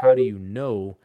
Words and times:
how 0.00 0.14
do 0.14 0.22
you 0.22 0.38
know 0.38 0.96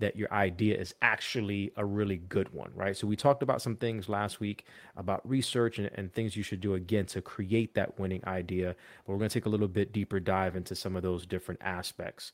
that 0.00 0.16
your 0.16 0.32
idea 0.32 0.76
is 0.76 0.94
actually 1.02 1.70
a 1.76 1.84
really 1.84 2.16
good 2.16 2.52
one, 2.52 2.70
right? 2.74 2.96
So 2.96 3.06
we 3.06 3.16
talked 3.16 3.42
about 3.42 3.60
some 3.62 3.76
things 3.76 4.08
last 4.08 4.40
week 4.40 4.64
about 4.96 5.20
research 5.28 5.78
and, 5.78 5.90
and 5.94 6.12
things 6.12 6.36
you 6.36 6.42
should 6.42 6.60
do 6.60 6.74
again 6.74 7.06
to 7.06 7.20
create 7.22 7.74
that 7.74 7.98
winning 8.00 8.22
idea. 8.26 8.74
But 9.06 9.12
we're 9.12 9.18
going 9.18 9.28
to 9.28 9.34
take 9.34 9.46
a 9.46 9.50
little 9.50 9.68
bit 9.68 9.92
deeper 9.92 10.18
dive 10.18 10.56
into 10.56 10.74
some 10.74 10.96
of 10.96 11.02
those 11.02 11.26
different 11.26 11.60
aspects. 11.62 12.32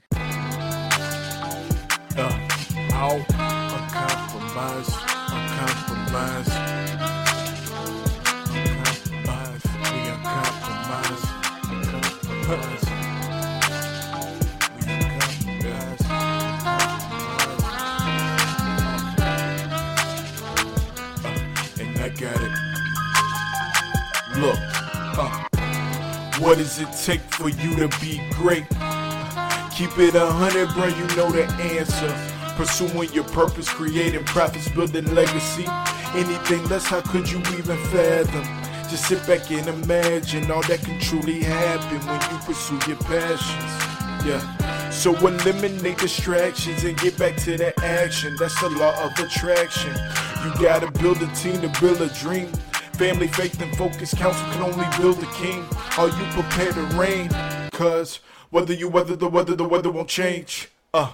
Uh, 2.19 2.47
what 26.47 26.59
does 26.59 26.79
it 26.79 26.93
take 27.05 27.21
for 27.23 27.49
you 27.49 27.75
to 27.75 27.89
be 28.01 28.23
great? 28.31 28.69
Keep 29.75 29.99
it 29.99 30.15
a 30.15 30.25
hundred, 30.25 30.69
bro, 30.75 30.87
you 30.87 31.07
know 31.17 31.29
the 31.33 31.45
answer. 31.75 32.15
Pursuing 32.55 33.13
your 33.13 33.25
purpose, 33.25 33.69
creating 33.69 34.23
profits, 34.25 34.69
building 34.69 35.13
legacy. 35.13 35.65
Anything 36.15 36.65
less, 36.69 36.87
how 36.87 37.01
could 37.01 37.29
you 37.29 37.39
even 37.59 37.77
fathom? 37.89 38.45
Just 38.89 39.09
sit 39.09 39.27
back 39.27 39.51
and 39.51 39.67
imagine 39.67 40.49
all 40.49 40.63
that 40.69 40.85
can 40.85 41.01
truly 41.01 41.43
happen 41.43 41.99
when 42.07 42.21
you 42.31 42.39
pursue 42.47 42.79
your 42.87 42.99
passions. 42.99 44.25
Yeah. 44.25 44.91
So 44.91 45.17
eliminate 45.17 45.99
distractions 45.99 46.85
and 46.85 46.97
get 46.97 47.19
back 47.19 47.37
to 47.39 47.57
the 47.57 47.75
action. 47.85 48.37
That's 48.39 48.59
the 48.61 48.69
law 48.71 48.95
of 49.05 49.19
attraction. 49.19 49.97
You 50.45 50.63
gotta 50.63 50.93
build 50.93 51.21
a 51.23 51.27
team 51.35 51.61
to 51.61 51.81
build 51.81 52.01
a 52.01 52.09
dream. 52.21 52.53
Family, 52.97 53.29
faith, 53.29 53.61
and 53.61 53.77
focus. 53.77 54.15
Council 54.15 54.43
can 54.53 54.63
only 54.63 54.87
build 54.97 55.23
a 55.23 55.27
king. 55.35 55.63
Are 55.99 56.09
you 56.09 56.25
prepared 56.33 56.75
to 56.77 56.83
reign? 56.97 57.29
Cause 57.73 58.21
whether 58.49 58.73
you 58.73 58.89
weather 58.89 59.15
the 59.15 59.29
weather, 59.29 59.55
the 59.55 59.69
weather 59.69 59.91
won't 59.91 60.09
change. 60.09 60.71
Uh, 60.95 61.13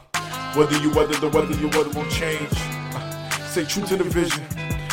whether 0.54 0.78
you 0.78 0.90
weather 0.90 1.14
the 1.14 1.28
weather, 1.28 1.54
your 1.54 1.70
weather 1.70 1.90
won't 1.90 2.08
change. 2.08 2.52
Uh, 2.52 3.30
stay 3.48 3.64
true 3.64 3.84
to 3.84 3.96
the 3.96 4.04
vision. 4.04 4.44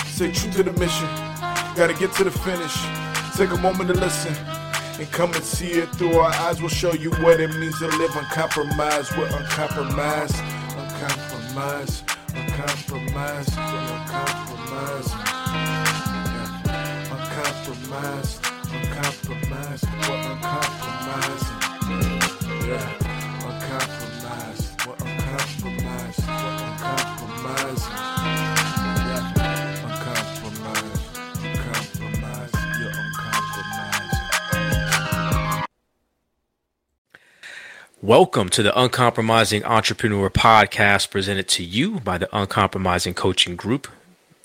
Stay 0.07 0.31
true 0.31 0.51
to 0.51 0.63
the 0.63 0.73
mission. 0.79 1.07
Gotta 1.75 1.93
get 1.93 2.11
to 2.13 2.23
the 2.23 2.31
finish. 2.31 2.75
Take 3.37 3.51
a 3.51 3.61
moment 3.61 3.93
to 3.93 3.99
listen 3.99 4.33
and 4.99 5.11
come 5.11 5.31
and 5.33 5.43
see 5.43 5.73
it 5.73 5.89
through 5.89 6.17
our 6.17 6.33
eyes. 6.33 6.59
We'll 6.59 6.69
show 6.69 6.93
you 6.93 7.11
what 7.21 7.39
it 7.39 7.53
means 7.59 7.77
to 7.79 7.87
live 7.87 8.15
uncompromised. 8.15 9.15
We're 9.15 9.27
uncompromised, 9.27 10.35
uncompromised, 10.75 12.03
uncompromised, 12.33 13.57
uncompromised. 13.59 15.38
Uncompromised, 17.39 18.43
uncompromised, 18.73 19.85
we're 20.09 20.15
uncompromised, 20.15 21.47
yeah, 22.67 22.91
uncompromised, 23.47 24.85
we're 24.85 24.93
uncompromised, 24.93 26.19
we're 26.27 26.57
uncompromised. 26.67 27.85
Welcome 38.01 38.49
to 38.49 38.63
the 38.63 38.77
Uncompromising 38.77 39.63
Entrepreneur 39.63 40.29
Podcast 40.29 41.09
presented 41.09 41.47
to 41.49 41.63
you 41.63 42.01
by 42.01 42.17
the 42.17 42.27
Uncompromising 42.35 43.13
Coaching 43.13 43.55
Group. 43.55 43.87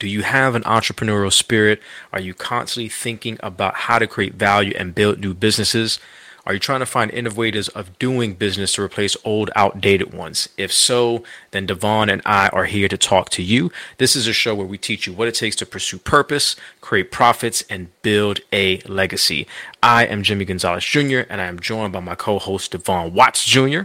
Do 0.04 0.10
you 0.10 0.22
have 0.22 0.54
an 0.54 0.64
entrepreneurial 0.64 1.32
spirit? 1.32 1.80
Are 2.12 2.20
you 2.20 2.34
constantly 2.34 2.90
thinking 2.90 3.38
about 3.42 3.74
how 3.74 3.98
to 3.98 4.06
create 4.06 4.34
value 4.34 4.74
and 4.78 4.94
build 4.94 5.18
new 5.18 5.32
businesses? 5.32 5.98
Are 6.44 6.52
you 6.52 6.60
trying 6.60 6.80
to 6.80 6.84
find 6.84 7.10
innovators 7.10 7.68
of 7.68 7.98
doing 7.98 8.34
business 8.34 8.74
to 8.74 8.82
replace 8.82 9.16
old, 9.24 9.50
outdated 9.56 10.12
ones? 10.12 10.50
If 10.58 10.74
so, 10.74 11.24
then 11.52 11.64
Devon 11.64 12.10
and 12.10 12.20
I 12.26 12.48
are 12.48 12.66
here 12.66 12.86
to 12.86 12.98
talk 12.98 13.30
to 13.30 13.42
you. 13.42 13.72
This 13.96 14.14
is 14.14 14.26
a 14.26 14.34
show 14.34 14.54
where 14.54 14.66
we 14.66 14.76
teach 14.76 15.06
you 15.06 15.14
what 15.14 15.26
it 15.26 15.36
takes 15.36 15.56
to 15.56 15.64
pursue 15.64 15.96
purpose, 15.96 16.54
create 16.82 17.10
profits, 17.10 17.64
and 17.70 17.88
build 18.02 18.40
a 18.52 18.80
legacy. 18.80 19.46
I 19.82 20.04
am 20.04 20.22
Jimmy 20.22 20.44
Gonzalez 20.44 20.84
Jr., 20.84 21.20
and 21.30 21.40
I 21.40 21.46
am 21.46 21.58
joined 21.58 21.94
by 21.94 22.00
my 22.00 22.14
co 22.14 22.38
host, 22.38 22.72
Devon 22.72 23.14
Watts 23.14 23.42
Jr. 23.46 23.84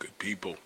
Good 0.00 0.18
people. 0.18 0.56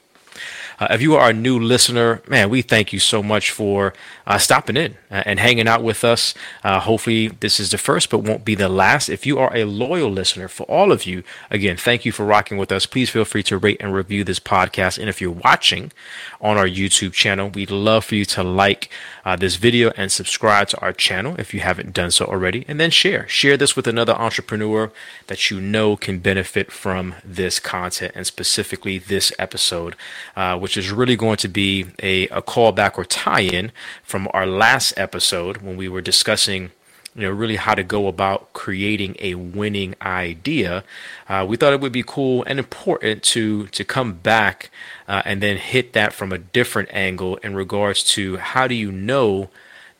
Uh, 0.78 0.88
if 0.90 1.00
you 1.00 1.14
are 1.14 1.30
a 1.30 1.32
new 1.32 1.58
listener, 1.58 2.22
man, 2.28 2.50
we 2.50 2.62
thank 2.62 2.92
you 2.92 2.98
so 2.98 3.22
much 3.22 3.50
for 3.50 3.94
uh, 4.26 4.38
stopping 4.38 4.76
in 4.76 4.96
uh, 5.10 5.22
and 5.24 5.40
hanging 5.40 5.66
out 5.66 5.82
with 5.82 6.04
us. 6.04 6.34
Uh, 6.62 6.80
hopefully, 6.80 7.28
this 7.28 7.58
is 7.58 7.70
the 7.70 7.78
first, 7.78 8.10
but 8.10 8.18
won't 8.18 8.44
be 8.44 8.54
the 8.54 8.68
last. 8.68 9.08
If 9.08 9.24
you 9.24 9.38
are 9.38 9.54
a 9.56 9.64
loyal 9.64 10.10
listener, 10.10 10.48
for 10.48 10.64
all 10.64 10.92
of 10.92 11.06
you, 11.06 11.22
again, 11.50 11.76
thank 11.76 12.04
you 12.04 12.12
for 12.12 12.26
rocking 12.26 12.58
with 12.58 12.70
us. 12.70 12.86
Please 12.86 13.10
feel 13.10 13.24
free 13.24 13.42
to 13.44 13.56
rate 13.56 13.78
and 13.80 13.94
review 13.94 14.24
this 14.24 14.40
podcast. 14.40 14.98
And 14.98 15.08
if 15.08 15.20
you're 15.20 15.30
watching 15.30 15.92
on 16.40 16.58
our 16.58 16.66
YouTube 16.66 17.12
channel, 17.12 17.48
we'd 17.48 17.70
love 17.70 18.04
for 18.04 18.14
you 18.14 18.24
to 18.26 18.42
like 18.42 18.90
uh, 19.24 19.36
this 19.36 19.56
video 19.56 19.92
and 19.96 20.12
subscribe 20.12 20.68
to 20.68 20.80
our 20.80 20.92
channel 20.92 21.36
if 21.38 21.54
you 21.54 21.60
haven't 21.60 21.94
done 21.94 22.10
so 22.10 22.26
already. 22.26 22.64
And 22.68 22.78
then 22.78 22.90
share. 22.90 23.26
Share 23.28 23.56
this 23.56 23.76
with 23.76 23.86
another 23.86 24.14
entrepreneur 24.14 24.90
that 25.28 25.50
you 25.50 25.60
know 25.60 25.96
can 25.96 26.18
benefit 26.18 26.70
from 26.70 27.14
this 27.24 27.58
content 27.58 28.12
and 28.14 28.26
specifically 28.26 28.98
this 28.98 29.32
episode, 29.38 29.96
uh, 30.36 30.58
which 30.66 30.76
is 30.76 30.90
really 30.90 31.14
going 31.14 31.36
to 31.36 31.46
be 31.46 31.86
a, 32.02 32.26
a 32.26 32.42
callback 32.42 32.98
or 32.98 33.04
tie 33.04 33.38
in 33.38 33.70
from 34.02 34.26
our 34.32 34.44
last 34.44 34.92
episode 34.96 35.58
when 35.58 35.76
we 35.76 35.88
were 35.88 36.00
discussing 36.00 36.72
you 37.14 37.22
know, 37.22 37.30
really 37.30 37.54
how 37.54 37.72
to 37.72 37.84
go 37.84 38.08
about 38.08 38.52
creating 38.52 39.14
a 39.20 39.36
winning 39.36 39.94
idea. 40.02 40.82
Uh, 41.28 41.46
we 41.48 41.56
thought 41.56 41.72
it 41.72 41.80
would 41.80 41.92
be 41.92 42.02
cool 42.04 42.42
and 42.48 42.58
important 42.58 43.22
to 43.22 43.68
to 43.68 43.84
come 43.84 44.14
back 44.14 44.70
uh, 45.06 45.22
and 45.24 45.40
then 45.40 45.56
hit 45.56 45.92
that 45.92 46.12
from 46.12 46.32
a 46.32 46.38
different 46.38 46.88
angle 46.92 47.36
in 47.44 47.54
regards 47.54 48.02
to 48.02 48.38
how 48.38 48.66
do 48.66 48.74
you 48.74 48.90
know 48.90 49.48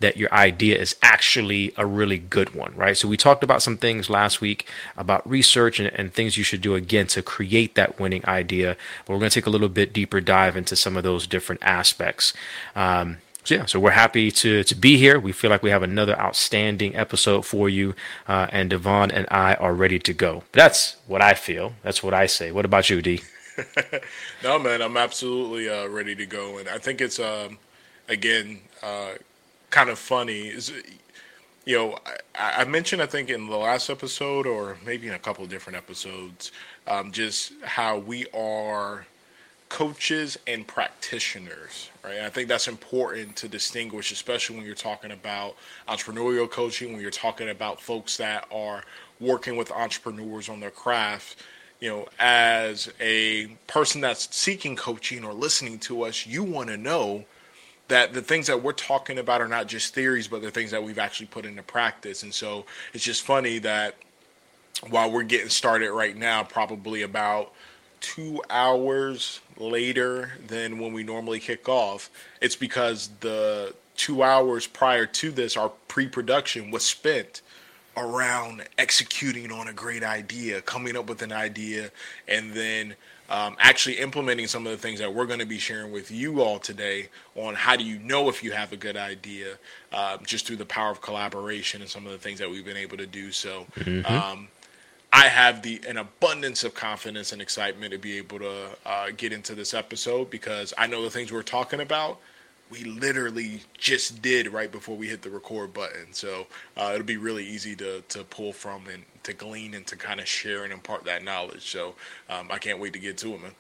that 0.01 0.17
your 0.17 0.33
idea 0.33 0.79
is 0.79 0.97
actually 1.03 1.73
a 1.77 1.87
really 1.87 2.19
good 2.19 2.55
one, 2.55 2.75
right? 2.77 2.97
So 2.97 3.09
we 3.09 3.17
talked 3.17 3.43
about 3.43 3.63
some 3.63 3.77
things 3.79 4.11
last 4.11 4.41
week 4.41 4.69
about 4.97 5.29
research 5.29 5.81
and, 5.81 5.89
and 5.89 6.13
things 6.13 6.37
you 6.37 6.45
should 6.45 6.61
do 6.61 6.75
again 6.75 7.07
to 7.09 7.23
create 7.23 7.75
that 7.77 7.99
winning 7.99 8.25
idea. 8.27 8.77
But 9.05 9.15
we're 9.15 9.21
going 9.21 9.31
to 9.31 9.35
take 9.35 9.47
a 9.47 9.51
little 9.51 9.69
bit 9.69 9.93
deeper 9.93 10.21
dive 10.21 10.57
into 10.57 10.77
some 10.77 10.97
of 10.97 11.03
those 11.03 11.27
different 11.27 11.63
aspects. 11.63 12.35
Um, 12.75 13.19
so 13.47 13.55
yeah, 13.55 13.65
so 13.67 13.79
we're 13.79 13.93
happy 13.93 14.33
to 14.33 14.65
to 14.65 14.75
be 14.75 14.97
here. 14.97 15.21
We 15.21 15.31
feel 15.31 15.51
like 15.51 15.63
we 15.63 15.71
have 15.71 15.85
another 15.85 16.19
outstanding 16.19 16.97
episode 16.97 17.47
for 17.47 17.69
you, 17.69 17.95
uh, 18.27 18.49
and 18.51 18.69
Devon 18.69 19.13
and 19.13 19.25
I 19.31 19.55
are 19.55 19.73
ready 19.73 20.01
to 20.01 20.13
go. 20.13 20.43
That's 20.51 20.97
what 21.07 21.23
I 21.23 21.35
feel. 21.35 21.75
That's 21.85 22.03
what 22.03 22.13
I 22.13 22.27
say. 22.27 22.51
What 22.51 22.65
about 22.65 22.91
you, 22.91 23.01
D? 23.01 23.23
no, 24.43 24.59
man, 24.59 24.83
I'm 24.83 24.97
absolutely 24.97 25.69
uh, 25.69 25.87
ready 25.87 26.17
to 26.17 26.27
go, 26.27 26.59
and 26.59 26.69
I 26.69 26.79
think 26.79 27.01
it's 27.01 27.21
um, 27.21 27.59
again 28.09 28.63
uh, 28.83 29.13
kind 29.71 29.91
of 29.91 29.99
funny. 29.99 30.49
Is 30.49 30.73
you 31.65 31.77
know, 31.77 31.99
I, 32.35 32.63
I, 32.63 32.65
mentioned 32.65 33.03
I 33.03 33.07
think 33.07 33.29
in 33.29 33.49
the 33.49 33.57
last 33.57 33.91
episode, 33.91 34.47
or 34.47 34.79
maybe 34.87 35.09
in 35.09 35.15
a 35.15 35.19
couple 35.19 35.45
of 35.45 35.51
different 35.51 35.77
episodes, 35.77 36.53
um, 36.87 37.11
just 37.11 37.53
how 37.65 37.99
we 37.99 38.27
are 38.33 39.07
coaches 39.69 40.39
and 40.47 40.67
practitioners, 40.67 41.91
right? 42.05 42.21
I 42.21 42.31
think 42.31 42.49
that's 42.49 42.69
important 42.69 43.35
to 43.37 43.49
distinguish, 43.49 44.13
especially 44.13 44.57
when 44.57 44.65
you're 44.65 44.75
talking 44.77 45.11
about 45.11 45.57
entrepreneurial 45.89 46.49
coaching, 46.49 46.93
when 46.93 47.03
you're 47.03 47.11
talking 47.11 47.51
about 47.51 47.81
folks 47.81 48.17
that 48.19 48.47
are 48.53 48.85
working 49.19 49.57
with 49.57 49.73
entrepreneurs 49.73 50.49
on 50.49 50.61
their 50.61 50.71
craft. 50.71 51.43
You 51.81 51.91
know, 51.91 52.09
as 52.19 52.91
a 53.01 53.47
person 53.67 54.01
that's 54.01 54.35
seeking 54.35 54.77
coaching 54.77 55.25
or 55.25 55.33
listening 55.33 55.79
to 55.81 56.05
us, 56.05 56.27
you 56.27 56.43
want 56.43 56.69
to 56.69 56.77
know 56.77 57.25
that 57.89 58.13
the 58.13 58.23
things 58.23 58.47
that 58.49 58.63
we're 58.63 58.73
talking 58.73 59.19
about 59.19 59.41
are 59.41 59.49
not 59.49 59.67
just 59.67 59.95
theories, 59.95 60.29
but 60.29 60.43
the 60.43 60.51
things 60.51 60.71
that 60.73 60.83
we've 60.83 60.99
actually 60.99 61.27
put 61.27 61.45
into 61.45 61.63
practice. 61.63 62.23
And 62.23 62.35
so 62.35 62.65
it's 62.93 63.05
just 63.05 63.23
funny 63.23 63.59
that 63.61 63.95
while 64.91 65.11
we're 65.11 65.23
getting 65.23 65.49
started 65.49 65.93
right 65.93 66.17
now, 66.17 66.43
probably 66.43 67.03
about 67.03 67.53
two 68.01 68.43
hours 68.51 69.41
later 69.57 70.33
than 70.47 70.79
when 70.79 70.93
we 70.93 71.03
normally 71.03 71.41
kick 71.41 71.69
off, 71.69 72.11
it's 72.41 72.57
because 72.57 73.11
the 73.21 73.75
two 73.97 74.23
hours 74.23 74.67
prior 74.67 75.07
to 75.07 75.31
this, 75.31 75.57
our 75.57 75.71
pre 75.89 76.07
production 76.07 76.71
was 76.71 76.85
spent 76.85 77.43
around 77.97 78.63
executing 78.77 79.51
on 79.51 79.69
a 79.69 79.73
great 79.73 80.05
idea, 80.05 80.61
coming 80.61 80.97
up 80.97 81.09
with 81.09 81.23
an 81.23 81.33
idea, 81.33 81.91
and 82.29 82.53
then 82.53 82.95
um, 83.29 83.57
actually 83.59 83.99
implementing 83.99 84.47
some 84.47 84.67
of 84.67 84.73
the 84.73 84.79
things 84.79 85.01
that 85.01 85.13
we're 85.13 85.27
going 85.27 85.41
to 85.41 85.47
be 85.47 85.59
sharing 85.59 85.93
with 85.93 86.11
you 86.11 86.41
all 86.41 86.59
today 86.59 87.09
on 87.35 87.55
how 87.55 87.77
do 87.77 87.85
you 87.85 87.99
know 87.99 88.29
if 88.29 88.43
you 88.43 88.53
have 88.53 88.73
a 88.73 88.77
good 88.77 88.97
idea 88.97 89.55
uh, 89.93 90.19
just 90.25 90.47
through 90.47 90.57
the 90.57 90.67
power 90.67 90.91
of 90.91 91.01
collaboration 91.01 91.81
and 91.81 91.91
some 91.91 92.07
of 92.07 92.13
the 92.13 92.19
things 92.19 92.39
that 92.39 92.51
we've 92.51 92.65
been 92.65 92.77
able 92.77 92.97
to 92.97 93.07
do. 93.07 93.33
So, 93.33 93.67
mm-hmm. 93.77 94.07
um, 94.07 94.49
I 95.13 95.29
have 95.29 95.63
the 95.63 95.81
an 95.89 95.97
abundance 95.97 96.63
of 96.63 96.75
confidence 96.75 97.33
and 97.33 97.41
excitement 97.41 97.93
to 97.93 97.99
be 97.99 98.19
able 98.19 98.39
to 98.41 98.69
uh, 98.85 99.07
get 99.17 99.33
into 99.33 99.55
this 99.55 99.73
episode 99.73 100.31
because 100.31 100.75
I 100.77 100.87
know 100.87 101.03
the 101.03 101.11
things 101.11 101.33
we're 101.33 101.43
talking 101.43 101.81
about. 101.81 102.19
We 102.71 102.85
literally 102.85 103.61
just 103.79 104.23
did 104.23 104.53
right 104.53 104.71
before 104.71 104.97
we 104.97 105.07
hit 105.07 105.23
the 105.23 105.31
record 105.31 105.73
button, 105.73 106.13
so 106.13 106.47
uh, 106.77 106.91
it'll 106.95 107.07
be 107.07 107.17
really 107.17 107.47
easy 107.47 107.77
to 107.77 108.03
to 108.09 108.25
pull 108.25 108.53
from 108.53 108.89
and 108.89 109.05
to 109.23 109.33
glean 109.33 109.75
and 109.75 109.87
to 109.87 109.97
kind 109.97 110.21
of 110.21 110.27
share 110.27 110.65
and 110.65 110.73
impart 110.73 111.05
that 111.05 111.23
knowledge. 111.23 111.71
So 111.71 111.95
um, 112.29 112.49
I 112.51 112.59
can't 112.59 112.79
wait 112.79 112.93
to 112.95 112.99
get 112.99 113.19
to 113.19 113.35
it, 113.35 113.43
man. 113.43 113.53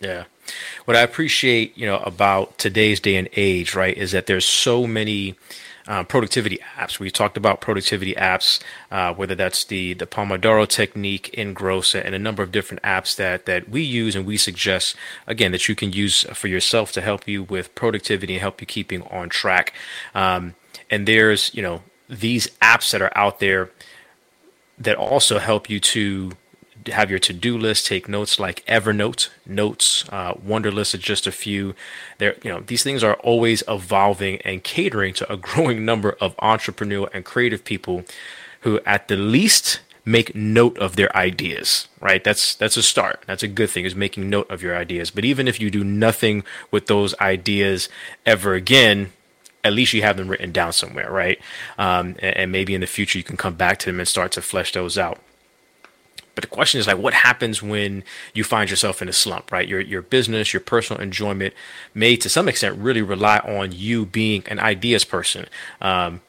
Yeah. 0.00 0.24
What 0.84 0.96
I 0.96 1.02
appreciate, 1.02 1.76
you 1.76 1.86
know, 1.86 1.98
about 1.98 2.58
today's 2.58 3.00
day 3.00 3.16
and 3.16 3.28
age, 3.36 3.74
right, 3.74 3.96
is 3.96 4.12
that 4.12 4.26
there's 4.26 4.46
so 4.46 4.86
many 4.86 5.36
uh, 5.90 6.04
productivity 6.04 6.60
apps. 6.78 7.00
We 7.00 7.10
talked 7.10 7.36
about 7.36 7.60
productivity 7.60 8.14
apps, 8.14 8.60
uh, 8.92 9.12
whether 9.12 9.34
that's 9.34 9.64
the 9.64 9.94
the 9.94 10.06
Pomodoro 10.06 10.66
technique, 10.66 11.34
Engrosa, 11.36 12.00
and 12.04 12.14
a 12.14 12.18
number 12.18 12.44
of 12.44 12.52
different 12.52 12.80
apps 12.84 13.16
that 13.16 13.44
that 13.46 13.68
we 13.68 13.82
use 13.82 14.14
and 14.14 14.24
we 14.24 14.36
suggest 14.36 14.94
again 15.26 15.50
that 15.50 15.68
you 15.68 15.74
can 15.74 15.92
use 15.92 16.22
for 16.32 16.46
yourself 16.46 16.92
to 16.92 17.00
help 17.00 17.26
you 17.26 17.42
with 17.42 17.74
productivity 17.74 18.34
and 18.34 18.40
help 18.40 18.60
you 18.60 18.68
keeping 18.68 19.02
on 19.08 19.28
track. 19.28 19.74
Um, 20.14 20.54
and 20.88 21.08
there's 21.08 21.52
you 21.54 21.62
know 21.62 21.82
these 22.08 22.46
apps 22.62 22.92
that 22.92 23.02
are 23.02 23.12
out 23.16 23.40
there 23.40 23.72
that 24.78 24.96
also 24.96 25.40
help 25.40 25.68
you 25.68 25.80
to 25.80 26.30
have 26.88 27.10
your 27.10 27.18
to-do 27.18 27.56
list, 27.56 27.86
take 27.86 28.08
notes 28.08 28.38
like 28.38 28.64
Evernote, 28.66 29.28
Notes, 29.46 30.04
uh, 30.10 30.34
Wunderlist 30.34 30.94
are 30.94 30.98
just 30.98 31.26
a 31.26 31.32
few. 31.32 31.74
There, 32.18 32.36
you 32.42 32.50
know, 32.50 32.60
these 32.60 32.82
things 32.82 33.04
are 33.04 33.14
always 33.14 33.62
evolving 33.68 34.40
and 34.42 34.62
catering 34.62 35.14
to 35.14 35.32
a 35.32 35.36
growing 35.48 35.84
number 35.84 36.16
of 36.20 36.36
entrepreneurial 36.38 37.08
and 37.12 37.24
creative 37.24 37.64
people 37.64 38.04
who, 38.60 38.80
at 38.86 39.08
the 39.08 39.16
least, 39.16 39.80
make 40.04 40.34
note 40.34 40.78
of 40.78 40.96
their 40.96 41.14
ideas. 41.16 41.88
Right? 42.00 42.22
That's 42.24 42.54
that's 42.54 42.76
a 42.76 42.82
start. 42.82 43.22
That's 43.26 43.42
a 43.42 43.48
good 43.48 43.70
thing. 43.70 43.84
Is 43.84 43.94
making 43.94 44.30
note 44.30 44.50
of 44.50 44.62
your 44.62 44.76
ideas. 44.76 45.10
But 45.10 45.24
even 45.24 45.48
if 45.48 45.60
you 45.60 45.70
do 45.70 45.84
nothing 45.84 46.44
with 46.70 46.86
those 46.86 47.14
ideas 47.20 47.88
ever 48.24 48.54
again, 48.54 49.12
at 49.62 49.72
least 49.72 49.92
you 49.92 50.02
have 50.02 50.16
them 50.16 50.28
written 50.28 50.52
down 50.52 50.72
somewhere, 50.72 51.10
right? 51.10 51.38
Um, 51.78 52.16
and, 52.20 52.36
and, 52.36 52.52
maybe 52.52 52.74
in 52.74 52.80
the 52.80 52.86
future 52.86 53.18
you 53.18 53.24
can 53.24 53.36
come 53.36 53.54
back 53.54 53.78
to 53.80 53.86
them 53.86 53.98
and 53.98 54.08
start 54.08 54.32
to 54.32 54.42
flesh 54.42 54.72
those 54.72 54.96
out. 54.96 55.18
But 56.40 56.48
the 56.48 56.54
question 56.54 56.80
is 56.80 56.86
like, 56.86 56.96
what 56.96 57.12
happens 57.12 57.62
when 57.62 58.02
you 58.32 58.44
find 58.44 58.70
yourself 58.70 59.02
in 59.02 59.10
a 59.10 59.12
slump, 59.12 59.52
right? 59.52 59.68
Your 59.68 59.80
your 59.80 60.00
business, 60.00 60.54
your 60.54 60.60
personal 60.60 61.02
enjoyment 61.02 61.52
may, 61.92 62.16
to 62.16 62.30
some 62.30 62.48
extent, 62.48 62.78
really 62.78 63.02
rely 63.02 63.40
on 63.40 63.72
you 63.72 64.06
being 64.06 64.42
an 64.46 64.58
ideas 64.58 65.04
person. 65.04 65.48
Um, 65.82 66.22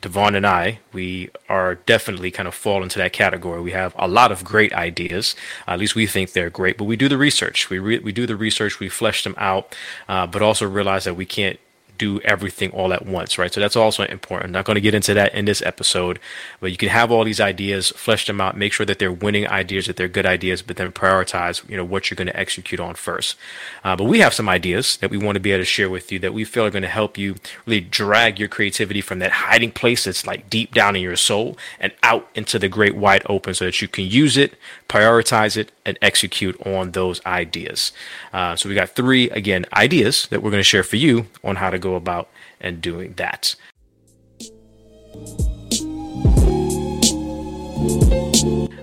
Devon 0.00 0.34
and 0.34 0.46
I, 0.46 0.78
we 0.94 1.28
are 1.50 1.74
definitely 1.74 2.30
kind 2.30 2.48
of 2.48 2.54
fall 2.54 2.82
into 2.82 2.98
that 2.98 3.12
category. 3.12 3.60
We 3.60 3.72
have 3.72 3.94
a 3.98 4.08
lot 4.08 4.32
of 4.32 4.42
great 4.42 4.72
ideas. 4.72 5.36
Uh, 5.66 5.72
at 5.72 5.80
least 5.80 5.94
we 5.94 6.06
think 6.06 6.32
they're 6.32 6.48
great, 6.48 6.78
but 6.78 6.84
we 6.84 6.96
do 6.96 7.10
the 7.10 7.18
research. 7.18 7.68
We 7.68 7.78
re- 7.78 7.98
we 7.98 8.12
do 8.12 8.26
the 8.26 8.36
research. 8.36 8.80
We 8.80 8.88
flesh 8.88 9.22
them 9.22 9.34
out, 9.36 9.76
uh, 10.08 10.26
but 10.26 10.40
also 10.40 10.66
realize 10.66 11.04
that 11.04 11.14
we 11.14 11.26
can't 11.26 11.58
do 11.98 12.20
everything 12.20 12.70
all 12.70 12.92
at 12.92 13.04
once, 13.04 13.36
right? 13.38 13.52
So 13.52 13.60
that's 13.60 13.76
also 13.76 14.04
important. 14.04 14.46
I'm 14.46 14.52
not 14.52 14.64
going 14.64 14.76
to 14.76 14.80
get 14.80 14.94
into 14.94 15.14
that 15.14 15.34
in 15.34 15.44
this 15.44 15.60
episode, 15.62 16.18
but 16.60 16.70
you 16.70 16.76
can 16.76 16.88
have 16.88 17.10
all 17.10 17.24
these 17.24 17.40
ideas, 17.40 17.90
flesh 17.90 18.26
them 18.26 18.40
out, 18.40 18.56
make 18.56 18.72
sure 18.72 18.86
that 18.86 18.98
they're 18.98 19.12
winning 19.12 19.46
ideas, 19.48 19.86
that 19.86 19.96
they're 19.96 20.08
good 20.08 20.26
ideas, 20.26 20.62
but 20.62 20.76
then 20.76 20.92
prioritize, 20.92 21.68
you 21.68 21.76
know, 21.76 21.84
what 21.84 22.10
you're 22.10 22.16
going 22.16 22.28
to 22.28 22.38
execute 22.38 22.80
on 22.80 22.94
first. 22.94 23.36
Uh, 23.84 23.96
but 23.96 24.04
we 24.04 24.20
have 24.20 24.32
some 24.32 24.48
ideas 24.48 24.96
that 24.98 25.10
we 25.10 25.18
want 25.18 25.36
to 25.36 25.40
be 25.40 25.52
able 25.52 25.62
to 25.62 25.66
share 25.66 25.90
with 25.90 26.10
you 26.12 26.18
that 26.20 26.32
we 26.32 26.44
feel 26.44 26.64
are 26.64 26.70
going 26.70 26.82
to 26.82 26.88
help 26.88 27.18
you 27.18 27.34
really 27.66 27.80
drag 27.80 28.38
your 28.38 28.48
creativity 28.48 29.00
from 29.00 29.18
that 29.18 29.32
hiding 29.32 29.72
place 29.72 30.04
that's 30.04 30.26
like 30.26 30.48
deep 30.48 30.72
down 30.72 30.96
in 30.96 31.02
your 31.02 31.16
soul 31.16 31.58
and 31.80 31.92
out 32.02 32.28
into 32.34 32.58
the 32.58 32.68
great 32.68 32.96
wide 32.96 33.22
open 33.26 33.54
so 33.54 33.64
that 33.64 33.82
you 33.82 33.88
can 33.88 34.04
use 34.04 34.36
it, 34.36 34.54
prioritize 34.88 35.56
it, 35.56 35.72
and 35.84 35.98
execute 36.02 36.60
on 36.66 36.92
those 36.92 37.24
ideas. 37.26 37.92
Uh, 38.32 38.54
so 38.54 38.68
we 38.68 38.74
got 38.74 38.90
three, 38.90 39.30
again, 39.30 39.64
ideas 39.72 40.26
that 40.28 40.42
we're 40.42 40.50
going 40.50 40.60
to 40.60 40.64
share 40.64 40.82
for 40.82 40.96
you 40.96 41.26
on 41.42 41.56
how 41.56 41.70
to 41.70 41.78
go 41.78 41.87
about 41.96 42.28
and 42.60 42.80
doing 42.80 43.14
that. 43.14 43.54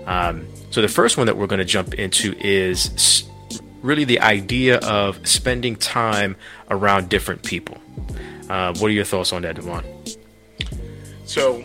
Um, 0.06 0.46
so 0.70 0.82
the 0.82 0.88
first 0.88 1.16
one 1.16 1.26
that 1.26 1.36
we're 1.36 1.46
going 1.46 1.58
to 1.58 1.64
jump 1.64 1.94
into 1.94 2.34
is 2.38 3.24
really 3.82 4.04
the 4.04 4.20
idea 4.20 4.78
of 4.78 5.26
spending 5.26 5.76
time 5.76 6.36
around 6.70 7.08
different 7.08 7.42
people. 7.42 7.78
Uh, 8.48 8.74
what 8.74 8.88
are 8.88 8.94
your 8.94 9.04
thoughts 9.04 9.32
on 9.32 9.42
that, 9.42 9.56
Devon? 9.56 9.84
So 11.24 11.64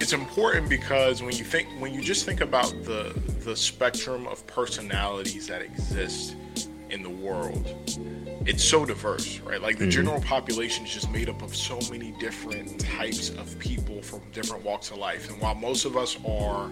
it's 0.00 0.12
important 0.12 0.68
because 0.68 1.22
when 1.22 1.36
you 1.36 1.44
think 1.44 1.68
when 1.80 1.92
you 1.94 2.02
just 2.02 2.24
think 2.24 2.40
about 2.40 2.70
the 2.84 3.20
the 3.44 3.54
spectrum 3.56 4.26
of 4.26 4.46
personalities 4.46 5.46
that 5.46 5.62
exist 5.62 6.34
in 6.90 7.02
the 7.02 7.10
world 7.10 7.74
it's 8.46 8.64
so 8.64 8.84
diverse 8.84 9.40
right 9.40 9.60
like 9.60 9.76
the 9.76 9.84
mm-hmm. 9.84 9.90
general 9.90 10.20
population 10.22 10.84
is 10.84 10.92
just 10.92 11.10
made 11.10 11.28
up 11.28 11.42
of 11.42 11.54
so 11.54 11.78
many 11.90 12.12
different 12.12 12.78
types 12.80 13.30
of 13.30 13.58
people 13.58 14.00
from 14.02 14.20
different 14.32 14.64
walks 14.64 14.90
of 14.90 14.98
life 14.98 15.28
and 15.30 15.40
while 15.40 15.54
most 15.54 15.84
of 15.84 15.96
us 15.96 16.18
are 16.26 16.70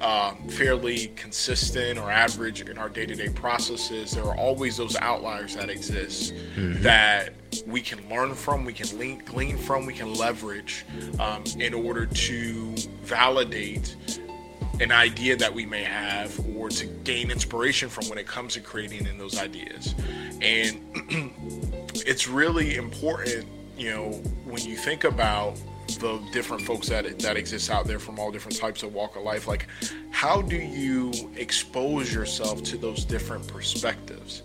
um, 0.00 0.46
fairly 0.48 1.08
consistent 1.16 1.98
or 1.98 2.08
average 2.10 2.60
in 2.60 2.78
our 2.78 2.88
day-to-day 2.88 3.30
processes 3.30 4.12
there 4.12 4.24
are 4.24 4.36
always 4.36 4.76
those 4.76 4.96
outliers 4.96 5.56
that 5.56 5.70
exist 5.70 6.34
mm-hmm. 6.34 6.80
that 6.82 7.34
we 7.66 7.80
can 7.80 8.06
learn 8.08 8.34
from 8.34 8.64
we 8.64 8.72
can 8.72 8.98
lean, 8.98 9.22
glean 9.24 9.56
from 9.56 9.86
we 9.86 9.94
can 9.94 10.14
leverage 10.14 10.84
um, 11.18 11.42
in 11.58 11.74
order 11.74 12.06
to 12.06 12.74
validate 13.02 13.96
an 14.80 14.92
idea 14.92 15.36
that 15.36 15.52
we 15.52 15.66
may 15.66 15.82
have 15.82 16.38
or 16.56 16.68
to 16.68 16.86
gain 16.86 17.30
inspiration 17.30 17.88
from 17.88 18.08
when 18.08 18.18
it 18.18 18.26
comes 18.26 18.54
to 18.54 18.60
creating 18.60 19.06
in 19.06 19.18
those 19.18 19.38
ideas. 19.38 19.94
And 20.40 20.80
it's 22.06 22.28
really 22.28 22.76
important 22.76 23.46
you 23.78 23.90
know 23.90 24.10
when 24.44 24.62
you 24.64 24.76
think 24.76 25.04
about 25.04 25.56
the 25.96 26.18
different 26.32 26.62
folks 26.62 26.88
that 26.88 27.18
that 27.18 27.36
exist 27.36 27.70
out 27.70 27.86
there 27.86 27.98
from 27.98 28.18
all 28.18 28.30
different 28.30 28.58
types 28.58 28.82
of 28.82 28.92
walk 28.92 29.16
of 29.16 29.22
life 29.22 29.48
like 29.48 29.66
how 30.10 30.42
do 30.42 30.56
you 30.56 31.12
expose 31.36 32.12
yourself 32.12 32.62
to 32.62 32.76
those 32.76 33.04
different 33.04 33.46
perspectives? 33.46 34.42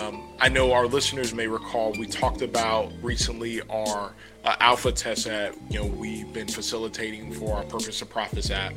Um, 0.00 0.22
i 0.40 0.48
know 0.48 0.72
our 0.72 0.86
listeners 0.86 1.34
may 1.34 1.46
recall 1.46 1.92
we 1.92 2.06
talked 2.06 2.42
about 2.42 2.92
recently 3.02 3.60
our 3.62 4.14
uh, 4.44 4.56
alpha 4.60 4.92
test 4.92 5.24
that 5.24 5.54
you 5.70 5.78
know 5.78 5.86
we've 5.86 6.32
been 6.32 6.48
facilitating 6.48 7.32
for 7.32 7.56
our 7.56 7.64
purpose 7.64 8.02
of 8.02 8.10
profits 8.10 8.50
app 8.50 8.74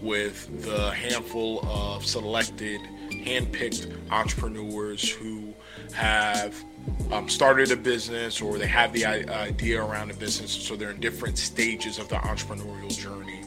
with 0.00 0.62
the 0.62 0.90
handful 0.92 1.66
of 1.66 2.06
selected 2.06 2.80
handpicked 3.20 3.92
entrepreneurs 4.10 5.08
who 5.08 5.54
have 5.92 6.54
um, 7.12 7.28
started 7.28 7.70
a 7.70 7.76
business 7.76 8.40
or 8.40 8.58
they 8.58 8.66
have 8.66 8.92
the 8.92 9.04
idea 9.04 9.82
around 9.82 10.10
a 10.10 10.14
business, 10.14 10.50
so 10.50 10.76
they're 10.76 10.90
in 10.90 11.00
different 11.00 11.38
stages 11.38 11.98
of 11.98 12.08
the 12.08 12.16
entrepreneurial 12.16 12.90
journey. 12.96 13.42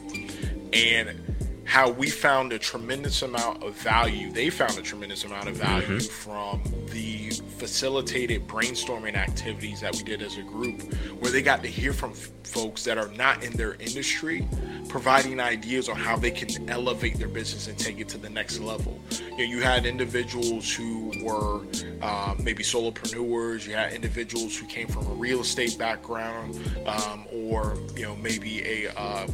And 0.72 1.35
how 1.66 1.90
we 1.90 2.08
found 2.08 2.52
a 2.52 2.58
tremendous 2.58 3.22
amount 3.22 3.62
of 3.62 3.74
value, 3.74 4.30
they 4.30 4.50
found 4.50 4.78
a 4.78 4.82
tremendous 4.82 5.24
amount 5.24 5.48
of 5.48 5.56
value 5.56 5.98
mm-hmm. 5.98 6.30
from 6.30 6.62
the 6.90 7.30
facilitated 7.58 8.46
brainstorming 8.46 9.14
activities 9.14 9.80
that 9.80 9.94
we 9.94 10.02
did 10.04 10.22
as 10.22 10.38
a 10.38 10.42
group, 10.42 10.80
where 11.20 11.32
they 11.32 11.42
got 11.42 11.62
to 11.62 11.68
hear 11.68 11.92
from 11.92 12.12
f- 12.12 12.30
folks 12.44 12.84
that 12.84 12.98
are 12.98 13.08
not 13.08 13.42
in 13.42 13.52
their 13.54 13.74
industry, 13.74 14.46
providing 14.88 15.40
ideas 15.40 15.88
on 15.88 15.96
how 15.96 16.16
they 16.16 16.30
can 16.30 16.70
elevate 16.70 17.18
their 17.18 17.28
business 17.28 17.66
and 17.66 17.76
take 17.76 17.98
it 17.98 18.08
to 18.08 18.18
the 18.18 18.30
next 18.30 18.60
level. 18.60 19.00
You 19.10 19.38
know, 19.38 19.44
you 19.44 19.60
had 19.60 19.86
individuals 19.86 20.72
who 20.72 21.12
were 21.22 21.62
um, 22.00 22.42
maybe 22.44 22.62
solopreneurs, 22.62 23.66
you 23.66 23.74
had 23.74 23.92
individuals 23.92 24.56
who 24.56 24.66
came 24.66 24.86
from 24.86 25.06
a 25.06 25.14
real 25.14 25.40
estate 25.40 25.76
background, 25.76 26.54
um, 26.86 27.26
or 27.32 27.76
you 27.96 28.02
know 28.02 28.14
maybe 28.16 28.62
a 28.64 28.92
uh, 28.96 29.26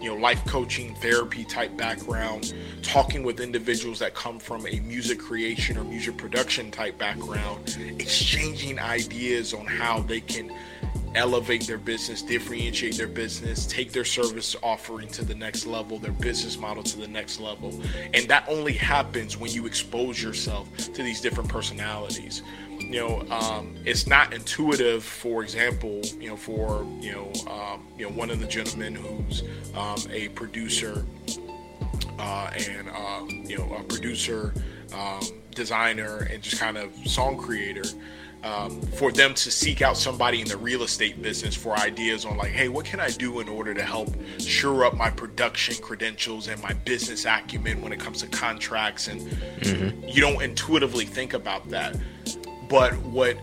you 0.00 0.08
know 0.08 0.16
life 0.16 0.44
coaching 0.46 0.94
therapy 0.96 1.44
type 1.44 1.76
background 1.76 2.54
talking 2.82 3.22
with 3.22 3.40
individuals 3.40 3.98
that 3.98 4.14
come 4.14 4.38
from 4.38 4.66
a 4.66 4.80
music 4.80 5.18
creation 5.18 5.76
or 5.76 5.84
music 5.84 6.16
production 6.16 6.70
type 6.70 6.96
background 6.98 7.76
exchanging 7.98 8.78
ideas 8.78 9.52
on 9.54 9.66
how 9.66 10.00
they 10.00 10.20
can 10.20 10.52
elevate 11.14 11.66
their 11.66 11.78
business 11.78 12.20
differentiate 12.22 12.96
their 12.96 13.08
business 13.08 13.66
take 13.66 13.90
their 13.92 14.04
service 14.04 14.54
offering 14.62 15.08
to 15.08 15.24
the 15.24 15.34
next 15.34 15.66
level 15.66 15.98
their 15.98 16.12
business 16.12 16.58
model 16.58 16.82
to 16.82 16.98
the 16.98 17.08
next 17.08 17.40
level. 17.40 17.80
And 18.14 18.28
that 18.28 18.44
only 18.48 18.72
happens 18.72 19.36
when 19.36 19.50
you 19.50 19.66
expose 19.66 20.22
yourself 20.22 20.68
to 20.76 21.02
these 21.02 21.20
different 21.20 21.48
personalities 21.48 22.42
you 22.88 23.00
know, 23.00 23.20
um, 23.30 23.76
it's 23.84 24.06
not 24.06 24.32
intuitive. 24.32 25.02
For 25.02 25.42
example, 25.42 26.00
you 26.20 26.28
know, 26.28 26.36
for 26.36 26.86
you 27.00 27.12
know, 27.12 27.32
um, 27.50 27.86
you 27.98 28.08
know, 28.08 28.12
one 28.14 28.30
of 28.30 28.40
the 28.40 28.46
gentlemen 28.46 28.94
who's 28.94 29.42
um, 29.74 29.98
a 30.10 30.28
producer 30.30 31.04
uh, 32.18 32.50
and 32.56 32.88
uh, 32.88 33.24
you 33.28 33.58
know, 33.58 33.74
a 33.74 33.82
producer, 33.82 34.54
um, 34.94 35.22
designer, 35.54 36.28
and 36.30 36.42
just 36.42 36.60
kind 36.60 36.76
of 36.76 36.94
song 37.06 37.36
creator. 37.36 37.84
um, 38.46 38.80
for 38.82 39.10
them 39.10 39.34
to 39.34 39.50
seek 39.50 39.82
out 39.82 39.96
somebody 39.96 40.40
in 40.40 40.46
the 40.46 40.56
real 40.56 40.82
estate 40.82 41.20
business 41.20 41.56
for 41.56 41.76
ideas 41.76 42.24
on 42.24 42.36
like, 42.36 42.52
hey, 42.52 42.68
what 42.68 42.84
can 42.84 43.00
I 43.00 43.10
do 43.10 43.40
in 43.40 43.48
order 43.48 43.74
to 43.74 43.82
help 43.82 44.08
shore 44.38 44.84
up 44.84 44.94
my 44.94 45.10
production 45.10 45.74
credentials 45.82 46.48
and 46.48 46.62
my 46.62 46.72
business 46.72 47.24
acumen 47.24 47.80
when 47.80 47.92
it 47.92 47.98
comes 47.98 48.20
to 48.22 48.28
contracts? 48.28 49.08
And 49.08 49.22
mm-hmm. 49.22 50.08
you 50.08 50.20
don't 50.20 50.40
intuitively 50.40 51.04
think 51.04 51.34
about 51.34 51.68
that. 51.70 51.96
But 52.68 52.94
what 52.96 53.38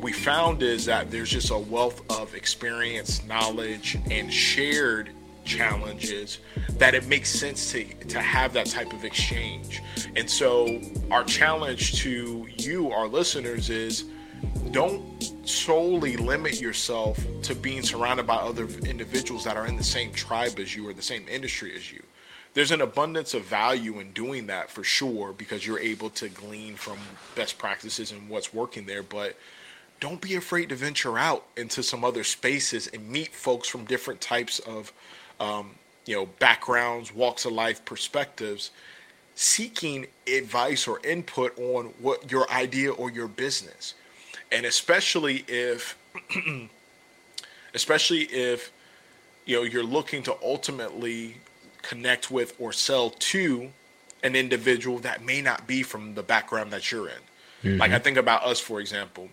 we 0.00 0.12
found 0.12 0.62
is 0.62 0.84
that 0.86 1.10
there's 1.10 1.30
just 1.30 1.50
a 1.50 1.58
wealth 1.58 2.02
of 2.10 2.34
experience, 2.34 3.24
knowledge, 3.24 3.98
and 4.10 4.32
shared 4.32 5.10
challenges 5.44 6.38
that 6.72 6.94
it 6.94 7.06
makes 7.06 7.30
sense 7.30 7.70
to 7.70 7.84
to 8.06 8.20
have 8.20 8.52
that 8.52 8.66
type 8.66 8.92
of 8.92 9.04
exchange. 9.04 9.80
And 10.16 10.28
so 10.28 10.80
our 11.10 11.24
challenge 11.24 12.00
to 12.02 12.46
you 12.58 12.90
our 12.90 13.06
listeners 13.06 13.70
is 13.70 14.04
don't 14.72 15.48
solely 15.48 16.16
limit 16.16 16.60
yourself 16.60 17.18
to 17.42 17.54
being 17.54 17.82
surrounded 17.82 18.26
by 18.26 18.36
other 18.36 18.66
individuals 18.86 19.44
that 19.44 19.56
are 19.56 19.66
in 19.66 19.76
the 19.76 19.84
same 19.84 20.12
tribe 20.12 20.58
as 20.58 20.74
you 20.74 20.86
or 20.88 20.92
the 20.92 21.02
same 21.02 21.26
industry 21.28 21.74
as 21.74 21.90
you. 21.92 22.02
There's 22.56 22.70
an 22.70 22.80
abundance 22.80 23.34
of 23.34 23.44
value 23.44 24.00
in 24.00 24.12
doing 24.12 24.46
that 24.46 24.70
for 24.70 24.82
sure 24.82 25.34
because 25.34 25.66
you're 25.66 25.78
able 25.78 26.08
to 26.08 26.30
glean 26.30 26.74
from 26.74 26.96
best 27.34 27.58
practices 27.58 28.12
and 28.12 28.30
what's 28.30 28.54
working 28.54 28.86
there, 28.86 29.02
but 29.02 29.36
don't 30.00 30.22
be 30.22 30.36
afraid 30.36 30.70
to 30.70 30.74
venture 30.74 31.18
out 31.18 31.44
into 31.58 31.82
some 31.82 32.02
other 32.02 32.24
spaces 32.24 32.86
and 32.86 33.06
meet 33.10 33.34
folks 33.34 33.68
from 33.68 33.84
different 33.84 34.22
types 34.22 34.58
of 34.60 34.90
um, 35.38 35.72
you 36.06 36.16
know 36.16 36.24
backgrounds 36.38 37.14
walks 37.14 37.44
of 37.44 37.52
life 37.52 37.84
perspectives 37.84 38.70
seeking 39.34 40.06
advice 40.26 40.88
or 40.88 40.98
input 41.04 41.58
on 41.58 41.92
what 42.00 42.30
your 42.30 42.50
idea 42.50 42.90
or 42.90 43.10
your 43.10 43.28
business. 43.28 43.92
And 44.50 44.64
especially 44.64 45.44
if 45.46 45.94
especially 47.74 48.22
if 48.22 48.72
you 49.44 49.56
know 49.56 49.62
you're 49.62 49.84
looking 49.84 50.22
to 50.22 50.34
ultimately 50.42 51.36
connect 51.88 52.30
with 52.30 52.54
or 52.58 52.72
sell 52.72 53.10
to 53.10 53.70
an 54.22 54.34
individual 54.34 54.98
that 54.98 55.24
may 55.24 55.40
not 55.40 55.66
be 55.66 55.82
from 55.82 56.14
the 56.14 56.22
background 56.22 56.72
that 56.72 56.90
you're 56.90 57.08
in 57.08 57.22
mm-hmm. 57.62 57.78
like 57.78 57.92
i 57.92 57.98
think 57.98 58.16
about 58.16 58.44
us 58.44 58.60
for 58.60 58.80
example 58.80 59.28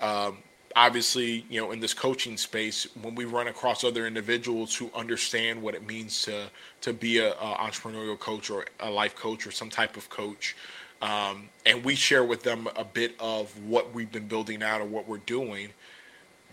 um, 0.00 0.38
obviously, 0.76 1.44
you 1.48 1.60
know, 1.60 1.72
in 1.72 1.80
this 1.80 1.94
coaching 1.94 2.36
space, 2.36 2.86
when 3.02 3.14
we 3.14 3.24
run 3.24 3.48
across 3.48 3.84
other 3.84 4.06
individuals 4.06 4.74
who 4.74 4.90
understand 4.94 5.60
what 5.60 5.74
it 5.74 5.86
means 5.86 6.22
to 6.22 6.50
to 6.82 6.92
be 6.92 7.18
a, 7.18 7.32
a 7.32 7.56
entrepreneurial 7.58 8.18
coach 8.18 8.50
or 8.50 8.64
a 8.80 8.90
life 8.90 9.14
coach 9.16 9.46
or 9.46 9.50
some 9.50 9.70
type 9.70 9.96
of 9.96 10.08
coach, 10.08 10.56
um, 11.02 11.48
and 11.66 11.84
we 11.84 11.94
share 11.94 12.24
with 12.24 12.42
them 12.42 12.68
a 12.76 12.84
bit 12.84 13.14
of 13.18 13.56
what 13.64 13.92
we've 13.94 14.12
been 14.12 14.26
building 14.26 14.62
out 14.62 14.80
or 14.80 14.86
what 14.86 15.08
we're 15.08 15.18
doing, 15.18 15.68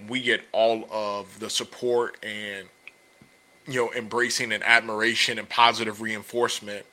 we 0.07 0.21
get 0.21 0.41
all 0.51 0.87
of 0.91 1.39
the 1.39 1.49
support 1.49 2.17
and 2.23 2.67
you 3.67 3.75
know 3.75 3.93
embracing 3.93 4.51
and 4.51 4.63
admiration 4.63 5.39
and 5.39 5.47
positive 5.49 6.01
reinforcement. 6.01 6.85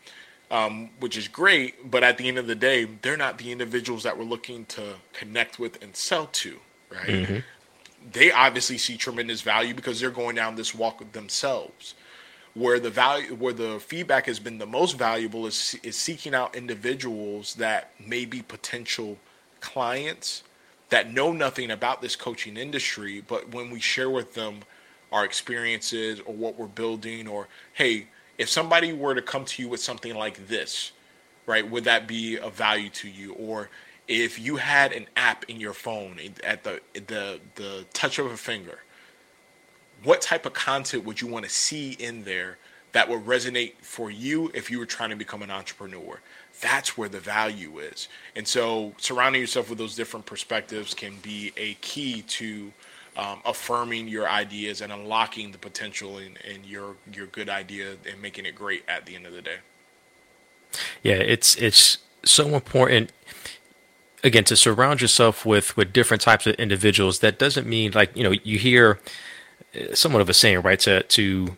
Um, 0.50 0.90
which 1.00 1.16
is 1.16 1.26
great, 1.26 1.90
but 1.90 2.04
at 2.04 2.18
the 2.18 2.28
end 2.28 2.38
of 2.38 2.46
the 2.46 2.54
day, 2.54 2.84
they're 2.84 3.16
not 3.16 3.38
the 3.38 3.50
individuals 3.50 4.02
that 4.02 4.16
we're 4.16 4.24
looking 4.24 4.66
to 4.66 4.96
connect 5.12 5.58
with 5.58 5.82
and 5.82 5.96
sell 5.96 6.26
to 6.26 6.60
right? 6.94 7.08
Mm-hmm. 7.08 7.38
They 8.12 8.32
obviously 8.32 8.78
see 8.78 8.96
tremendous 8.96 9.40
value 9.40 9.74
because 9.74 10.00
they're 10.00 10.10
going 10.10 10.36
down 10.36 10.56
this 10.56 10.74
walk 10.74 11.00
with 11.00 11.12
themselves. 11.12 11.94
Where 12.54 12.78
the 12.78 12.90
value, 12.90 13.34
where 13.34 13.52
the 13.52 13.80
feedback 13.80 14.26
has 14.26 14.38
been 14.38 14.58
the 14.58 14.66
most 14.66 14.96
valuable 14.96 15.46
is 15.46 15.76
is 15.82 15.96
seeking 15.96 16.34
out 16.34 16.54
individuals 16.54 17.54
that 17.56 17.90
may 17.98 18.24
be 18.26 18.42
potential 18.42 19.18
clients 19.60 20.44
that 20.90 21.12
know 21.12 21.32
nothing 21.32 21.70
about 21.72 22.00
this 22.00 22.14
coaching 22.14 22.56
industry, 22.56 23.20
but 23.26 23.52
when 23.52 23.70
we 23.70 23.80
share 23.80 24.10
with 24.10 24.34
them 24.34 24.60
our 25.14 25.24
experiences 25.24 26.20
or 26.26 26.34
what 26.34 26.58
we're 26.58 26.66
building, 26.66 27.28
or 27.28 27.46
hey, 27.72 28.08
if 28.36 28.48
somebody 28.48 28.92
were 28.92 29.14
to 29.14 29.22
come 29.22 29.44
to 29.44 29.62
you 29.62 29.68
with 29.68 29.80
something 29.80 30.16
like 30.16 30.48
this, 30.48 30.90
right, 31.46 31.70
would 31.70 31.84
that 31.84 32.08
be 32.08 32.36
of 32.36 32.52
value 32.54 32.90
to 32.90 33.08
you? 33.08 33.32
Or 33.34 33.70
if 34.08 34.40
you 34.40 34.56
had 34.56 34.92
an 34.92 35.06
app 35.16 35.44
in 35.48 35.60
your 35.60 35.72
phone 35.72 36.18
at 36.42 36.64
the 36.64 36.80
the 36.94 37.38
the 37.54 37.86
touch 37.92 38.18
of 38.18 38.26
a 38.26 38.36
finger, 38.36 38.80
what 40.02 40.20
type 40.20 40.46
of 40.46 40.52
content 40.52 41.04
would 41.04 41.20
you 41.20 41.28
want 41.28 41.44
to 41.44 41.50
see 41.50 41.92
in 41.92 42.24
there 42.24 42.58
that 42.90 43.08
would 43.08 43.24
resonate 43.24 43.74
for 43.82 44.10
you 44.10 44.50
if 44.52 44.68
you 44.68 44.80
were 44.80 44.86
trying 44.86 45.10
to 45.10 45.16
become 45.16 45.42
an 45.42 45.50
entrepreneur? 45.50 46.20
That's 46.60 46.98
where 46.98 47.08
the 47.08 47.20
value 47.20 47.78
is. 47.78 48.08
And 48.34 48.48
so 48.48 48.94
surrounding 48.98 49.40
yourself 49.40 49.70
with 49.70 49.78
those 49.78 49.94
different 49.94 50.26
perspectives 50.26 50.92
can 50.92 51.18
be 51.22 51.52
a 51.56 51.74
key 51.74 52.22
to 52.22 52.72
um, 53.16 53.40
affirming 53.44 54.08
your 54.08 54.28
ideas 54.28 54.80
and 54.80 54.92
unlocking 54.92 55.52
the 55.52 55.58
potential 55.58 56.18
in, 56.18 56.36
in 56.44 56.64
your 56.64 56.96
your 57.12 57.26
good 57.26 57.48
idea 57.48 57.96
and 58.10 58.20
making 58.20 58.46
it 58.46 58.54
great 58.54 58.84
at 58.88 59.06
the 59.06 59.14
end 59.14 59.26
of 59.26 59.32
the 59.32 59.42
day. 59.42 59.58
Yeah, 61.02 61.14
it's 61.14 61.54
it's 61.56 61.98
so 62.24 62.48
important 62.54 63.12
again 64.22 64.44
to 64.44 64.56
surround 64.56 65.00
yourself 65.00 65.44
with 65.44 65.76
with 65.76 65.92
different 65.92 66.22
types 66.22 66.46
of 66.46 66.54
individuals 66.56 67.20
that 67.20 67.38
doesn't 67.38 67.66
mean 67.66 67.92
like 67.92 68.16
you 68.16 68.24
know 68.24 68.32
you 68.42 68.58
hear 68.58 68.98
uh, 69.74 69.94
somewhat 69.94 70.22
of 70.22 70.28
a 70.28 70.34
saying 70.34 70.62
right 70.62 70.80
to 70.80 71.02
to 71.04 71.56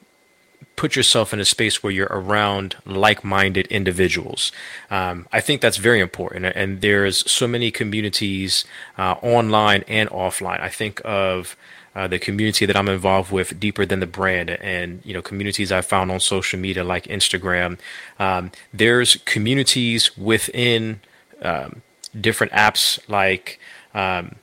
put 0.77 0.95
yourself 0.95 1.33
in 1.33 1.41
a 1.41 1.45
space 1.45 1.83
where 1.83 1.93
you're 1.93 2.09
around 2.11 2.77
like-minded 2.85 3.67
individuals 3.69 4.53
um, 4.91 5.27
i 5.33 5.41
think 5.41 5.61
that's 5.61 5.77
very 5.77 6.01
important 6.01 6.45
and 6.45 6.81
there's 6.81 7.31
so 7.31 7.47
many 7.47 7.71
communities 7.71 8.65
uh, 8.99 9.15
online 9.23 9.85
and 9.89 10.09
offline 10.11 10.61
i 10.61 10.69
think 10.69 11.01
of 11.05 11.57
uh, 11.97 12.07
the 12.07 12.19
community 12.19 12.67
that 12.67 12.77
I'm 12.77 12.91
involved 12.91 13.33
with 13.33 13.59
deeper 13.59 13.87
than 13.87 14.01
the 14.01 14.07
brand 14.07 14.51
and 14.51 15.01
you 15.03 15.15
know 15.15 15.23
communities 15.23 15.73
I 15.73 15.81
found 15.81 16.13
on 16.13 16.21
social 16.21 16.59
media 16.61 16.85
like 16.85 17.05
Instagram. 17.05 17.79
Um, 18.19 18.53
there's 18.71 19.17
communities 19.25 20.15
within 20.15 21.01
um, 21.41 21.81
different 22.21 22.53
apps 22.53 23.01
like 23.09 23.59
um, 23.95 24.37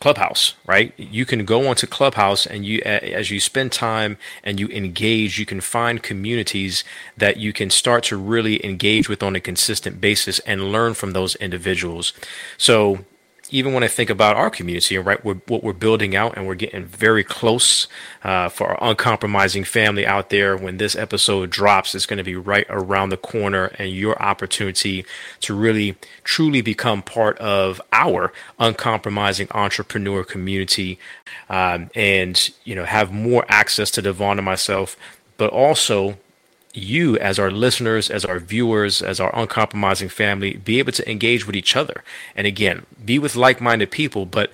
Clubhouse, 0.00 0.54
right? 0.66 0.92
You 0.96 1.26
can 1.26 1.44
go 1.44 1.68
onto 1.68 1.86
Clubhouse 1.86 2.46
and 2.46 2.64
you, 2.64 2.80
as 2.84 3.30
you 3.30 3.40
spend 3.40 3.72
time 3.72 4.16
and 4.44 4.60
you 4.60 4.68
engage, 4.68 5.38
you 5.38 5.46
can 5.46 5.60
find 5.60 6.02
communities 6.02 6.84
that 7.16 7.36
you 7.36 7.52
can 7.52 7.70
start 7.70 8.04
to 8.04 8.16
really 8.16 8.64
engage 8.64 9.08
with 9.08 9.22
on 9.22 9.36
a 9.36 9.40
consistent 9.40 10.00
basis 10.00 10.38
and 10.40 10.72
learn 10.72 10.94
from 10.94 11.12
those 11.12 11.34
individuals. 11.36 12.12
So 12.56 13.04
even 13.50 13.72
when 13.72 13.82
I 13.82 13.88
think 13.88 14.10
about 14.10 14.36
our 14.36 14.50
community, 14.50 14.98
right, 14.98 15.24
we're, 15.24 15.36
what 15.46 15.62
we're 15.62 15.72
building 15.72 16.14
out 16.14 16.36
and 16.36 16.46
we're 16.46 16.54
getting 16.54 16.84
very 16.84 17.24
close 17.24 17.86
uh, 18.22 18.48
for 18.48 18.68
our 18.68 18.90
uncompromising 18.90 19.64
family 19.64 20.06
out 20.06 20.30
there. 20.30 20.56
When 20.56 20.76
this 20.76 20.94
episode 20.94 21.50
drops, 21.50 21.94
it's 21.94 22.06
going 22.06 22.18
to 22.18 22.24
be 22.24 22.36
right 22.36 22.66
around 22.68 23.10
the 23.10 23.16
corner, 23.16 23.66
and 23.78 23.90
your 23.90 24.20
opportunity 24.20 25.04
to 25.40 25.54
really 25.54 25.96
truly 26.24 26.60
become 26.60 27.02
part 27.02 27.38
of 27.38 27.80
our 27.92 28.32
uncompromising 28.58 29.48
entrepreneur 29.52 30.24
community, 30.24 30.98
um, 31.48 31.90
and 31.94 32.50
you 32.64 32.74
know 32.74 32.84
have 32.84 33.12
more 33.12 33.44
access 33.48 33.90
to 33.92 34.02
Devon 34.02 34.38
and 34.38 34.44
myself, 34.44 34.96
but 35.36 35.50
also 35.50 36.18
you 36.74 37.18
as 37.18 37.38
our 37.38 37.50
listeners, 37.50 38.10
as 38.10 38.24
our 38.24 38.38
viewers, 38.38 39.02
as 39.02 39.20
our 39.20 39.34
uncompromising 39.34 40.08
family, 40.08 40.56
be 40.56 40.78
able 40.78 40.92
to 40.92 41.10
engage 41.10 41.46
with 41.46 41.56
each 41.56 41.74
other. 41.76 42.04
And 42.36 42.46
again, 42.46 42.86
be 43.04 43.18
with 43.18 43.36
like 43.36 43.60
minded 43.60 43.90
people, 43.90 44.26
but 44.26 44.52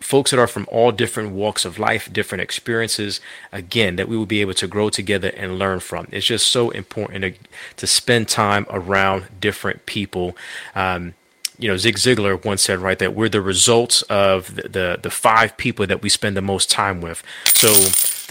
folks 0.00 0.30
that 0.30 0.40
are 0.40 0.46
from 0.46 0.66
all 0.70 0.90
different 0.90 1.30
walks 1.30 1.64
of 1.64 1.78
life, 1.78 2.10
different 2.12 2.42
experiences, 2.42 3.20
again, 3.52 3.96
that 3.96 4.08
we 4.08 4.16
will 4.16 4.26
be 4.26 4.40
able 4.40 4.54
to 4.54 4.66
grow 4.66 4.88
together 4.88 5.28
and 5.36 5.58
learn 5.58 5.78
from. 5.80 6.08
It's 6.10 6.26
just 6.26 6.46
so 6.46 6.70
important 6.70 7.22
to, 7.22 7.34
to 7.76 7.86
spend 7.86 8.28
time 8.28 8.66
around 8.70 9.26
different 9.40 9.86
people. 9.86 10.36
Um, 10.74 11.14
you 11.58 11.68
know, 11.68 11.76
Zig 11.76 11.96
Ziglar 11.96 12.42
once 12.42 12.62
said, 12.62 12.78
right, 12.78 12.98
that 12.98 13.14
we're 13.14 13.28
the 13.28 13.42
results 13.42 14.00
of 14.02 14.56
the, 14.56 14.62
the, 14.62 14.98
the 15.02 15.10
five 15.10 15.58
people 15.58 15.86
that 15.86 16.00
we 16.00 16.08
spend 16.08 16.34
the 16.34 16.42
most 16.42 16.70
time 16.70 17.02
with. 17.02 17.22
So 17.44 17.68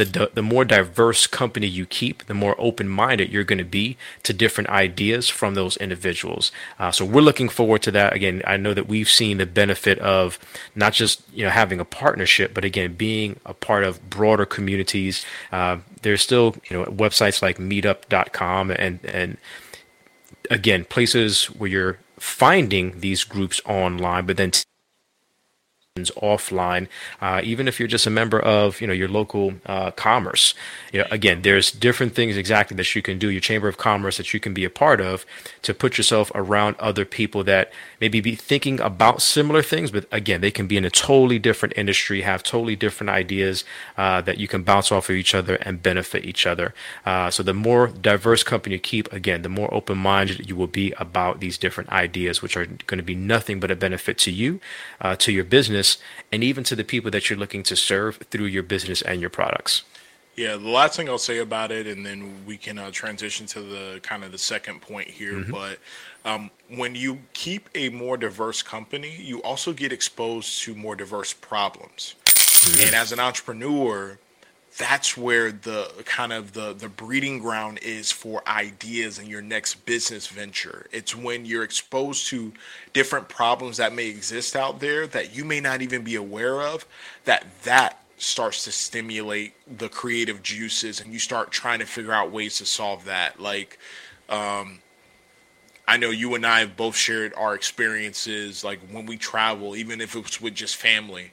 the, 0.06 0.32
the 0.34 0.42
more 0.42 0.66
diverse 0.66 1.28
company 1.28 1.68
you 1.68 1.86
keep, 1.86 2.26
the 2.26 2.34
more 2.34 2.56
open 2.58 2.88
minded 2.90 3.32
you're 3.32 3.44
going 3.44 3.60
to 3.60 3.66
be 3.66 3.98
to 4.24 4.34
different 4.34 4.70
ideas 4.70 5.30
from 5.30 5.56
those 5.56 5.78
individuals. 5.78 6.52
Uh, 6.78 6.92
so 6.92 7.06
we're 7.06 7.22
looking 7.22 7.50
forward 7.50 7.82
to 7.84 7.92
that. 7.92 8.14
Again, 8.14 8.42
I 8.46 8.58
know 8.58 8.74
that 8.74 8.88
we've 8.88 9.10
seen 9.10 9.38
the 9.38 9.46
benefit 9.46 10.00
of 10.00 10.40
not 10.76 10.94
just 10.94 11.24
you 11.34 11.44
know 11.44 11.52
having 11.52 11.80
a 11.80 11.86
partnership, 11.86 12.54
but 12.54 12.66
again 12.66 12.94
being 12.94 13.40
a 13.46 13.54
part 13.54 13.84
of 13.84 14.10
broader 14.10 14.46
communities. 14.46 15.26
Uh, 15.52 15.78
there's 16.02 16.22
still 16.22 16.56
you 16.70 16.78
know 16.78 16.86
websites 16.86 17.42
like 17.42 17.58
Meetup.com 17.58 18.72
and 18.72 19.00
and 19.04 19.38
again 20.50 20.86
places 20.86 21.46
where 21.46 21.70
you're 21.70 22.00
finding 22.18 23.00
these 23.00 23.24
groups 23.24 23.62
online, 23.66 24.26
but 24.26 24.38
then 24.38 24.52
offline, 25.98 26.88
uh, 27.22 27.42
even 27.44 27.68
if 27.68 27.80
you're 27.80 27.88
just 27.88 28.08
a 28.08 28.10
member 28.10 28.40
of 28.40 28.82
you 28.82 28.88
know 28.88 28.94
your 28.94 29.08
local 29.08 29.54
uh, 29.66 29.92
commerce. 29.92 30.54
You 30.94 31.02
know, 31.02 31.08
again, 31.12 31.42
there's 31.42 31.72
different 31.72 32.16
things 32.16 32.38
exactly 32.38 32.76
that 32.78 32.96
you 32.96 33.02
can 33.02 33.20
do. 33.20 33.30
Your 33.30 33.42
chamber 33.42 33.68
of 33.68 33.78
commerce 33.78 34.18
that 34.18 34.34
you 34.34 34.40
can 34.40 34.54
be 34.54 34.64
a 34.64 34.70
part 34.70 35.02
of 35.02 35.26
to 35.62 35.74
put 35.74 35.98
yourself 35.98 36.32
around 36.34 36.76
other 36.80 37.06
people 37.06 37.44
that 37.46 37.72
maybe 38.00 38.22
be 38.22 38.36
thinking 38.36 38.80
about 38.80 39.22
similar 39.22 39.62
things, 39.62 39.92
but 39.92 40.06
again, 40.12 40.42
they 40.42 40.52
can 40.52 40.68
be 40.68 40.78
in 40.78 40.86
a 40.86 40.90
totally 40.90 41.40
different 41.40 41.74
industry, 41.78 42.22
have 42.22 42.44
totally 42.44 42.76
different 42.76 43.10
ideas 43.10 43.64
uh, 43.98 44.22
that 44.22 44.38
you 44.38 44.48
can 44.48 44.64
bounce 44.64 44.92
off 44.92 45.10
of 45.10 45.16
each 45.16 45.36
other 45.36 45.56
and 45.56 45.84
benefit 45.84 46.24
each 46.26 46.46
other. 46.48 46.74
Uh, 47.06 47.30
so 47.30 47.44
the 47.44 47.54
more 47.54 47.88
diverse 47.88 48.44
company 48.44 48.76
you 48.76 48.80
keep, 48.80 49.12
again, 49.12 49.42
the 49.42 49.50
more 49.50 49.74
open-minded 49.74 50.48
you 50.48 50.56
will 50.56 50.68
be 50.68 50.94
about 50.98 51.40
these 51.40 51.58
different 51.58 51.90
ideas, 51.90 52.42
which 52.42 52.56
are 52.56 52.66
going 52.66 52.98
to 52.98 53.04
be 53.04 53.16
nothing 53.16 53.60
but 53.60 53.72
a 53.72 53.76
benefit 53.76 54.18
to 54.18 54.32
you, 54.32 54.60
uh, 55.02 55.16
to 55.16 55.32
your 55.32 55.44
business, 55.44 55.79
and 56.32 56.44
even 56.44 56.64
to 56.66 56.76
the 56.76 56.84
people 56.84 57.12
that 57.12 57.30
you're 57.30 57.40
looking 57.40 57.64
to 57.64 57.76
serve 57.76 58.18
through 58.30 58.46
your 58.46 58.64
business 58.64 59.02
and 59.02 59.22
your 59.22 59.30
products. 59.30 59.84
Yeah, 60.36 60.56
the 60.56 60.70
last 60.70 60.96
thing 60.96 61.10
I'll 61.10 61.18
say 61.18 61.40
about 61.40 61.70
it, 61.70 61.86
and 61.86 62.06
then 62.06 62.46
we 62.46 62.56
can 62.56 62.78
uh, 62.78 62.92
transition 62.92 63.46
to 63.48 63.62
the 63.62 64.00
kind 64.02 64.24
of 64.24 64.32
the 64.32 64.38
second 64.38 64.82
point 64.82 65.10
here. 65.10 65.34
Mm-hmm. 65.34 65.52
But 65.52 65.80
um, 66.24 66.50
when 66.70 66.96
you 66.96 67.20
keep 67.34 67.70
a 67.76 67.90
more 67.90 68.16
diverse 68.16 68.62
company, 68.62 69.18
you 69.20 69.42
also 69.42 69.74
get 69.74 69.92
exposed 69.92 70.62
to 70.64 70.76
more 70.76 70.96
diverse 70.96 71.34
problems. 71.34 72.16
Mm-hmm. 72.26 72.88
And 72.88 72.96
as 72.96 73.12
an 73.12 73.20
entrepreneur, 73.20 74.18
that's 74.78 75.18
where 75.18 75.52
the 75.52 75.92
kind 76.06 76.32
of 76.32 76.54
the 76.54 76.74
the 76.74 76.90
breeding 76.90 77.40
ground 77.40 77.80
is 77.82 78.12
for 78.12 78.48
ideas 78.48 79.18
and 79.18 79.28
your 79.28 79.42
next 79.42 79.86
business 79.86 80.28
venture. 80.28 80.86
It's 80.92 81.16
when 81.16 81.46
you're 81.46 81.64
exposed 81.64 82.28
to 82.28 82.54
different 82.94 83.30
problems 83.30 83.78
that 83.78 83.94
may 83.94 84.08
exist 84.08 84.56
out 84.56 84.80
there 84.80 85.08
that 85.08 85.36
you 85.36 85.44
may 85.44 85.60
not 85.60 85.82
even 85.82 86.04
be 86.04 86.16
aware 86.16 86.62
of 86.62 86.86
that 87.26 87.46
that 87.64 88.04
starts 88.18 88.66
to 88.66 88.72
stimulate 88.72 89.54
the 89.78 89.90
creative 89.90 90.44
juices 90.44 91.00
and 91.00 91.14
you 91.14 91.20
start 91.20 91.52
trying 91.52 91.80
to 91.80 91.86
figure 91.86 92.12
out 92.12 92.32
ways 92.32 92.58
to 92.58 92.66
solve 92.66 93.06
that. 93.06 93.40
Like 93.40 93.80
um, 94.28 94.80
I 95.88 95.98
know 95.98 96.12
you 96.12 96.36
and 96.36 96.46
I 96.46 96.60
have 96.60 96.78
both 96.78 96.96
shared 96.96 97.34
our 97.36 97.56
experiences, 97.56 98.64
like 98.64 98.80
when 98.92 99.08
we 99.08 99.18
travel, 99.18 99.76
even 99.76 100.02
if 100.02 100.16
it's 100.16 100.40
with 100.40 100.54
just 100.54 100.76
family 100.76 101.32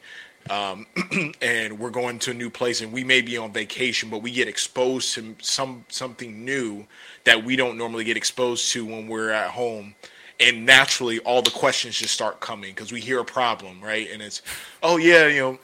um, 0.50 0.86
and 1.42 1.78
we're 1.78 1.90
going 1.90 2.18
to 2.20 2.30
a 2.30 2.34
new 2.34 2.50
place 2.50 2.80
and 2.80 2.92
we 2.92 3.04
may 3.04 3.20
be 3.20 3.36
on 3.36 3.52
vacation 3.52 4.10
but 4.10 4.22
we 4.22 4.30
get 4.30 4.48
exposed 4.48 5.14
to 5.14 5.34
some 5.40 5.84
something 5.88 6.44
new 6.44 6.86
that 7.24 7.42
we 7.42 7.56
don't 7.56 7.76
normally 7.76 8.04
get 8.04 8.16
exposed 8.16 8.72
to 8.72 8.84
when 8.84 9.08
we're 9.08 9.30
at 9.30 9.50
home 9.50 9.94
and 10.38 10.66
naturally 10.66 11.18
all 11.20 11.42
the 11.42 11.50
questions 11.50 11.98
just 11.98 12.12
start 12.12 12.40
coming 12.40 12.70
because 12.74 12.92
we 12.92 13.00
hear 13.00 13.20
a 13.20 13.24
problem 13.24 13.80
right 13.80 14.08
and 14.12 14.22
it's 14.22 14.42
oh 14.82 14.96
yeah 14.96 15.26
you 15.26 15.40
know 15.40 15.58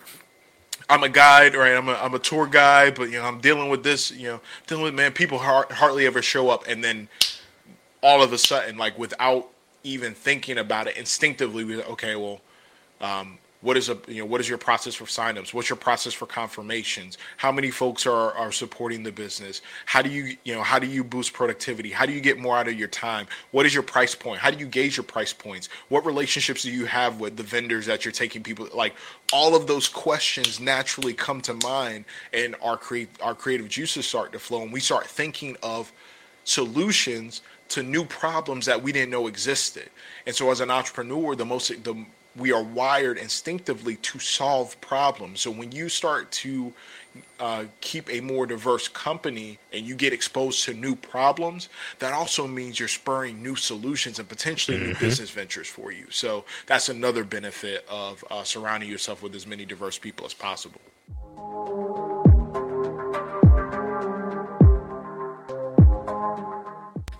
I'm 0.88 1.04
a 1.04 1.08
guide, 1.08 1.54
right? 1.54 1.74
I'm 1.74 1.88
a, 1.88 1.94
I'm 1.94 2.12
a 2.12 2.18
tour 2.18 2.46
guide, 2.46 2.96
but 2.96 3.04
you 3.04 3.18
know 3.18 3.24
I'm 3.24 3.40
dealing 3.40 3.70
with 3.70 3.82
this, 3.82 4.10
you 4.10 4.28
know, 4.28 4.40
dealing 4.66 4.84
with 4.84 4.94
man. 4.94 5.12
People 5.12 5.38
hardly 5.38 6.06
ever 6.06 6.20
show 6.20 6.50
up, 6.50 6.66
and 6.68 6.84
then 6.84 7.08
all 8.02 8.22
of 8.22 8.32
a 8.34 8.38
sudden, 8.38 8.76
like 8.76 8.98
without 8.98 9.48
even 9.84 10.12
thinking 10.12 10.58
about 10.58 10.86
it, 10.86 10.96
instinctively, 10.96 11.64
we 11.64 11.82
okay, 11.82 12.16
well, 12.16 12.40
um, 13.00 13.38
what 13.62 13.76
is 13.76 13.88
a 13.88 13.96
you 14.08 14.18
know 14.18 14.26
what 14.26 14.40
is 14.40 14.48
your 14.48 14.58
process 14.58 14.94
for 14.94 15.04
signups? 15.04 15.54
What's 15.54 15.70
your 15.70 15.76
process 15.76 16.12
for 16.12 16.26
confirmations? 16.26 17.16
How 17.36 17.50
many 17.50 17.70
folks 17.70 18.06
are 18.06 18.32
are 18.34 18.52
supporting 18.52 19.04
the 19.04 19.12
business? 19.12 19.62
How 19.86 20.02
do 20.02 20.10
you 20.10 20.36
you 20.44 20.54
know 20.54 20.62
how 20.62 20.78
do 20.78 20.86
you 20.86 21.02
boost 21.02 21.32
productivity? 21.32 21.90
How 21.90 22.04
do 22.04 22.12
you 22.12 22.20
get 22.20 22.38
more 22.38 22.58
out 22.58 22.68
of 22.68 22.74
your 22.74 22.88
time? 22.88 23.26
What 23.52 23.64
is 23.64 23.72
your 23.72 23.84
price 23.84 24.14
point? 24.14 24.40
How 24.40 24.50
do 24.50 24.58
you 24.58 24.66
gauge 24.66 24.96
your 24.96 25.04
price 25.04 25.32
points? 25.32 25.68
What 25.88 26.04
relationships 26.04 26.64
do 26.64 26.72
you 26.72 26.86
have 26.86 27.20
with 27.20 27.36
the 27.36 27.44
vendors 27.44 27.86
that 27.86 28.04
you're 28.04 28.12
taking 28.12 28.42
people 28.42 28.68
like 28.74 28.94
all 29.32 29.54
of 29.54 29.66
those 29.66 29.88
questions 29.88 30.60
naturally 30.60 31.14
come 31.14 31.40
to 31.42 31.54
mind 31.54 32.04
and 32.32 32.56
our 32.60 32.76
create 32.76 33.08
our 33.22 33.34
creative 33.34 33.68
juices 33.68 34.06
start 34.06 34.32
to 34.32 34.38
flow 34.40 34.62
and 34.62 34.72
we 34.72 34.80
start 34.80 35.06
thinking 35.06 35.56
of 35.62 35.92
solutions 36.44 37.42
to 37.68 37.82
new 37.82 38.04
problems 38.04 38.66
that 38.66 38.82
we 38.82 38.92
didn't 38.92 39.10
know 39.10 39.28
existed. 39.28 39.88
And 40.26 40.34
so 40.34 40.50
as 40.50 40.60
an 40.60 40.70
entrepreneur, 40.70 41.34
the 41.36 41.46
most 41.46 41.68
the 41.84 42.04
we 42.36 42.52
are 42.52 42.62
wired 42.62 43.18
instinctively 43.18 43.96
to 43.96 44.18
solve 44.18 44.80
problems. 44.80 45.40
So 45.40 45.50
when 45.50 45.72
you 45.72 45.88
start 45.88 46.30
to 46.32 46.72
uh, 47.38 47.64
keep 47.80 48.10
a 48.10 48.20
more 48.20 48.46
diverse 48.46 48.88
company 48.88 49.58
and 49.72 49.84
you 49.84 49.94
get 49.94 50.12
exposed 50.12 50.64
to 50.64 50.72
new 50.72 50.96
problems, 50.96 51.68
that 51.98 52.12
also 52.12 52.46
means 52.46 52.78
you're 52.78 52.88
spurring 52.88 53.42
new 53.42 53.56
solutions 53.56 54.18
and 54.18 54.28
potentially 54.28 54.78
mm-hmm. 54.78 54.88
new 54.88 54.94
business 54.94 55.30
ventures 55.30 55.68
for 55.68 55.92
you. 55.92 56.06
So 56.10 56.44
that's 56.66 56.88
another 56.88 57.24
benefit 57.24 57.84
of 57.88 58.24
uh, 58.30 58.44
surrounding 58.44 58.88
yourself 58.88 59.22
with 59.22 59.34
as 59.34 59.46
many 59.46 59.64
diverse 59.64 59.98
people 59.98 60.24
as 60.24 60.34
possible. 60.34 60.80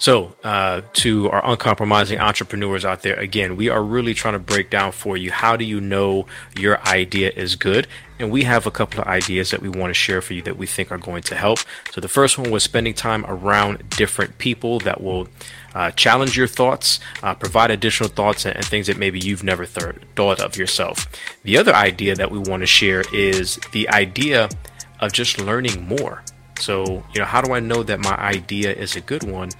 So, 0.03 0.35
uh, 0.43 0.81
to 0.95 1.31
our 1.31 1.49
uncompromising 1.49 2.19
entrepreneurs 2.19 2.85
out 2.85 3.03
there, 3.03 3.15
again, 3.15 3.55
we 3.55 3.69
are 3.69 3.81
really 3.81 4.15
trying 4.15 4.33
to 4.33 4.41
break 4.41 4.69
down 4.69 4.91
for 4.91 5.17
you 5.17 5.31
how 5.31 5.57
do 5.57 5.65
you 5.65 5.81
know 5.81 6.27
your 6.59 6.81
idea 6.81 7.31
is 7.31 7.55
good? 7.55 7.87
And 8.19 8.33
we 8.33 8.43
have 8.43 8.67
a 8.67 8.73
couple 8.73 9.01
of 9.01 9.07
ideas 9.07 9.53
that 9.53 9.63
we 9.63 9.69
want 9.69 9.91
to 9.91 9.95
share 9.95 10.21
for 10.21 10.35
you 10.35 10.43
that 10.43 10.57
we 10.57 10.67
think 10.67 10.91
are 10.91 10.99
going 10.99 11.23
to 11.23 11.37
help. 11.37 11.61
So, 11.93 12.01
the 12.01 12.09
first 12.09 12.37
one 12.37 12.51
was 12.51 12.65
spending 12.65 12.95
time 12.95 13.25
around 13.29 13.91
different 13.91 14.39
people 14.39 14.81
that 14.81 15.01
will 15.01 15.29
uh, 15.73 15.93
challenge 15.93 16.37
your 16.37 16.49
thoughts, 16.49 16.99
uh, 17.23 17.35
provide 17.35 17.71
additional 17.71 18.09
thoughts, 18.09 18.45
and, 18.45 18.57
and, 18.57 18.65
things 18.65 18.89
that 18.89 18.99
maybe 18.99 19.21
you've 19.21 19.45
never 19.45 19.67
th- 19.67 19.95
thought 20.17 20.41
of 20.41 20.57
yourself. 20.57 21.07
The 21.45 21.59
other 21.59 21.77
idea 21.77 22.17
that 22.17 22.33
we 22.33 22.41
want 22.41 22.65
to 22.65 22.67
share 22.67 23.05
is 23.13 23.61
the 23.71 23.89
idea 23.91 24.49
of 24.99 25.13
just 25.13 25.41
learning 25.41 25.87
more. 25.87 26.25
So, 26.63 27.05
you 27.13 27.21
know, 27.21 27.25
how 27.25 27.41
do 27.41 27.53
I 27.53 27.61
know 27.61 27.83
that 27.83 27.99
my 28.01 28.17
idea 28.17 28.73
is 28.73 28.95
a 28.95 29.01
good 29.01 29.25
one? 29.25 29.51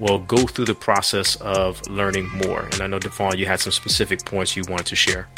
Well, 0.00 0.18
go 0.18 0.46
through 0.46 0.64
the 0.64 0.74
process 0.74 1.36
of 1.36 1.86
learning 1.86 2.30
more. 2.30 2.62
And 2.72 2.80
I 2.80 2.86
know, 2.86 2.98
Devon, 2.98 3.36
you 3.36 3.44
had 3.44 3.60
some 3.60 3.70
specific 3.70 4.24
points 4.24 4.56
you 4.56 4.64
wanted 4.66 4.86
to 4.86 4.96
share. 4.96 5.28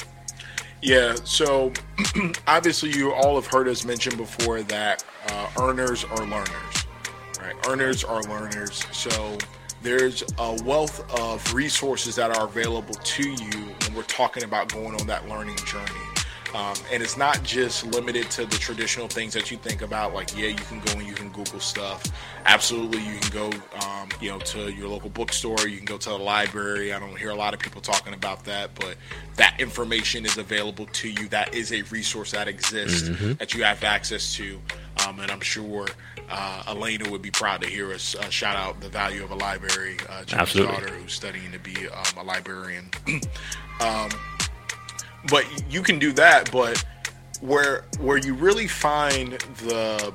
Yeah, 0.80 1.16
so 1.24 1.72
obviously, 2.46 2.90
you 2.90 3.12
all 3.12 3.34
have 3.34 3.46
heard 3.46 3.66
us 3.68 3.84
mention 3.84 4.16
before 4.16 4.62
that 4.62 5.04
uh, 5.28 5.48
earners 5.60 6.04
are 6.04 6.24
learners, 6.26 6.86
right? 7.40 7.54
Earners 7.68 8.04
are 8.04 8.22
learners. 8.22 8.84
So 8.92 9.36
there's 9.82 10.22
a 10.38 10.62
wealth 10.64 11.08
of 11.20 11.52
resources 11.52 12.14
that 12.16 12.36
are 12.36 12.46
available 12.46 12.94
to 12.94 13.30
you 13.30 13.74
when 13.80 13.94
we're 13.96 14.02
talking 14.04 14.44
about 14.44 14.72
going 14.72 14.94
on 15.00 15.06
that 15.08 15.28
learning 15.28 15.56
journey. 15.56 16.11
Um, 16.54 16.74
and 16.92 17.02
it's 17.02 17.16
not 17.16 17.42
just 17.42 17.86
limited 17.86 18.30
to 18.32 18.44
the 18.44 18.56
traditional 18.56 19.08
things 19.08 19.32
that 19.32 19.50
you 19.50 19.56
think 19.56 19.80
about, 19.80 20.12
like, 20.12 20.36
yeah, 20.36 20.48
you 20.48 20.54
can 20.54 20.80
go 20.80 20.92
and 20.92 21.06
you 21.06 21.14
can 21.14 21.30
Google 21.30 21.60
stuff. 21.60 22.04
Absolutely, 22.44 22.98
you 22.98 23.18
can 23.18 23.30
go, 23.32 23.50
um, 23.86 24.08
you 24.20 24.30
know, 24.30 24.38
to 24.38 24.70
your 24.70 24.88
local 24.88 25.08
bookstore, 25.08 25.66
you 25.66 25.78
can 25.78 25.86
go 25.86 25.96
to 25.96 26.10
the 26.10 26.18
library. 26.18 26.92
I 26.92 26.98
don't 26.98 27.16
hear 27.16 27.30
a 27.30 27.34
lot 27.34 27.54
of 27.54 27.60
people 27.60 27.80
talking 27.80 28.12
about 28.12 28.44
that, 28.44 28.74
but 28.74 28.96
that 29.36 29.56
information 29.60 30.26
is 30.26 30.36
available 30.36 30.86
to 30.86 31.08
you. 31.08 31.28
That 31.28 31.54
is 31.54 31.72
a 31.72 31.82
resource 31.82 32.32
that 32.32 32.48
exists 32.48 33.08
mm-hmm. 33.08 33.32
that 33.34 33.54
you 33.54 33.64
have 33.64 33.82
access 33.82 34.34
to. 34.34 34.60
Um, 35.06 35.20
and 35.20 35.30
I'm 35.30 35.40
sure 35.40 35.88
uh, 36.30 36.62
Elena 36.68 37.10
would 37.10 37.22
be 37.22 37.30
proud 37.30 37.62
to 37.62 37.68
hear 37.68 37.92
us 37.92 38.14
uh, 38.14 38.28
shout 38.28 38.56
out 38.56 38.80
the 38.80 38.88
value 38.88 39.24
of 39.24 39.30
a 39.30 39.34
library. 39.34 39.96
Uh, 40.08 40.24
Absolutely. 40.32 40.74
daughter 40.74 40.88
who's 40.88 41.12
studying 41.12 41.50
to 41.52 41.58
be 41.58 41.88
um, 41.88 42.18
a 42.18 42.22
librarian. 42.22 42.90
um, 43.80 44.10
but 45.30 45.44
you 45.70 45.82
can 45.82 45.98
do 45.98 46.12
that 46.12 46.50
but 46.50 46.82
where 47.40 47.84
where 48.00 48.18
you 48.18 48.34
really 48.34 48.68
find 48.68 49.32
the 49.64 50.12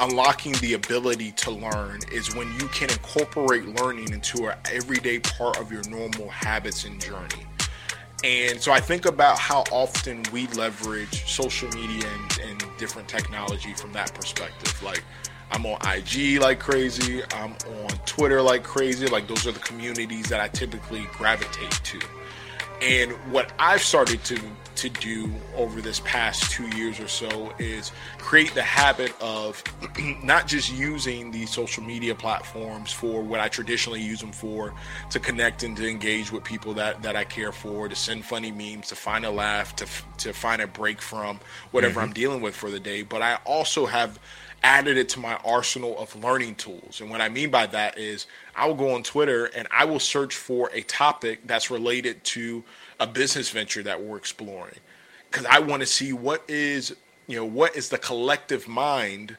unlocking 0.00 0.52
the 0.54 0.74
ability 0.74 1.32
to 1.32 1.50
learn 1.50 2.00
is 2.12 2.34
when 2.34 2.50
you 2.58 2.66
can 2.68 2.88
incorporate 2.90 3.66
learning 3.80 4.12
into 4.12 4.48
an 4.48 4.56
everyday 4.72 5.18
part 5.18 5.58
of 5.58 5.70
your 5.70 5.82
normal 5.88 6.28
habits 6.28 6.84
and 6.84 7.00
journey 7.00 7.46
and 8.22 8.60
so 8.60 8.72
I 8.72 8.80
think 8.80 9.06
about 9.06 9.38
how 9.38 9.64
often 9.72 10.22
we 10.32 10.46
leverage 10.48 11.26
social 11.26 11.68
media 11.70 12.06
and, 12.06 12.50
and, 12.50 12.64
different 12.76 13.08
technology 13.08 13.74
from 13.74 13.92
that 13.92 14.14
perspective. 14.14 14.82
Like, 14.82 15.04
I'm 15.50 15.66
on 15.66 15.78
IG 15.86 16.40
like 16.40 16.58
crazy, 16.58 17.22
I'm 17.34 17.52
on 17.52 17.88
Twitter 18.06 18.40
like 18.40 18.62
crazy. 18.62 19.06
Like, 19.06 19.28
those 19.28 19.46
are 19.46 19.52
the 19.52 19.60
communities 19.60 20.28
that 20.30 20.40
I 20.40 20.48
typically 20.48 21.06
gravitate 21.12 21.70
to. 21.70 22.00
And 22.80 23.12
what 23.32 23.52
I've 23.58 23.82
started 23.82 24.24
to 24.24 24.40
to 24.80 24.88
do 24.88 25.30
over 25.56 25.82
this 25.82 26.00
past 26.00 26.50
two 26.50 26.66
years 26.74 26.98
or 27.00 27.08
so 27.08 27.52
is 27.58 27.92
create 28.16 28.54
the 28.54 28.62
habit 28.62 29.14
of 29.20 29.62
not 30.24 30.46
just 30.46 30.72
using 30.72 31.30
these 31.30 31.50
social 31.50 31.82
media 31.82 32.14
platforms 32.14 32.90
for 32.90 33.20
what 33.20 33.40
I 33.40 33.48
traditionally 33.48 34.00
use 34.00 34.20
them 34.20 34.32
for, 34.32 34.72
to 35.10 35.20
connect 35.20 35.62
and 35.64 35.76
to 35.76 35.86
engage 35.86 36.32
with 36.32 36.44
people 36.44 36.72
that, 36.74 37.02
that 37.02 37.14
I 37.14 37.24
care 37.24 37.52
for, 37.52 37.88
to 37.88 37.96
send 37.96 38.24
funny 38.24 38.50
memes, 38.50 38.88
to 38.88 38.96
find 38.96 39.26
a 39.26 39.30
laugh, 39.30 39.76
to, 39.76 39.86
to 40.18 40.32
find 40.32 40.62
a 40.62 40.66
break 40.66 41.02
from 41.02 41.40
whatever 41.72 42.00
mm-hmm. 42.00 42.08
I'm 42.08 42.14
dealing 42.14 42.40
with 42.40 42.54
for 42.54 42.70
the 42.70 42.80
day. 42.80 43.02
But 43.02 43.20
I 43.20 43.38
also 43.44 43.84
have 43.84 44.18
added 44.62 44.96
it 44.98 45.08
to 45.10 45.20
my 45.20 45.36
arsenal 45.44 45.98
of 45.98 46.14
learning 46.16 46.56
tools. 46.56 47.00
And 47.00 47.10
what 47.10 47.20
I 47.20 47.28
mean 47.28 47.50
by 47.50 47.66
that 47.68 47.98
is 47.98 48.26
I 48.56 48.66
will 48.66 48.74
go 48.74 48.94
on 48.94 49.02
Twitter 49.02 49.46
and 49.46 49.68
I 49.70 49.84
will 49.86 50.00
search 50.00 50.34
for 50.36 50.70
a 50.74 50.82
topic 50.82 51.40
that's 51.46 51.70
related 51.70 52.22
to 52.24 52.64
a 53.00 53.06
business 53.06 53.50
venture 53.50 53.82
that 53.84 54.02
we're 54.02 54.18
exploring. 54.18 54.76
because 55.30 55.46
I 55.46 55.60
want 55.60 55.80
to 55.82 55.86
see 55.86 56.12
what 56.12 56.44
is 56.48 56.94
you 57.26 57.36
know 57.36 57.44
what 57.44 57.76
is 57.76 57.88
the 57.90 57.98
collective 57.98 58.68
mind 58.68 59.36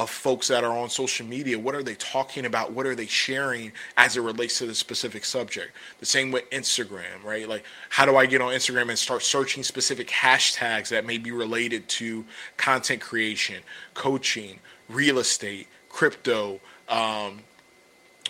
of 0.00 0.10
folks 0.10 0.48
that 0.48 0.64
are 0.64 0.76
on 0.76 0.88
social 0.90 1.26
media 1.26 1.58
what 1.58 1.74
are 1.74 1.82
they 1.82 1.94
talking 1.96 2.46
about? 2.46 2.72
What 2.72 2.86
are 2.86 2.94
they 2.94 3.06
sharing 3.06 3.72
as 3.96 4.16
it 4.16 4.20
relates 4.20 4.58
to 4.58 4.66
the 4.66 4.74
specific 4.74 5.24
subject? 5.24 5.72
The 5.98 6.06
same 6.06 6.30
with 6.30 6.48
instagram 6.50 7.22
right? 7.24 7.48
Like 7.48 7.64
how 7.88 8.06
do 8.06 8.16
i 8.16 8.26
get 8.26 8.40
on 8.40 8.52
instagram 8.52 8.88
and 8.88 8.98
start 8.98 9.22
searching 9.22 9.62
specific 9.62 10.08
hashtags 10.08 10.88
that 10.88 11.04
may 11.06 11.18
be 11.18 11.30
related 11.30 11.88
to 11.88 12.24
content 12.56 13.00
creation 13.00 13.62
coaching 13.94 14.58
real 14.88 15.18
estate 15.18 15.68
crypto 15.88 16.60
um, 16.88 17.40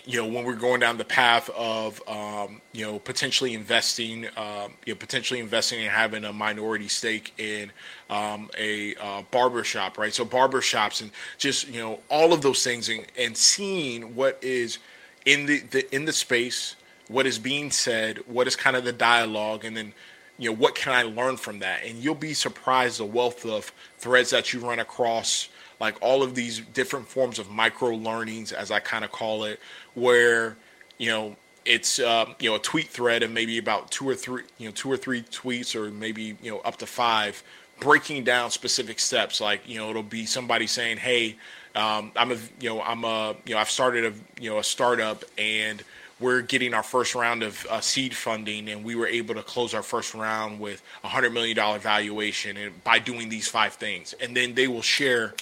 you 0.04 0.20
know, 0.20 0.26
when 0.26 0.44
we're 0.44 0.54
going 0.54 0.80
down 0.80 0.98
the 0.98 1.04
path 1.04 1.50
of, 1.50 2.02
um, 2.08 2.60
you 2.72 2.84
know, 2.84 2.98
potentially 2.98 3.54
investing, 3.54 4.26
um, 4.36 4.72
you 4.86 4.92
know, 4.92 4.94
potentially 4.94 5.40
investing 5.40 5.80
and 5.80 5.90
having 5.90 6.24
a 6.24 6.32
minority 6.32 6.88
stake 6.88 7.32
in 7.38 7.70
um, 8.10 8.50
a 8.58 8.94
uh, 8.96 9.22
barber 9.30 9.64
shop, 9.64 9.96
right? 9.96 10.12
So 10.12 10.24
barber 10.24 10.60
shops 10.60 11.00
and 11.00 11.10
just, 11.38 11.68
you 11.68 11.80
know, 11.80 12.00
all 12.10 12.32
of 12.32 12.42
those 12.42 12.62
things 12.62 12.88
and, 12.88 13.06
and 13.16 13.36
seeing 13.36 14.14
what 14.14 14.38
is 14.42 14.78
in 15.24 15.46
the, 15.46 15.60
the 15.60 15.94
in 15.94 16.04
the 16.04 16.12
space, 16.12 16.76
what 17.08 17.26
is 17.26 17.38
being 17.38 17.70
said, 17.70 18.18
what 18.26 18.46
is 18.46 18.56
kind 18.56 18.76
of 18.76 18.84
the 18.84 18.92
dialogue, 18.92 19.64
and 19.64 19.76
then, 19.76 19.92
you 20.38 20.50
know, 20.50 20.56
what 20.56 20.74
can 20.74 20.92
I 20.92 21.02
learn 21.02 21.36
from 21.36 21.60
that? 21.60 21.84
And 21.84 21.98
you'll 21.98 22.14
be 22.14 22.34
surprised 22.34 22.98
the 22.98 23.04
wealth 23.04 23.46
of 23.46 23.72
threads 23.98 24.30
that 24.30 24.52
you 24.52 24.60
run 24.60 24.80
across 24.80 25.48
like 25.80 25.96
all 26.02 26.22
of 26.22 26.34
these 26.34 26.60
different 26.60 27.08
forms 27.08 27.38
of 27.38 27.50
micro 27.50 27.90
learnings, 27.90 28.52
as 28.52 28.70
I 28.70 28.80
kind 28.80 29.04
of 29.04 29.10
call 29.10 29.44
it, 29.44 29.58
where 29.94 30.56
you 30.98 31.08
know 31.08 31.36
it's 31.64 31.98
um, 32.00 32.34
you 32.38 32.50
know 32.50 32.56
a 32.56 32.60
tweet 32.60 32.88
thread 32.88 33.22
and 33.22 33.32
maybe 33.32 33.58
about 33.58 33.90
two 33.90 34.08
or 34.08 34.14
three 34.14 34.42
you 34.58 34.66
know 34.66 34.72
two 34.72 34.90
or 34.90 34.96
three 34.96 35.22
tweets 35.22 35.74
or 35.74 35.90
maybe 35.90 36.36
you 36.42 36.50
know 36.50 36.58
up 36.60 36.76
to 36.78 36.86
five 36.86 37.42
breaking 37.80 38.24
down 38.24 38.50
specific 38.50 39.00
steps. 39.00 39.40
Like 39.40 39.68
you 39.68 39.78
know 39.78 39.90
it'll 39.90 40.02
be 40.02 40.26
somebody 40.26 40.66
saying 40.66 40.98
hey 40.98 41.36
um, 41.74 42.10
i'm 42.16 42.32
a 42.32 42.36
you 42.60 42.68
know 42.68 42.82
i'm 42.82 43.04
a 43.04 43.36
you 43.46 43.54
know 43.54 43.60
i've 43.60 43.70
started 43.70 44.04
a 44.04 44.42
you 44.42 44.50
know 44.50 44.58
a 44.58 44.64
startup 44.64 45.24
and 45.38 45.84
we're 46.20 46.42
getting 46.42 46.74
our 46.74 46.82
first 46.82 47.14
round 47.14 47.42
of 47.42 47.66
uh, 47.70 47.80
seed 47.80 48.14
funding 48.14 48.68
and 48.68 48.84
we 48.84 48.94
were 48.94 49.06
able 49.06 49.34
to 49.34 49.42
close 49.42 49.72
our 49.72 49.82
first 49.82 50.14
round 50.14 50.60
with 50.60 50.82
a 51.02 51.08
hundred 51.08 51.32
million 51.32 51.56
dollar 51.56 51.78
valuation 51.78 52.56
and 52.58 52.84
by 52.84 52.98
doing 52.98 53.28
these 53.30 53.48
five 53.48 53.72
things. 53.72 54.14
And 54.20 54.36
then 54.36 54.54
they 54.54 54.68
will 54.68 54.82
share 54.82 55.34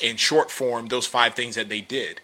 in 0.00 0.16
short 0.16 0.50
form 0.50 0.86
those 0.86 1.06
five 1.06 1.34
things 1.34 1.54
that 1.56 1.68
they 1.68 1.82
did 1.82 2.20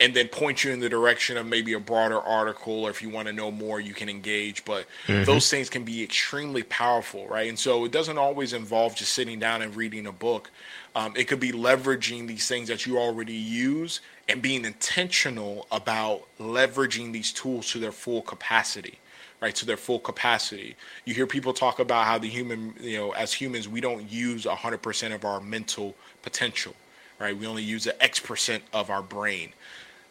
and 0.00 0.14
then 0.14 0.28
point 0.28 0.64
you 0.64 0.72
in 0.72 0.80
the 0.80 0.88
direction 0.88 1.36
of 1.36 1.46
maybe 1.46 1.74
a 1.74 1.80
broader 1.80 2.18
article 2.18 2.84
or 2.84 2.90
if 2.90 3.02
you 3.02 3.10
want 3.10 3.28
to 3.28 3.32
know 3.32 3.50
more 3.50 3.78
you 3.80 3.92
can 3.92 4.08
engage. 4.08 4.64
But 4.64 4.86
mm-hmm. 5.06 5.24
those 5.24 5.50
things 5.50 5.68
can 5.68 5.84
be 5.84 6.02
extremely 6.02 6.62
powerful 6.62 7.28
right? 7.28 7.48
And 7.48 7.58
so 7.58 7.84
it 7.84 7.92
doesn't 7.92 8.18
always 8.18 8.52
involve 8.52 8.96
just 8.96 9.12
sitting 9.12 9.38
down 9.38 9.62
and 9.62 9.76
reading 9.76 10.06
a 10.06 10.12
book. 10.12 10.50
Um, 10.96 11.14
it 11.16 11.24
could 11.28 11.38
be 11.38 11.52
leveraging 11.52 12.26
these 12.26 12.48
things 12.48 12.68
that 12.68 12.86
you 12.86 12.98
already 12.98 13.34
use 13.34 14.00
and 14.28 14.40
being 14.42 14.64
intentional 14.64 15.66
about 15.70 16.22
leveraging 16.40 17.12
these 17.12 17.32
tools 17.32 17.70
to 17.72 17.78
their 17.78 17.92
full 17.92 18.22
capacity 18.22 18.98
right? 19.42 19.54
To 19.54 19.64
their 19.64 19.78
full 19.78 20.00
capacity. 20.00 20.76
You 21.06 21.14
hear 21.14 21.26
people 21.26 21.54
talk 21.54 21.78
about 21.78 22.04
how 22.04 22.18
the 22.18 22.28
human 22.28 22.74
you 22.80 22.98
know 22.98 23.12
as 23.12 23.32
humans 23.32 23.68
we 23.68 23.80
don't 23.80 24.10
use 24.10 24.44
100% 24.44 25.14
of 25.14 25.24
our 25.24 25.40
mental 25.40 25.94
potential 26.22 26.74
right? 27.18 27.36
We 27.36 27.46
only 27.46 27.62
use 27.62 27.84
the 27.84 28.02
x 28.02 28.18
percent 28.18 28.64
of 28.72 28.90
our 28.90 29.02
brain 29.02 29.52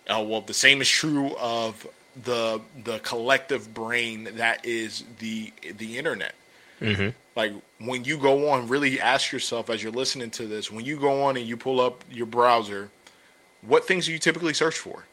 uh, 0.10 0.22
well, 0.22 0.42
the 0.42 0.54
same 0.54 0.82
is 0.82 0.90
true 0.90 1.36
of 1.38 1.88
the 2.24 2.60
the 2.84 3.00
collective 3.00 3.74
brain 3.74 4.30
that 4.36 4.66
is 4.66 5.04
the 5.20 5.54
the 5.78 5.98
internet. 5.98 6.36
Mm-hmm. 6.82 7.10
Like 7.36 7.54
when 7.80 8.04
you 8.04 8.18
go 8.18 8.50
on, 8.50 8.68
really 8.68 9.00
ask 9.00 9.32
yourself 9.32 9.70
as 9.70 9.84
you're 9.84 9.92
listening 9.92 10.32
to 10.32 10.48
this. 10.48 10.72
When 10.72 10.86
you 10.86 10.98
go 10.98 11.24
on 11.24 11.38
and 11.38 11.46
you 11.46 11.56
pull 11.56 11.80
up 11.80 12.04
your 12.10 12.26
browser, 12.26 12.90
what 13.62 13.88
things 13.88 14.06
do 14.06 14.12
you 14.12 14.20
typically 14.20 14.54
search 14.54 14.78
for? 14.78 15.06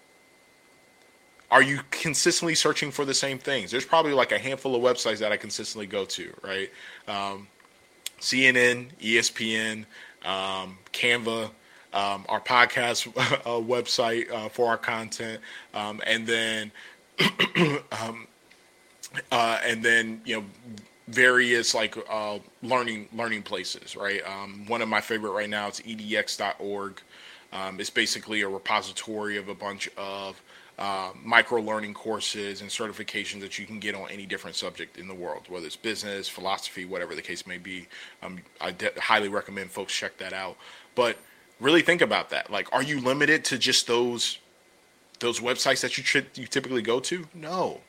Are 1.50 1.62
you 1.62 1.80
consistently 1.90 2.56
searching 2.56 2.90
for 2.90 3.04
the 3.04 3.14
same 3.14 3.38
things? 3.38 3.70
There's 3.70 3.84
probably 3.84 4.12
like 4.12 4.32
a 4.32 4.38
handful 4.38 4.74
of 4.74 4.82
websites 4.82 5.18
that 5.18 5.30
I 5.30 5.36
consistently 5.36 5.86
go 5.86 6.04
to, 6.04 6.34
right? 6.42 6.70
Um, 7.06 7.46
CNN, 8.20 8.88
ESPN, 9.00 9.84
um, 10.24 10.78
Canva, 10.92 11.50
um, 11.96 12.26
our 12.28 12.40
podcast 12.40 13.08
uh, 13.16 13.60
website 13.60 14.30
uh, 14.30 14.48
for 14.50 14.68
our 14.68 14.76
content, 14.76 15.40
um, 15.74 16.00
and 16.06 16.26
then 16.26 16.70
um, 18.00 18.26
uh, 19.32 19.58
and 19.64 19.82
then 19.82 20.20
you 20.24 20.36
know 20.36 20.44
various 21.08 21.74
like 21.74 21.96
uh, 22.10 22.38
learning 22.62 23.08
learning 23.14 23.42
places. 23.42 23.96
Right. 23.96 24.20
Um, 24.26 24.66
one 24.66 24.82
of 24.82 24.88
my 24.88 25.00
favorite 25.00 25.30
right 25.30 25.48
now 25.48 25.68
is 25.68 25.80
edx.org. 25.80 27.00
Um, 27.52 27.80
it's 27.80 27.90
basically 27.90 28.42
a 28.42 28.48
repository 28.48 29.38
of 29.38 29.48
a 29.48 29.54
bunch 29.54 29.88
of 29.96 30.42
uh, 30.78 31.12
micro 31.24 31.62
learning 31.62 31.94
courses 31.94 32.60
and 32.60 32.68
certifications 32.68 33.40
that 33.40 33.58
you 33.58 33.64
can 33.64 33.78
get 33.78 33.94
on 33.94 34.10
any 34.10 34.26
different 34.26 34.56
subject 34.56 34.98
in 34.98 35.08
the 35.08 35.14
world, 35.14 35.44
whether 35.48 35.64
it's 35.64 35.76
business, 35.76 36.28
philosophy, 36.28 36.84
whatever 36.84 37.14
the 37.14 37.22
case 37.22 37.46
may 37.46 37.56
be. 37.56 37.86
Um, 38.22 38.40
I 38.60 38.72
de- 38.72 39.00
highly 39.00 39.30
recommend 39.30 39.70
folks 39.70 39.94
check 39.94 40.18
that 40.18 40.34
out. 40.34 40.58
But 40.94 41.16
really 41.60 41.82
think 41.82 42.00
about 42.00 42.30
that. 42.30 42.50
Like, 42.50 42.72
are 42.72 42.82
you 42.82 43.00
limited 43.00 43.44
to 43.46 43.58
just 43.58 43.86
those 43.86 44.38
those 45.18 45.40
websites 45.40 45.80
that 45.80 45.96
you 45.96 46.04
tr- 46.04 46.28
you 46.34 46.46
typically 46.46 46.82
go 46.82 47.00
to? 47.00 47.26
No. 47.34 47.80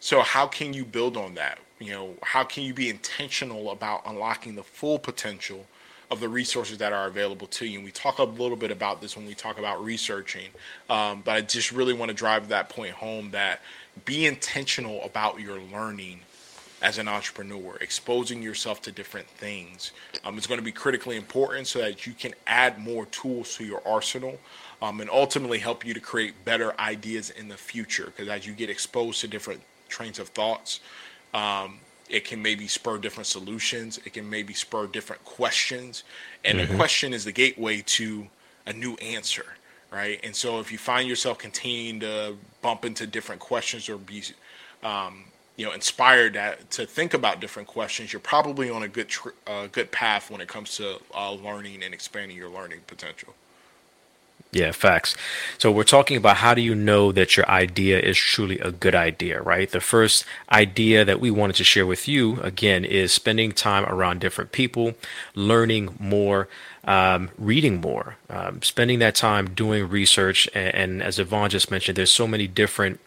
So 0.00 0.20
how 0.22 0.46
can 0.46 0.72
you 0.72 0.84
build 0.84 1.16
on 1.16 1.34
that? 1.34 1.58
You 1.78 1.92
know, 1.92 2.14
how 2.22 2.44
can 2.44 2.64
you 2.64 2.74
be 2.74 2.88
intentional 2.88 3.70
about 3.70 4.02
unlocking 4.06 4.54
the 4.54 4.62
full 4.62 4.98
potential 4.98 5.66
of 6.10 6.20
the 6.20 6.28
resources 6.28 6.78
that 6.78 6.92
are 6.92 7.06
available 7.06 7.46
to 7.48 7.66
you? 7.66 7.78
And 7.78 7.84
we 7.84 7.92
talk 7.92 8.18
a 8.18 8.24
little 8.24 8.56
bit 8.56 8.70
about 8.70 9.00
this 9.00 9.16
when 9.16 9.26
we 9.26 9.34
talk 9.34 9.58
about 9.58 9.82
researching, 9.84 10.48
um, 10.88 11.22
but 11.24 11.32
I 11.36 11.40
just 11.42 11.70
really 11.70 11.92
want 11.92 12.08
to 12.08 12.14
drive 12.14 12.48
that 12.48 12.68
point 12.68 12.92
home 12.92 13.30
that 13.30 13.60
be 14.04 14.26
intentional 14.26 15.02
about 15.04 15.40
your 15.40 15.60
learning 15.60 16.20
as 16.82 16.98
an 16.98 17.08
entrepreneur, 17.08 17.76
exposing 17.80 18.42
yourself 18.42 18.80
to 18.82 18.92
different 18.92 19.26
things 19.26 19.92
um, 20.24 20.38
is 20.38 20.46
going 20.46 20.58
to 20.58 20.64
be 20.64 20.72
critically 20.72 21.16
important 21.16 21.66
so 21.66 21.78
that 21.78 22.06
you 22.06 22.12
can 22.12 22.34
add 22.46 22.78
more 22.78 23.06
tools 23.06 23.56
to 23.56 23.64
your 23.64 23.82
arsenal 23.86 24.38
um, 24.82 25.00
and 25.00 25.10
ultimately 25.10 25.58
help 25.58 25.84
you 25.84 25.92
to 25.92 26.00
create 26.00 26.44
better 26.44 26.78
ideas 26.80 27.30
in 27.30 27.48
the 27.48 27.56
future. 27.56 28.06
Because 28.06 28.28
as 28.28 28.46
you 28.46 28.52
get 28.54 28.70
exposed 28.70 29.20
to 29.20 29.28
different 29.28 29.60
trains 29.88 30.18
of 30.18 30.28
thoughts, 30.28 30.80
um, 31.34 31.78
it 32.08 32.24
can 32.24 32.42
maybe 32.42 32.66
spur 32.66 32.98
different 32.98 33.26
solutions, 33.26 33.98
it 34.04 34.12
can 34.12 34.28
maybe 34.28 34.54
spur 34.54 34.86
different 34.86 35.24
questions, 35.24 36.02
and 36.44 36.58
mm-hmm. 36.58 36.70
the 36.70 36.76
question 36.76 37.12
is 37.12 37.24
the 37.24 37.32
gateway 37.32 37.82
to 37.82 38.26
a 38.66 38.72
new 38.72 38.94
answer. 38.96 39.46
Right, 39.92 40.20
and 40.22 40.34
so 40.36 40.60
if 40.60 40.70
you 40.70 40.78
find 40.78 41.08
yourself 41.08 41.38
continuing 41.38 41.98
to 42.00 42.36
bump 42.62 42.84
into 42.84 43.08
different 43.08 43.40
questions 43.40 43.88
or 43.88 43.98
be 43.98 44.22
um, 44.84 45.24
you 45.60 45.66
know 45.66 45.72
inspired 45.72 46.32
that, 46.32 46.70
to 46.70 46.86
think 46.86 47.12
about 47.12 47.38
different 47.38 47.68
questions, 47.68 48.14
you're 48.14 48.20
probably 48.20 48.70
on 48.70 48.82
a 48.82 48.88
good 48.88 49.08
tr- 49.08 49.36
uh, 49.46 49.66
good 49.70 49.92
path 49.92 50.30
when 50.30 50.40
it 50.40 50.48
comes 50.48 50.74
to 50.78 50.98
uh, 51.14 51.32
learning 51.34 51.82
and 51.82 51.92
expanding 51.92 52.34
your 52.34 52.48
learning 52.48 52.80
potential. 52.86 53.34
Yeah, 54.52 54.72
facts. 54.72 55.14
So 55.58 55.70
we're 55.70 55.84
talking 55.84 56.16
about 56.16 56.38
how 56.38 56.54
do 56.54 56.62
you 56.62 56.74
know 56.74 57.12
that 57.12 57.36
your 57.36 57.48
idea 57.48 58.00
is 58.00 58.16
truly 58.16 58.58
a 58.58 58.72
good 58.72 58.94
idea, 58.94 59.42
right? 59.42 59.70
The 59.70 59.80
first 59.80 60.24
idea 60.50 61.04
that 61.04 61.20
we 61.20 61.30
wanted 61.30 61.56
to 61.56 61.64
share 61.64 61.86
with 61.86 62.08
you 62.08 62.40
again 62.40 62.86
is 62.86 63.12
spending 63.12 63.52
time 63.52 63.84
around 63.84 64.20
different 64.20 64.50
people, 64.50 64.94
learning 65.34 65.94
more, 66.00 66.48
um, 66.84 67.30
reading 67.38 67.82
more, 67.82 68.16
um, 68.28 68.60
spending 68.62 68.98
that 69.00 69.14
time 69.14 69.50
doing 69.50 69.88
research. 69.88 70.48
And, 70.52 70.74
and 70.74 71.02
as 71.02 71.18
Devon 71.18 71.50
just 71.50 71.70
mentioned, 71.70 71.96
there's 71.98 72.10
so 72.10 72.26
many 72.26 72.48
different 72.48 72.98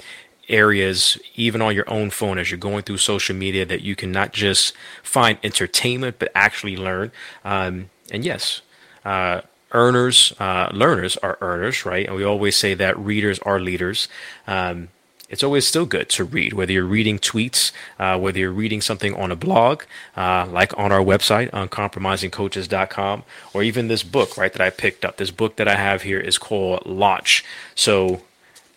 areas, 0.50 1.18
even 1.36 1.62
on 1.62 1.76
your 1.76 1.90
own 1.90 2.10
phone 2.10 2.38
as 2.38 2.52
you're 2.52 2.58
going 2.58 2.84
through 2.84 2.98
social 2.98 3.36
media, 3.36 3.66
that 3.66 3.82
you 3.82 3.96
can 3.96 4.12
not 4.12 4.34
just 4.34 4.74
find 5.02 5.38
entertainment, 5.44 6.18
but 6.20 6.32
actually 6.36 6.78
learn. 6.78 7.12
Um, 7.44 7.90
and 8.12 8.26
yes, 8.26 8.62
uh, 9.06 9.42
earners, 9.72 10.34
uh, 10.40 10.70
learners 10.72 11.18
are 11.18 11.38
earners, 11.42 11.86
right? 11.86 12.08
And 12.08 12.16
we 12.16 12.24
always 12.24 12.56
say 12.56 12.74
that 12.74 12.98
readers 12.98 13.40
are 13.40 13.60
leaders. 13.60 14.08
Um, 14.48 14.90
it's 15.30 15.44
always 15.44 15.66
still 15.66 15.88
good 15.88 16.10
to 16.10 16.24
read, 16.24 16.54
whether 16.54 16.72
you're 16.72 16.86
reading 16.86 17.18
tweets, 17.18 17.72
uh, 17.98 18.20
whether 18.20 18.38
you're 18.38 18.52
reading 18.52 18.82
something 18.82 19.16
on 19.16 19.32
a 19.32 19.36
blog, 19.36 19.82
uh, 20.16 20.46
like 20.48 20.78
on 20.78 20.92
our 20.92 21.00
website, 21.00 21.50
uncompromisingcoaches.com, 21.50 23.24
or 23.52 23.64
even 23.64 23.88
this 23.88 24.04
book, 24.04 24.38
right, 24.38 24.54
that 24.54 24.62
I 24.62 24.70
picked 24.70 25.04
up. 25.04 25.18
This 25.18 25.32
book 25.32 25.56
that 25.56 25.68
I 25.68 25.76
have 25.76 26.04
here 26.04 26.20
is 26.20 26.38
called 26.38 26.86
Launch. 26.86 27.44
So 27.74 28.22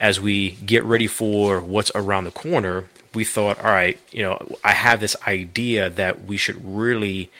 as 0.00 0.20
we 0.20 0.50
get 0.52 0.84
ready 0.84 1.06
for 1.06 1.60
what's 1.60 1.90
around 1.94 2.24
the 2.24 2.30
corner, 2.30 2.84
we 3.14 3.24
thought, 3.24 3.58
all 3.64 3.70
right, 3.70 3.98
you 4.10 4.22
know, 4.22 4.56
I 4.62 4.72
have 4.72 5.00
this 5.00 5.16
idea 5.26 5.88
that 5.90 6.24
we 6.24 6.36
should 6.36 6.62
really 6.62 7.30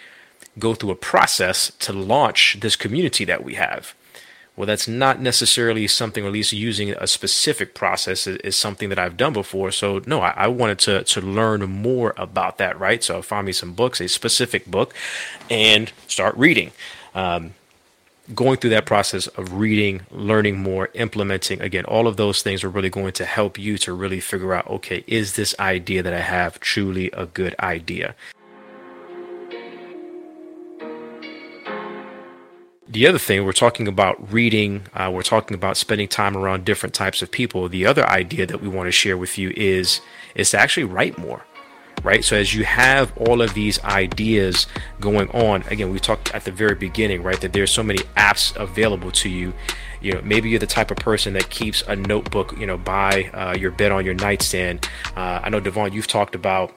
go 0.58 0.74
through 0.74 0.90
a 0.90 0.96
process 0.96 1.70
to 1.80 1.92
launch 1.92 2.58
this 2.60 2.76
community 2.76 3.24
that 3.26 3.44
we 3.44 3.54
have. 3.54 3.94
well, 4.56 4.66
that's 4.66 4.88
not 4.88 5.20
necessarily 5.20 5.86
something, 5.86 6.24
or 6.24 6.28
at 6.28 6.32
least 6.32 6.52
using 6.52 6.92
a 6.92 7.06
specific 7.06 7.74
process 7.74 8.26
is, 8.26 8.38
is 8.38 8.56
something 8.56 8.88
that 8.88 8.98
I've 8.98 9.18
done 9.18 9.34
before. 9.34 9.70
So, 9.70 10.00
no, 10.06 10.20
I, 10.22 10.30
I, 10.30 10.48
wanted 10.48 10.78
to, 10.80 11.04
to 11.04 11.20
learn 11.20 11.60
more 11.70 12.14
about 12.16 12.56
that, 12.56 12.80
right? 12.80 13.04
So, 13.04 13.18
I 13.18 13.22
found 13.22 13.46
me 13.46 13.52
some 13.52 13.74
books, 13.74 14.00
a 14.00 14.08
specific 14.08 14.64
book, 14.66 14.94
and 15.50 15.92
start 16.08 16.34
reading. 16.36 16.72
Um, 17.14 17.54
going 18.34 18.58
through 18.58 18.70
that 18.70 18.86
process 18.86 19.26
of 19.28 19.54
reading, 19.54 20.02
learning 20.10 20.58
more, 20.58 20.88
implementing, 20.94 21.60
again, 21.60 21.84
all 21.84 22.06
of 22.06 22.16
those 22.16 22.42
things 22.42 22.64
are 22.64 22.68
really 22.68 22.90
going 22.90 23.12
to 23.12 23.24
help 23.24 23.58
you 23.58 23.78
to 23.78 23.92
really 23.92 24.20
figure 24.20 24.54
out 24.54 24.66
okay, 24.68 25.04
is 25.06 25.36
this 25.36 25.54
idea 25.58 26.02
that 26.02 26.12
I 26.12 26.20
have 26.20 26.58
truly 26.60 27.10
a 27.12 27.26
good 27.26 27.54
idea? 27.60 28.14
The 32.88 33.06
other 33.06 33.18
thing, 33.18 33.44
we're 33.44 33.52
talking 33.52 33.88
about 33.88 34.32
reading, 34.32 34.86
uh, 34.94 35.10
we're 35.12 35.22
talking 35.22 35.54
about 35.54 35.76
spending 35.76 36.08
time 36.08 36.36
around 36.36 36.64
different 36.64 36.94
types 36.94 37.20
of 37.20 37.30
people. 37.30 37.68
The 37.68 37.84
other 37.84 38.08
idea 38.08 38.46
that 38.46 38.62
we 38.62 38.68
want 38.68 38.86
to 38.86 38.92
share 38.92 39.16
with 39.16 39.36
you 39.36 39.52
is, 39.56 40.00
is 40.34 40.50
to 40.50 40.58
actually 40.58 40.84
write 40.84 41.18
more 41.18 41.44
right? 42.06 42.24
So 42.24 42.36
as 42.36 42.54
you 42.54 42.64
have 42.64 43.12
all 43.18 43.42
of 43.42 43.52
these 43.52 43.82
ideas 43.82 44.68
going 45.00 45.28
on, 45.32 45.64
again, 45.64 45.90
we 45.90 45.98
talked 45.98 46.32
at 46.32 46.44
the 46.44 46.52
very 46.52 46.76
beginning, 46.76 47.24
right, 47.24 47.40
that 47.40 47.52
there's 47.52 47.72
so 47.72 47.82
many 47.82 47.98
apps 48.16 48.54
available 48.56 49.10
to 49.10 49.28
you. 49.28 49.52
You 50.00 50.12
know, 50.12 50.22
maybe 50.22 50.48
you're 50.48 50.60
the 50.60 50.68
type 50.68 50.92
of 50.92 50.98
person 50.98 51.32
that 51.32 51.50
keeps 51.50 51.82
a 51.82 51.96
notebook, 51.96 52.56
you 52.56 52.64
know, 52.64 52.78
by 52.78 53.24
uh, 53.34 53.56
your 53.58 53.72
bed 53.72 53.90
on 53.90 54.04
your 54.04 54.14
nightstand. 54.14 54.88
Uh, 55.16 55.40
I 55.42 55.48
know 55.48 55.58
Devon, 55.58 55.92
you've 55.92 56.06
talked 56.06 56.36
about 56.36 56.72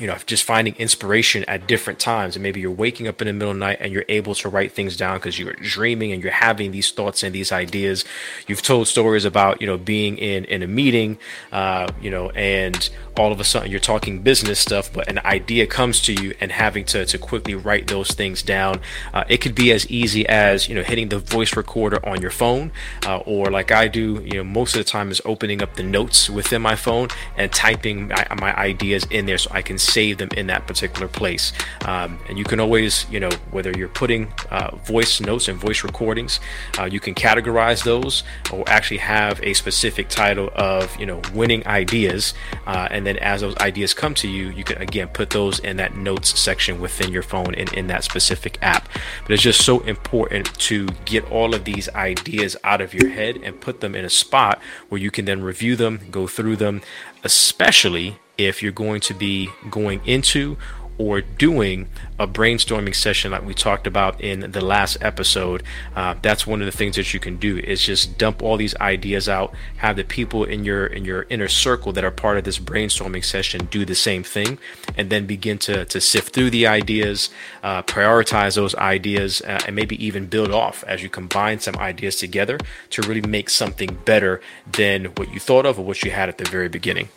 you 0.00 0.06
know, 0.06 0.16
just 0.26 0.42
finding 0.42 0.74
inspiration 0.76 1.44
at 1.44 1.66
different 1.66 1.98
times. 1.98 2.36
And 2.36 2.42
maybe 2.42 2.60
you're 2.60 2.70
waking 2.70 3.06
up 3.06 3.20
in 3.22 3.26
the 3.26 3.32
middle 3.32 3.50
of 3.50 3.56
the 3.56 3.60
night 3.60 3.78
and 3.80 3.92
you're 3.92 4.04
able 4.08 4.34
to 4.36 4.48
write 4.48 4.72
things 4.72 4.96
down 4.96 5.18
because 5.18 5.38
you're 5.38 5.52
dreaming 5.54 6.12
and 6.12 6.22
you're 6.22 6.32
having 6.32 6.72
these 6.72 6.90
thoughts 6.90 7.22
and 7.22 7.34
these 7.34 7.52
ideas. 7.52 8.04
You've 8.46 8.62
told 8.62 8.88
stories 8.88 9.24
about, 9.24 9.60
you 9.60 9.66
know, 9.66 9.78
being 9.78 10.18
in, 10.18 10.44
in 10.46 10.62
a 10.62 10.66
meeting, 10.66 11.18
uh, 11.52 11.88
you 12.00 12.10
know, 12.10 12.30
and 12.30 12.88
all 13.16 13.30
of 13.30 13.38
a 13.38 13.44
sudden 13.44 13.70
you're 13.70 13.78
talking 13.78 14.22
business 14.22 14.58
stuff, 14.58 14.92
but 14.92 15.08
an 15.08 15.20
idea 15.20 15.66
comes 15.66 16.00
to 16.02 16.12
you 16.12 16.34
and 16.40 16.50
having 16.50 16.84
to, 16.86 17.06
to 17.06 17.18
quickly 17.18 17.54
write 17.54 17.86
those 17.86 18.10
things 18.10 18.42
down. 18.42 18.80
Uh, 19.12 19.22
it 19.28 19.38
could 19.38 19.54
be 19.54 19.70
as 19.70 19.88
easy 19.88 20.26
as, 20.26 20.68
you 20.68 20.74
know, 20.74 20.82
hitting 20.82 21.08
the 21.08 21.18
voice 21.18 21.56
recorder 21.56 22.04
on 22.04 22.20
your 22.20 22.32
phone, 22.32 22.72
uh, 23.06 23.18
or 23.18 23.50
like 23.50 23.70
I 23.70 23.86
do, 23.86 24.20
you 24.24 24.34
know, 24.34 24.44
most 24.44 24.74
of 24.74 24.84
the 24.84 24.90
time 24.90 25.10
is 25.10 25.22
opening 25.24 25.62
up 25.62 25.76
the 25.76 25.84
notes 25.84 26.28
within 26.28 26.62
my 26.62 26.74
phone 26.74 27.08
and 27.36 27.52
typing 27.52 28.08
my, 28.08 28.26
my 28.40 28.56
ideas 28.56 29.06
in 29.10 29.26
there 29.26 29.38
so 29.38 29.50
I 29.52 29.62
can 29.62 29.78
save 29.84 30.18
them 30.18 30.28
in 30.36 30.46
that 30.48 30.66
particular 30.66 31.08
place. 31.08 31.52
Um, 31.84 32.18
and 32.28 32.38
you 32.38 32.44
can 32.44 32.60
always, 32.60 33.06
you 33.10 33.20
know, 33.20 33.30
whether 33.50 33.70
you're 33.70 33.88
putting 33.88 34.32
uh, 34.50 34.74
voice 34.76 35.20
notes 35.20 35.48
and 35.48 35.58
voice 35.58 35.84
recordings, 35.84 36.40
uh, 36.78 36.84
you 36.84 37.00
can 37.00 37.14
categorize 37.14 37.84
those 37.84 38.24
or 38.52 38.64
actually 38.68 38.98
have 38.98 39.40
a 39.42 39.54
specific 39.54 40.08
title 40.08 40.50
of, 40.54 40.98
you 40.98 41.06
know, 41.06 41.20
winning 41.32 41.66
ideas. 41.66 42.34
Uh, 42.66 42.88
and 42.90 43.06
then 43.06 43.16
as 43.18 43.40
those 43.40 43.56
ideas 43.58 43.94
come 43.94 44.14
to 44.14 44.28
you, 44.28 44.48
you 44.50 44.64
can 44.64 44.80
again 44.80 45.08
put 45.08 45.30
those 45.30 45.58
in 45.60 45.76
that 45.76 45.96
notes 45.96 46.38
section 46.38 46.80
within 46.80 47.12
your 47.12 47.22
phone 47.22 47.54
and 47.54 47.72
in 47.74 47.86
that 47.88 48.04
specific 48.04 48.58
app. 48.62 48.88
But 49.22 49.32
it's 49.32 49.42
just 49.42 49.64
so 49.64 49.80
important 49.80 50.58
to 50.60 50.86
get 51.04 51.30
all 51.30 51.54
of 51.54 51.64
these 51.64 51.88
ideas 51.90 52.56
out 52.64 52.80
of 52.80 52.94
your 52.94 53.10
head 53.10 53.38
and 53.42 53.60
put 53.60 53.80
them 53.80 53.94
in 53.94 54.04
a 54.04 54.10
spot 54.10 54.60
where 54.88 55.00
you 55.00 55.10
can 55.10 55.24
then 55.24 55.42
review 55.42 55.76
them, 55.76 56.00
go 56.10 56.26
through 56.26 56.56
them, 56.56 56.82
especially 57.22 58.18
if 58.38 58.62
you're 58.62 58.72
going 58.72 59.00
to 59.00 59.14
be 59.14 59.48
going 59.70 60.00
into 60.04 60.56
or 60.98 61.20
doing 61.20 61.88
a 62.18 62.26
brainstorming 62.26 62.94
session 62.94 63.32
like 63.32 63.44
we 63.44 63.52
talked 63.52 63.86
about 63.86 64.20
in 64.20 64.52
the 64.52 64.64
last 64.64 64.96
episode 65.00 65.62
uh, 65.96 66.14
that's 66.22 66.46
one 66.46 66.60
of 66.60 66.66
the 66.66 66.72
things 66.72 66.94
that 66.96 67.12
you 67.12 67.18
can 67.18 67.36
do. 67.36 67.58
Is 67.58 67.82
just 67.82 68.16
dump 68.16 68.42
all 68.42 68.56
these 68.56 68.76
ideas 68.76 69.28
out 69.28 69.54
have 69.78 69.96
the 69.96 70.04
people 70.04 70.44
in 70.44 70.64
your 70.64 70.86
in 70.86 71.04
your 71.04 71.26
inner 71.28 71.48
circle 71.48 71.92
that 71.92 72.04
are 72.04 72.10
part 72.10 72.38
of 72.38 72.44
this 72.44 72.58
brainstorming 72.58 73.24
session 73.24 73.66
do 73.66 73.84
the 73.84 73.94
same 73.94 74.22
thing 74.22 74.58
and 74.96 75.10
then 75.10 75.26
begin 75.26 75.58
to 75.58 75.84
to 75.86 76.00
sift 76.00 76.32
through 76.32 76.50
the 76.50 76.66
ideas 76.66 77.30
uh, 77.62 77.82
prioritize 77.82 78.54
those 78.54 78.74
ideas 78.76 79.42
uh, 79.42 79.60
and 79.66 79.74
maybe 79.74 80.02
even 80.04 80.26
build 80.26 80.52
off 80.52 80.84
as 80.84 81.02
you 81.02 81.08
combine 81.08 81.58
some 81.58 81.76
ideas 81.76 82.16
together 82.16 82.58
to 82.90 83.02
really 83.02 83.22
make 83.22 83.50
something 83.50 83.98
better 84.04 84.40
than 84.70 85.06
what 85.16 85.32
you 85.32 85.40
thought 85.40 85.66
of 85.66 85.78
or 85.78 85.84
what 85.84 86.02
you 86.04 86.10
had 86.10 86.28
at 86.28 86.38
the 86.38 86.44
very 86.44 86.68
beginning 86.68 87.08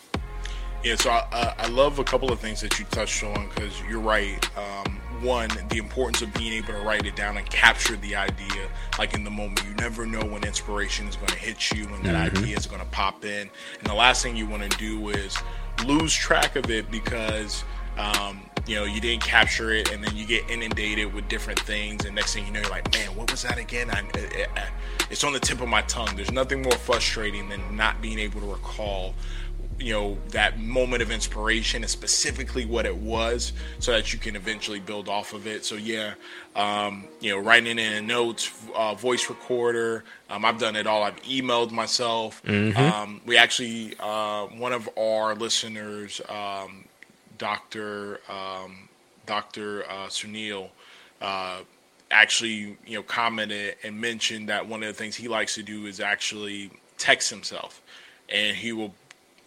yeah, 0.84 0.96
so 0.96 1.10
I, 1.10 1.54
I 1.58 1.68
love 1.68 2.00
a 2.00 2.04
couple 2.04 2.32
of 2.32 2.40
things 2.40 2.62
that 2.62 2.78
you 2.80 2.86
touched 2.86 3.24
on 3.24 3.48
because 3.50 3.82
you're 3.90 4.00
right. 4.00 4.50
Um, 4.58 5.02
one, 5.22 5.50
the 5.70 5.78
importance 5.78 6.22
of 6.22 6.34
being 6.36 6.54
able 6.54 6.74
to 6.74 6.80
write 6.80 7.06
it 7.06 7.16
down 7.16 7.38
and 7.38 7.50
capture 7.50 7.96
the 7.98 8.16
idea 8.16 8.70
like 9.00 9.14
in 9.14 9.24
the 9.24 9.32
moment. 9.32 9.64
You 9.68 9.74
never 9.76 10.06
know 10.06 10.22
when 10.22 10.44
inspiration 10.44 11.08
is 11.08 11.16
going 11.16 11.30
to 11.30 11.38
hit 11.38 11.72
you, 11.72 11.86
when 11.86 12.04
that 12.04 12.32
mm-hmm. 12.32 12.38
idea 12.38 12.58
is 12.58 12.68
going 12.68 12.82
to 12.82 12.88
pop 12.90 13.26
in. 13.26 13.50
And 13.80 13.90
the 13.90 13.96
last 13.96 14.22
thing 14.22 14.36
you 14.36 14.48
want 14.48 14.70
to 14.72 14.78
do 14.78 15.10
is 15.10 15.38
lose 15.86 16.14
track 16.14 16.56
of 16.56 16.70
it 16.70 16.90
because. 16.92 17.64
Um, 17.98 18.42
you 18.68 18.76
know, 18.76 18.84
you 18.84 19.00
didn't 19.00 19.24
capture 19.24 19.72
it, 19.72 19.92
and 19.92 20.04
then 20.04 20.16
you 20.16 20.28
get 20.28 20.48
inundated 20.50 21.14
with 21.14 21.28
different 21.30 21.60
things, 21.62 22.04
and 22.04 22.14
next 22.14 22.34
thing 22.34 22.46
you 22.46 22.52
know, 22.52 22.60
you're 22.60 22.70
like, 22.70 22.94
man, 22.94 23.16
what 23.16 23.32
was 23.32 23.44
that 23.44 23.58
again? 23.58 23.90
I, 23.90 24.02
it, 24.14 24.34
it, 24.34 24.50
it's 25.10 25.24
on 25.24 25.32
the 25.32 25.40
tip 25.40 25.62
of 25.62 25.70
my 25.70 25.82
tongue. 25.84 26.16
There's 26.16 26.34
nothing 26.34 26.62
more 26.62 26.74
frustrating 26.74 27.48
than 27.48 27.76
not 27.76 28.02
being 28.02 28.20
able 28.20 28.42
to 28.42 28.46
recall 28.46 29.16
you 29.80 29.94
know 29.94 30.18
that 30.30 30.60
moment 30.60 31.02
of 31.02 31.12
inspiration 31.12 31.84
and 31.84 31.90
specifically 31.90 32.66
what 32.66 32.86
it 32.86 32.96
was 32.96 33.54
so 33.80 33.92
that 33.92 34.12
you 34.12 34.20
can 34.20 34.36
eventually 34.36 34.80
build 34.80 35.08
off 35.08 35.34
of 35.34 35.48
it. 35.48 35.66
So 35.66 35.76
yeah 35.76 36.14
um, 36.56 37.06
you 37.20 37.32
know 37.32 37.40
writing 37.40 37.78
in 37.80 38.08
notes 38.08 38.52
uh, 38.76 38.96
voice 38.96 39.30
recorder 39.30 40.04
um, 40.30 40.44
i've 40.46 40.60
done 40.60 40.76
it 40.76 40.88
all. 40.88 41.04
I've 41.04 41.22
emailed 41.24 41.72
myself. 41.72 42.42
Mm-hmm. 42.44 42.78
um, 42.78 43.22
we 43.26 43.38
actually 43.38 43.96
uh, 44.00 44.46
one 44.48 44.74
of 44.74 44.90
our 44.98 45.36
listeners 45.36 46.22
um, 46.30 46.86
dr 47.38 48.20
um, 48.30 48.90
dr 49.26 49.86
uh, 49.88 50.08
sunil 50.08 50.70
uh, 51.22 51.60
actually 52.12 52.78
you 52.86 52.96
know 52.96 53.04
commented 53.04 53.76
and 53.84 54.00
mentioned 54.00 54.50
that 54.50 54.68
one 54.68 54.82
of 54.82 54.88
the 54.88 54.94
things 54.94 55.16
he 55.16 55.28
likes 55.28 55.56
to 55.56 55.64
do 55.64 55.86
is 55.86 56.00
actually 56.00 56.72
text 56.98 57.30
himself. 57.30 57.82
And 58.30 58.56
he 58.56 58.74
will 58.74 58.94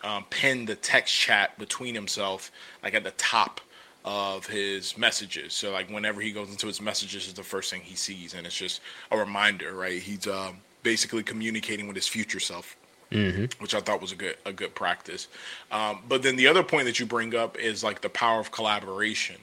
um, 0.02 0.24
pin 0.30 0.64
the 0.64 0.74
text 0.74 1.14
chat 1.14 1.58
between 1.58 1.94
himself, 1.94 2.50
like 2.82 2.94
at 2.94 3.04
the 3.04 3.10
top 3.12 3.60
of 4.04 4.46
his 4.46 4.96
messages. 4.96 5.52
So 5.52 5.72
like 5.72 5.90
whenever 5.90 6.20
he 6.20 6.32
goes 6.32 6.50
into 6.50 6.66
his 6.66 6.80
messages, 6.80 7.26
is 7.26 7.34
the 7.34 7.42
first 7.42 7.70
thing 7.70 7.82
he 7.82 7.94
sees, 7.94 8.34
and 8.34 8.46
it's 8.46 8.56
just 8.56 8.80
a 9.10 9.18
reminder, 9.18 9.74
right? 9.74 10.00
He's 10.00 10.26
um, 10.26 10.58
basically 10.82 11.22
communicating 11.22 11.86
with 11.86 11.96
his 11.96 12.08
future 12.08 12.40
self. 12.40 12.76
Mm-hmm. 13.12 13.60
Which 13.60 13.74
I 13.74 13.80
thought 13.80 14.00
was 14.00 14.12
a 14.12 14.14
good 14.14 14.36
a 14.46 14.52
good 14.52 14.72
practice, 14.76 15.26
um, 15.72 15.98
but 16.08 16.22
then 16.22 16.36
the 16.36 16.46
other 16.46 16.62
point 16.62 16.84
that 16.84 17.00
you 17.00 17.06
bring 17.06 17.34
up 17.34 17.58
is 17.58 17.82
like 17.82 18.02
the 18.02 18.08
power 18.08 18.38
of 18.38 18.52
collaboration, 18.52 19.34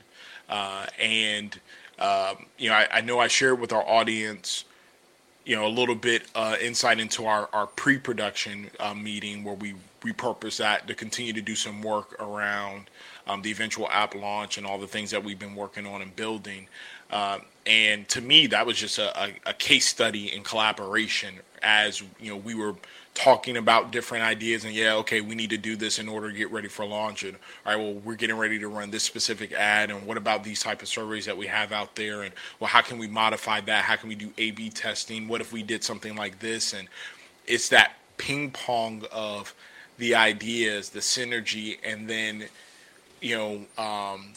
uh, 0.47 0.85
and 0.97 1.59
um, 1.99 2.45
you 2.57 2.69
know 2.69 2.75
I, 2.75 2.87
I 2.89 3.01
know 3.01 3.19
I 3.19 3.27
shared 3.27 3.59
with 3.59 3.73
our 3.73 3.85
audience 3.85 4.63
you 5.47 5.55
know 5.55 5.65
a 5.65 5.69
little 5.69 5.95
bit 5.95 6.23
uh, 6.35 6.55
insight 6.61 6.99
into 6.99 7.25
our, 7.25 7.49
our 7.53 7.67
pre-production 7.67 8.69
uh, 8.79 8.93
meeting 8.93 9.43
where 9.43 9.55
we 9.55 9.73
repurpose 10.01 10.57
that 10.57 10.87
to 10.87 10.93
continue 10.93 11.33
to 11.33 11.41
do 11.41 11.55
some 11.55 11.81
work 11.81 12.15
around 12.21 12.89
um, 13.27 13.41
the 13.41 13.51
eventual 13.51 13.89
app 13.89 14.15
launch 14.15 14.57
and 14.57 14.65
all 14.65 14.77
the 14.77 14.87
things 14.87 15.11
that 15.11 15.23
we've 15.23 15.39
been 15.39 15.55
working 15.55 15.85
on 15.85 16.01
and 16.01 16.15
building. 16.15 16.67
Uh, 17.11 17.39
and 17.65 18.07
to 18.09 18.21
me, 18.21 18.47
that 18.47 18.65
was 18.65 18.77
just 18.77 18.97
a, 18.97 19.21
a, 19.21 19.33
a, 19.47 19.53
case 19.53 19.85
study 19.85 20.33
in 20.33 20.43
collaboration 20.43 21.35
as 21.61 22.01
you 22.19 22.29
know 22.29 22.37
we 22.37 22.53
were 22.53 22.75
talking 23.13 23.57
about 23.57 23.91
different 23.91 24.23
ideas 24.23 24.63
and 24.63 24.75
yeah, 24.75 24.93
okay, 24.93 25.21
we 25.21 25.33
need 25.33 25.49
to 25.49 25.57
do 25.57 25.75
this 25.75 25.97
in 25.97 26.07
order 26.07 26.29
to 26.31 26.37
get 26.37 26.51
ready 26.51 26.67
for 26.67 26.85
launch. 26.85 27.23
And 27.23 27.35
all 27.65 27.73
right, 27.73 27.83
well, 27.83 27.93
we're 27.93 28.15
getting 28.15 28.37
ready 28.37 28.59
to 28.59 28.67
run 28.67 28.91
this 28.91 29.03
specific 29.03 29.53
ad. 29.53 29.89
And 29.89 30.05
what 30.05 30.17
about 30.17 30.43
these 30.43 30.61
type 30.61 30.83
of 30.83 30.87
surveys 30.87 31.25
that 31.25 31.35
we 31.35 31.47
have 31.47 31.71
out 31.71 31.95
there? 31.95 32.21
And 32.21 32.33
well, 32.59 32.67
how 32.67 32.81
can 32.81 32.99
we 32.99 33.07
modify 33.07 33.61
that? 33.61 33.85
How 33.85 33.95
can 33.95 34.09
we 34.09 34.15
do 34.15 34.31
A/B 34.37 34.69
testing? 34.69 35.27
What 35.27 35.41
if 35.41 35.51
we 35.51 35.63
did 35.63 35.83
something 35.83 36.15
like 36.15 36.39
this? 36.39 36.73
And 36.73 36.87
it's 37.47 37.69
that 37.69 37.93
ping 38.17 38.51
pong 38.51 39.03
of 39.11 39.55
the 39.97 40.15
ideas, 40.15 40.89
the 40.89 40.99
synergy, 40.99 41.77
and 41.83 42.09
then 42.09 42.45
you 43.21 43.35
know, 43.35 43.83
um, 43.83 44.33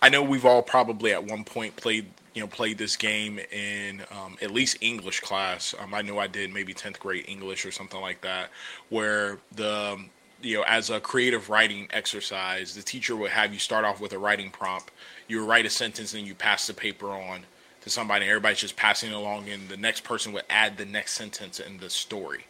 I 0.00 0.08
know 0.08 0.22
we've 0.22 0.46
all 0.46 0.62
probably 0.62 1.12
at 1.12 1.24
one 1.24 1.44
point 1.44 1.76
played 1.76 2.06
you 2.34 2.42
know 2.42 2.46
played 2.46 2.78
this 2.78 2.96
game 2.96 3.38
in 3.50 4.02
um, 4.10 4.36
at 4.42 4.50
least 4.50 4.78
English 4.80 5.20
class. 5.20 5.74
Um, 5.78 5.94
I 5.94 6.02
know 6.02 6.18
I 6.18 6.26
did 6.26 6.52
maybe 6.52 6.74
tenth 6.74 7.00
grade 7.00 7.24
English 7.28 7.64
or 7.64 7.72
something 7.72 8.00
like 8.00 8.20
that, 8.20 8.50
where 8.90 9.38
the 9.54 9.98
you 10.42 10.58
know 10.58 10.64
as 10.66 10.90
a 10.90 11.00
creative 11.00 11.48
writing 11.48 11.88
exercise, 11.90 12.74
the 12.74 12.82
teacher 12.82 13.16
would 13.16 13.30
have 13.30 13.52
you 13.52 13.58
start 13.58 13.84
off 13.84 14.00
with 14.00 14.12
a 14.12 14.18
writing 14.18 14.50
prompt. 14.50 14.90
You 15.28 15.40
would 15.40 15.48
write 15.48 15.66
a 15.66 15.70
sentence 15.70 16.14
and 16.14 16.26
you 16.26 16.34
pass 16.34 16.66
the 16.66 16.74
paper 16.74 17.10
on 17.10 17.40
to 17.80 17.90
somebody. 17.90 18.24
And 18.24 18.30
everybody's 18.30 18.60
just 18.60 18.76
passing 18.76 19.10
it 19.10 19.14
along, 19.14 19.48
and 19.48 19.68
the 19.68 19.76
next 19.76 20.04
person 20.04 20.32
would 20.32 20.44
add 20.50 20.76
the 20.76 20.84
next 20.84 21.12
sentence 21.12 21.58
in 21.58 21.78
the 21.78 21.88
story. 21.88 22.44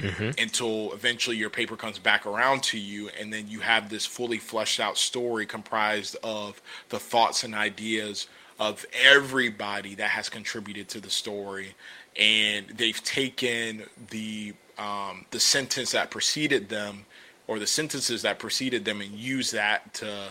Mm-hmm. 0.00 0.30
until 0.40 0.92
eventually 0.92 1.36
your 1.36 1.50
paper 1.50 1.76
comes 1.76 1.98
back 1.98 2.26
around 2.26 2.62
to 2.64 2.78
you, 2.78 3.10
and 3.18 3.32
then 3.32 3.48
you 3.48 3.60
have 3.60 3.88
this 3.88 4.06
fully 4.06 4.38
fleshed 4.38 4.80
out 4.80 4.96
story 4.96 5.46
comprised 5.46 6.16
of 6.22 6.60
the 6.88 6.98
thoughts 6.98 7.44
and 7.44 7.54
ideas 7.54 8.26
of 8.58 8.84
everybody 9.02 9.94
that 9.94 10.10
has 10.10 10.28
contributed 10.28 10.88
to 10.88 11.00
the 11.00 11.10
story, 11.10 11.74
and 12.18 12.66
they've 12.68 13.02
taken 13.02 13.84
the 14.10 14.54
um, 14.78 15.24
the 15.30 15.40
sentence 15.40 15.92
that 15.92 16.10
preceded 16.10 16.68
them 16.68 17.04
or 17.46 17.58
the 17.58 17.66
sentences 17.66 18.22
that 18.22 18.38
preceded 18.38 18.84
them 18.84 19.00
and 19.00 19.12
use 19.12 19.50
that 19.50 19.92
to 19.92 20.28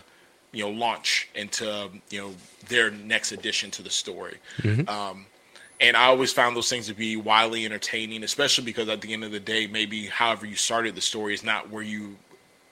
you 0.52 0.64
know 0.64 0.70
launch 0.70 1.30
into 1.36 1.90
you 2.10 2.20
know 2.20 2.34
their 2.68 2.92
next 2.92 3.32
addition 3.32 3.72
to 3.72 3.82
the 3.82 3.90
story. 3.90 4.38
Mm-hmm. 4.62 4.90
Um, 4.90 5.26
and 5.82 5.96
I 5.96 6.06
always 6.06 6.34
found 6.34 6.56
those 6.56 6.70
things 6.70 6.88
to 6.88 6.94
be 6.94 7.16
wildly 7.16 7.66
entertaining, 7.66 8.24
especially 8.24 8.66
because 8.66 8.90
at 8.90 9.02
the 9.02 9.14
end 9.14 9.24
of 9.24 9.32
the 9.32 9.40
day, 9.40 9.68
maybe 9.68 10.08
however 10.08 10.46
you 10.46 10.56
started 10.56 10.96
the 10.96 11.02
story 11.02 11.34
is 11.34 11.44
not 11.44 11.70
where 11.70 11.84
you, 11.84 12.18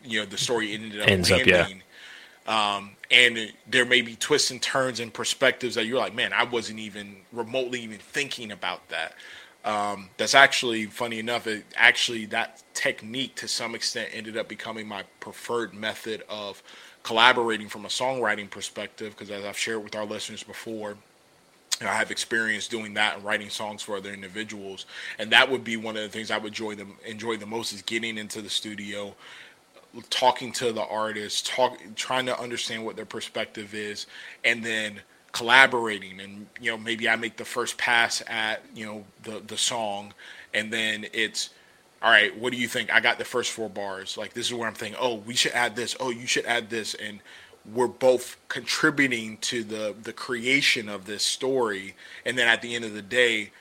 you 0.04 0.20
know, 0.20 0.26
the 0.26 0.38
story 0.38 0.74
ended 0.74 1.02
up 1.02 1.08
Ends 1.08 1.32
landing. 1.32 1.54
Up, 1.54 1.70
yeah. 2.48 2.76
Um, 2.78 2.92
and 3.10 3.54
there 3.70 3.86
may 3.86 4.02
be 4.02 4.16
twists 4.16 4.52
and 4.52 4.62
turns 4.62 5.00
and 5.00 5.14
perspectives 5.14 5.76
that 5.76 5.86
you're 5.86 6.00
like, 6.00 6.16
man, 6.16 6.34
I 6.34 6.44
wasn't 6.44 6.80
even 6.80 7.18
remotely 7.32 7.82
even 7.82 7.98
thinking 7.98 8.52
about 8.52 8.88
that. 8.90 9.14
Um, 9.64 10.10
that's 10.18 10.36
actually 10.36 10.86
funny 10.86 11.20
enough. 11.20 11.48
It 11.48 11.66
actually 11.76 12.26
that 12.28 12.64
technique 12.74 13.36
to 13.36 13.48
some 13.48 13.76
extent 13.76 14.10
ended 14.14 14.38
up 14.38 14.48
becoming 14.48 14.88
my 14.88 15.04
preferred 15.20 15.74
method 15.74 16.24
of 16.30 16.62
collaborating 17.04 17.68
from 17.68 17.86
a 17.86 17.90
songwriting 17.90 18.50
perspective. 18.50 19.14
Because 19.18 19.30
as 19.30 19.44
I've 19.44 19.58
shared 19.58 19.84
with 19.84 19.96
our 19.96 20.06
listeners 20.06 20.44
before, 20.44 20.98
I 21.82 21.94
have 21.94 22.10
experience 22.12 22.68
doing 22.68 22.94
that 22.96 23.18
and 23.18 23.24
writing 23.24 23.50
songs 23.50 23.82
for 23.82 23.98
other 23.98 24.12
individuals, 24.12 24.86
and 25.20 25.32
that 25.32 25.50
would 25.50 25.64
be 25.64 25.78
one 25.78 25.96
of 25.96 26.04
the 26.04 26.10
things 26.10 26.32
I 26.32 26.38
would 26.38 26.54
enjoy 26.54 26.76
the 26.76 26.88
enjoy 27.06 27.38
the 27.38 27.46
most 27.46 27.74
is 27.74 27.82
getting 27.84 28.18
into 28.18 28.42
the 28.42 28.50
studio, 28.50 29.14
talking 30.10 30.52
to 30.54 30.72
the 30.72 30.86
artists, 30.86 31.48
talk, 31.48 31.78
trying 31.96 32.26
to 32.26 32.40
understand 32.40 32.84
what 32.84 32.96
their 32.96 33.06
perspective 33.06 33.74
is, 33.76 34.08
and 34.44 34.64
then 34.64 35.02
collaborating. 35.32 36.20
And 36.20 36.48
you 36.60 36.72
know, 36.72 36.78
maybe 36.78 37.08
I 37.08 37.16
make 37.16 37.38
the 37.38 37.46
first 37.46 37.78
pass 37.78 38.24
at 38.28 38.64
you 38.74 38.86
know 38.86 39.04
the 39.24 39.42
the 39.46 39.58
song, 39.58 40.14
and 40.54 40.74
then 40.74 41.06
it's 41.14 41.52
all 42.02 42.12
right. 42.12 42.36
What 42.38 42.54
do 42.54 42.60
you 42.60 42.68
think? 42.68 42.94
I 42.94 43.00
got 43.00 43.18
the 43.18 43.26
first 43.26 43.52
four 43.52 43.70
bars. 43.70 44.18
Like 44.18 44.34
this 44.34 44.48
is 44.48 44.54
where 44.54 44.68
I'm 44.68 44.74
thinking. 44.74 45.00
Oh, 45.02 45.16
we 45.16 45.36
should 45.36 45.54
add 45.54 45.76
this. 45.76 45.96
Oh, 46.00 46.10
you 46.10 46.28
should 46.28 46.46
add 46.46 46.70
this, 46.70 46.96
and 46.96 47.20
we're 47.74 47.88
both 47.88 48.38
contributing 48.48 49.38
to 49.38 49.64
the 49.64 49.96
the 50.02 50.14
creation 50.14 50.90
of 50.90 51.06
this 51.06 51.24
story. 51.24 51.96
And 52.26 52.38
then 52.38 52.48
at 52.48 52.62
the 52.62 52.76
end 52.76 52.86
of 52.86 52.94
the 52.94 53.02
day 53.02 53.52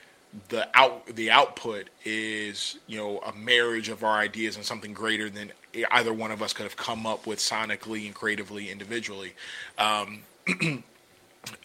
the 0.49 0.69
out 0.75 1.07
the 1.07 1.31
output 1.31 1.88
is 2.05 2.79
you 2.87 2.99
know 2.99 3.19
a 3.21 3.33
marriage 3.35 3.88
of 3.88 4.05
our 4.05 4.19
ideas 4.19 4.57
and 4.57 4.64
something 4.64 4.92
greater 4.92 5.31
than 5.31 5.53
either 5.90 6.12
one 6.12 6.31
of 6.31 6.42
us 6.42 6.53
could 6.53 6.64
have 6.64 6.77
come 6.77 7.07
up 7.07 7.27
with 7.27 7.38
sonically 7.38 8.07
and 8.07 8.14
creatively 8.14 8.71
individually. 8.71 9.35
Um, 9.79 10.23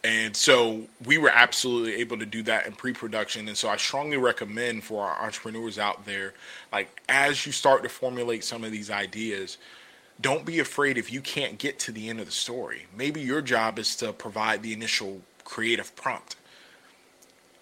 and 0.03 0.35
so 0.35 0.81
we 1.05 1.17
were 1.17 1.31
absolutely 1.33 1.95
able 1.95 2.17
to 2.17 2.25
do 2.25 2.43
that 2.43 2.65
in 2.67 2.73
pre-production. 2.73 3.47
And 3.47 3.57
so 3.57 3.69
i 3.69 3.77
strongly 3.77 4.17
recommend 4.17 4.83
for 4.83 5.03
our 5.03 5.23
entrepreneurs 5.23 5.77
out 5.79 6.05
there 6.05 6.33
like 6.71 7.01
as 7.09 7.45
you 7.45 7.51
start 7.51 7.83
to 7.83 7.89
formulate 7.89 8.43
some 8.43 8.63
of 8.63 8.71
these 8.71 8.89
ideas 8.89 9.57
don't 10.21 10.45
be 10.45 10.59
afraid 10.59 10.97
if 10.97 11.11
you 11.11 11.21
can't 11.21 11.57
get 11.57 11.79
to 11.79 11.91
the 11.91 12.09
end 12.09 12.19
of 12.19 12.25
the 12.25 12.31
story. 12.31 12.85
Maybe 12.95 13.21
your 13.21 13.41
job 13.41 13.79
is 13.79 13.95
to 13.97 14.13
provide 14.13 14.61
the 14.61 14.73
initial 14.73 15.21
creative 15.43 15.95
prompt 15.95 16.35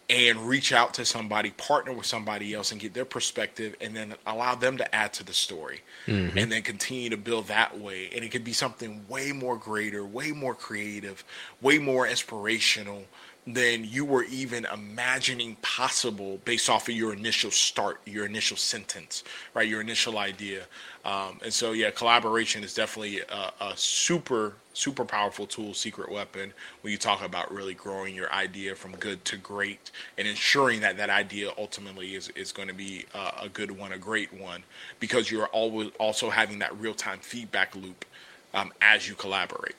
and 0.10 0.40
reach 0.40 0.74
out 0.74 0.96
to 0.96 1.06
somebody, 1.06 1.52
partner 1.52 1.94
with 1.94 2.06
somebody 2.06 2.54
else, 2.54 2.72
and 2.72 2.82
get 2.82 2.96
their 2.96 3.06
perspective, 3.06 3.76
and 3.80 3.96
then 3.96 4.16
allow 4.26 4.56
them 4.56 4.76
to 4.78 4.96
add 4.96 5.14
to 5.14 5.24
the 5.24 5.34
story, 5.34 5.82
mm-hmm. 6.08 6.36
and 6.36 6.52
then 6.52 6.64
continue 6.64 7.12
to 7.12 7.18
build 7.18 7.48
that 7.48 7.80
way. 7.80 8.10
And 8.16 8.26
it 8.26 8.30
could 8.30 8.44
be 8.44 8.54
something 8.54 9.06
way 9.08 9.32
more 9.32 9.56
greater, 9.56 10.04
way 10.04 10.32
more 10.32 10.56
creative, 10.56 11.24
way 11.62 11.78
more 11.78 12.08
inspirational 12.08 13.04
than 13.54 13.84
you 13.84 14.06
were 14.06 14.24
even 14.26 14.66
imagining 14.66 15.56
possible 15.62 16.40
based 16.46 16.70
off 16.70 16.88
of 16.88 16.96
your 16.96 17.14
initial 17.14 17.50
start, 17.50 18.00
your 18.06 18.26
initial 18.26 18.58
sentence, 18.58 19.24
right? 19.54 19.68
Your 19.68 19.82
initial 19.82 20.18
idea. 20.18 20.64
Um, 21.06 21.40
and 21.44 21.52
so, 21.52 21.72
yeah, 21.72 21.90
collaboration 21.90 22.64
is 22.64 22.74
definitely 22.74 23.22
a, 23.22 23.52
a, 23.62 23.74
super, 23.76 24.54
super 24.74 25.06
powerful 25.06 25.48
tool, 25.48 25.74
secret 25.74 26.12
weapon 26.12 26.54
when 26.82 26.92
you 26.92 26.98
talk 26.98 27.24
about 27.24 27.52
really 27.52 27.74
growing 27.74 28.14
your 28.14 28.32
idea 28.34 28.76
from 28.76 28.92
good 28.98 29.24
to 29.26 29.38
great 29.38 29.92
and 30.18 30.28
ensuring 30.28 30.82
that 30.82 30.98
that 30.98 31.10
idea 31.10 31.52
ultimately 31.58 32.16
is, 32.16 32.30
is 32.30 32.52
going 32.52 32.68
to 32.68 32.74
be 32.74 33.06
a, 33.16 33.46
a 33.46 33.50
good 33.50 33.72
one, 33.72 33.94
a 33.94 33.98
great 33.98 34.34
one, 34.34 34.64
because 35.00 35.32
you're 35.32 35.48
always 35.48 35.90
also 36.00 36.30
having 36.30 36.60
that 36.60 36.78
real 36.80 36.94
time 36.94 37.20
feedback 37.20 37.76
loop 37.76 38.06
um, 38.54 38.72
as 38.82 39.08
you 39.08 39.16
collaborate. 39.16 39.76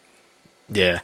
Yeah. 0.70 1.00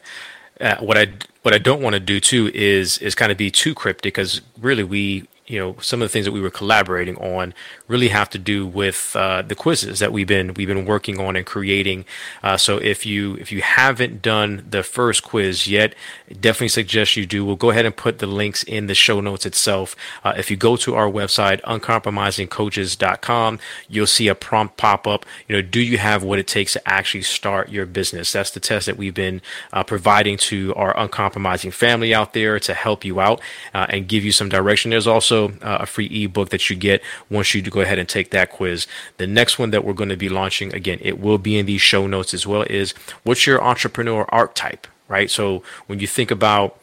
Uh, 0.60 0.76
what 0.78 0.96
I 0.96 1.08
what 1.42 1.54
I 1.54 1.58
don't 1.58 1.82
want 1.82 1.94
to 1.94 2.00
do 2.00 2.20
too 2.20 2.50
is 2.54 2.98
is 2.98 3.14
kind 3.14 3.30
of 3.30 3.38
be 3.38 3.50
too 3.50 3.74
cryptic 3.74 4.14
because 4.14 4.40
really 4.58 4.84
we 4.84 5.28
you 5.46 5.58
know 5.58 5.76
some 5.80 6.00
of 6.02 6.08
the 6.08 6.12
things 6.12 6.24
that 6.24 6.32
we 6.32 6.40
were 6.40 6.50
collaborating 6.50 7.16
on 7.18 7.54
really 7.88 8.08
have 8.08 8.28
to 8.30 8.38
do 8.38 8.66
with 8.66 9.14
uh, 9.14 9.42
the 9.42 9.54
quizzes 9.54 9.98
that 10.00 10.12
we've 10.12 10.26
been 10.26 10.54
we've 10.54 10.68
been 10.68 10.84
working 10.84 11.20
on 11.20 11.36
and 11.36 11.46
creating. 11.46 12.04
Uh, 12.42 12.56
so 12.56 12.78
if 12.78 13.06
you 13.06 13.34
if 13.36 13.52
you 13.52 13.62
haven't 13.62 14.22
done 14.22 14.64
the 14.68 14.82
first 14.82 15.22
quiz 15.22 15.68
yet, 15.68 15.94
definitely 16.40 16.68
suggest 16.68 17.16
you 17.16 17.26
do. 17.26 17.44
We'll 17.44 17.56
go 17.56 17.70
ahead 17.70 17.86
and 17.86 17.96
put 17.96 18.18
the 18.18 18.26
links 18.26 18.62
in 18.62 18.86
the 18.86 18.94
show 18.94 19.20
notes 19.20 19.46
itself. 19.46 19.94
Uh, 20.24 20.34
if 20.36 20.50
you 20.50 20.56
go 20.56 20.76
to 20.76 20.94
our 20.94 21.08
website 21.08 21.60
uncompromisingcoaches.com, 21.62 23.58
you'll 23.88 24.06
see 24.06 24.28
a 24.28 24.34
prompt 24.34 24.76
pop 24.76 25.06
up. 25.06 25.24
You 25.48 25.56
know, 25.56 25.62
do 25.62 25.80
you 25.80 25.98
have 25.98 26.22
what 26.22 26.38
it 26.38 26.46
takes 26.46 26.72
to 26.72 26.88
actually 26.88 27.22
start 27.22 27.68
your 27.68 27.86
business? 27.86 28.32
That's 28.32 28.50
the 28.50 28.60
test 28.60 28.86
that 28.86 28.96
we've 28.96 29.14
been 29.14 29.40
uh, 29.72 29.84
providing 29.84 30.36
to 30.38 30.74
our 30.74 30.96
uncompromising 30.98 31.70
family 31.70 32.14
out 32.14 32.32
there 32.32 32.58
to 32.60 32.74
help 32.74 33.04
you 33.04 33.20
out 33.20 33.40
uh, 33.74 33.86
and 33.88 34.08
give 34.08 34.24
you 34.24 34.32
some 34.32 34.48
direction. 34.48 34.90
There's 34.90 35.06
also 35.06 35.50
uh, 35.62 35.78
a 35.80 35.86
free 35.86 36.24
ebook 36.24 36.50
that 36.50 36.68
you 36.68 36.76
get 36.76 37.02
once 37.30 37.54
you 37.54 37.62
go 37.76 37.82
ahead 37.82 37.98
and 37.98 38.08
take 38.08 38.30
that 38.30 38.50
quiz. 38.50 38.86
The 39.18 39.26
next 39.26 39.58
one 39.58 39.70
that 39.70 39.84
we're 39.84 39.92
going 39.92 40.08
to 40.08 40.16
be 40.16 40.30
launching, 40.30 40.74
again, 40.74 40.98
it 41.02 41.20
will 41.20 41.36
be 41.36 41.58
in 41.58 41.66
these 41.66 41.82
show 41.82 42.06
notes 42.06 42.32
as 42.32 42.46
well, 42.46 42.62
is 42.62 42.92
what's 43.22 43.46
your 43.46 43.62
entrepreneur 43.62 44.24
archetype, 44.30 44.86
right? 45.08 45.30
So 45.30 45.62
when 45.86 46.00
you 46.00 46.06
think 46.06 46.30
about 46.30 46.80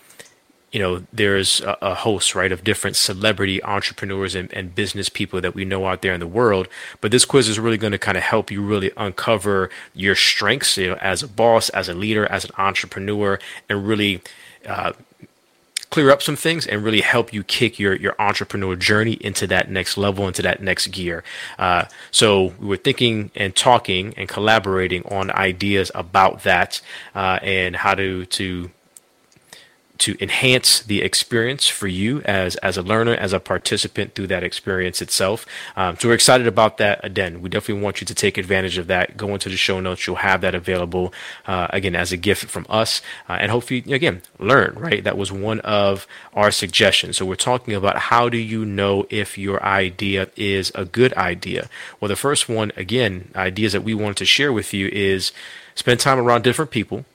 you 0.71 0.79
know, 0.79 1.03
there's 1.13 1.61
a, 1.61 1.77
a, 1.83 1.93
host, 1.93 2.33
right, 2.33 2.51
of 2.51 2.63
different 2.63 2.95
celebrity 2.95 3.63
entrepreneurs 3.63 4.33
and, 4.33 4.51
and, 4.53 4.73
business 4.73 5.07
people 5.07 5.39
that 5.39 5.53
we 5.53 5.63
know 5.65 5.85
out 5.85 6.01
there 6.01 6.15
in 6.15 6.19
the 6.19 6.25
world. 6.25 6.67
But 6.99 7.11
this 7.11 7.25
quiz 7.25 7.47
is 7.47 7.59
really 7.59 7.77
going 7.77 7.91
to 7.91 7.99
kind 7.99 8.17
of 8.17 8.23
help 8.23 8.49
you 8.49 8.59
really 8.59 8.89
uncover 8.97 9.69
your 9.93 10.15
strengths, 10.15 10.75
you 10.75 10.89
know, 10.89 10.95
as 10.95 11.21
a 11.21 11.27
boss, 11.27 11.69
as 11.69 11.89
a 11.89 11.93
leader, 11.93 12.25
as 12.25 12.43
an 12.45 12.51
entrepreneur, 12.57 13.37
and 13.69 13.87
really 13.87 14.23
uh, 14.65 14.93
clear 15.93 16.09
up 16.09 16.23
some 16.23 16.35
things 16.35 16.65
and 16.65 16.83
really 16.83 17.01
help 17.01 17.31
you 17.31 17.43
kick 17.43 17.77
your 17.77 17.95
your 17.95 18.15
entrepreneur 18.17 18.75
journey 18.75 19.13
into 19.21 19.45
that 19.45 19.69
next 19.69 19.95
level, 19.95 20.27
into 20.27 20.41
that 20.41 20.59
next 20.59 20.87
gear. 20.87 21.23
Uh, 21.59 21.85
so 22.09 22.45
we 22.59 22.65
were 22.65 22.77
thinking 22.77 23.29
and 23.35 23.55
talking 23.55 24.11
and 24.17 24.27
collaborating 24.27 25.05
on 25.05 25.29
ideas 25.29 25.91
about 25.93 26.41
that 26.41 26.81
uh, 27.13 27.37
and 27.43 27.75
how 27.75 27.93
to 27.93 28.25
to 28.25 28.71
to 29.99 30.17
enhance 30.19 30.81
the 30.81 31.01
experience 31.01 31.67
for 31.67 31.87
you 31.87 32.21
as 32.21 32.55
as 32.57 32.77
a 32.77 32.81
learner, 32.81 33.13
as 33.13 33.31
a 33.31 33.39
participant 33.39 34.15
through 34.15 34.27
that 34.27 34.43
experience 34.43 35.01
itself. 35.01 35.45
Um, 35.75 35.97
so 35.97 36.07
we're 36.07 36.15
excited 36.15 36.47
about 36.47 36.77
that. 36.77 37.03
Again, 37.05 37.41
we 37.41 37.49
definitely 37.49 37.83
want 37.83 38.01
you 38.01 38.07
to 38.07 38.15
take 38.15 38.37
advantage 38.37 38.77
of 38.77 38.87
that. 38.87 39.17
Go 39.17 39.29
into 39.29 39.49
the 39.49 39.57
show 39.57 39.79
notes; 39.79 40.05
you'll 40.07 40.17
have 40.17 40.41
that 40.41 40.55
available 40.55 41.13
uh, 41.45 41.67
again 41.69 41.95
as 41.95 42.11
a 42.11 42.17
gift 42.17 42.45
from 42.45 42.65
us, 42.69 43.01
uh, 43.29 43.33
and 43.33 43.51
hopefully, 43.51 43.83
again, 43.93 44.21
learn. 44.39 44.75
Right, 44.75 45.03
that 45.03 45.17
was 45.17 45.31
one 45.31 45.59
of 45.61 46.07
our 46.33 46.51
suggestions. 46.51 47.17
So 47.17 47.25
we're 47.25 47.35
talking 47.35 47.73
about 47.73 47.97
how 47.97 48.29
do 48.29 48.37
you 48.37 48.65
know 48.65 49.05
if 49.09 49.37
your 49.37 49.63
idea 49.63 50.29
is 50.35 50.71
a 50.75 50.85
good 50.85 51.13
idea? 51.13 51.69
Well, 51.99 52.09
the 52.09 52.15
first 52.15 52.49
one, 52.49 52.71
again, 52.75 53.31
ideas 53.35 53.73
that 53.73 53.83
we 53.83 53.93
wanted 53.93 54.17
to 54.17 54.25
share 54.25 54.51
with 54.51 54.73
you 54.73 54.89
is 54.91 55.31
spend 55.75 55.99
time 55.99 56.19
around 56.19 56.43
different 56.43 56.71
people. 56.71 57.05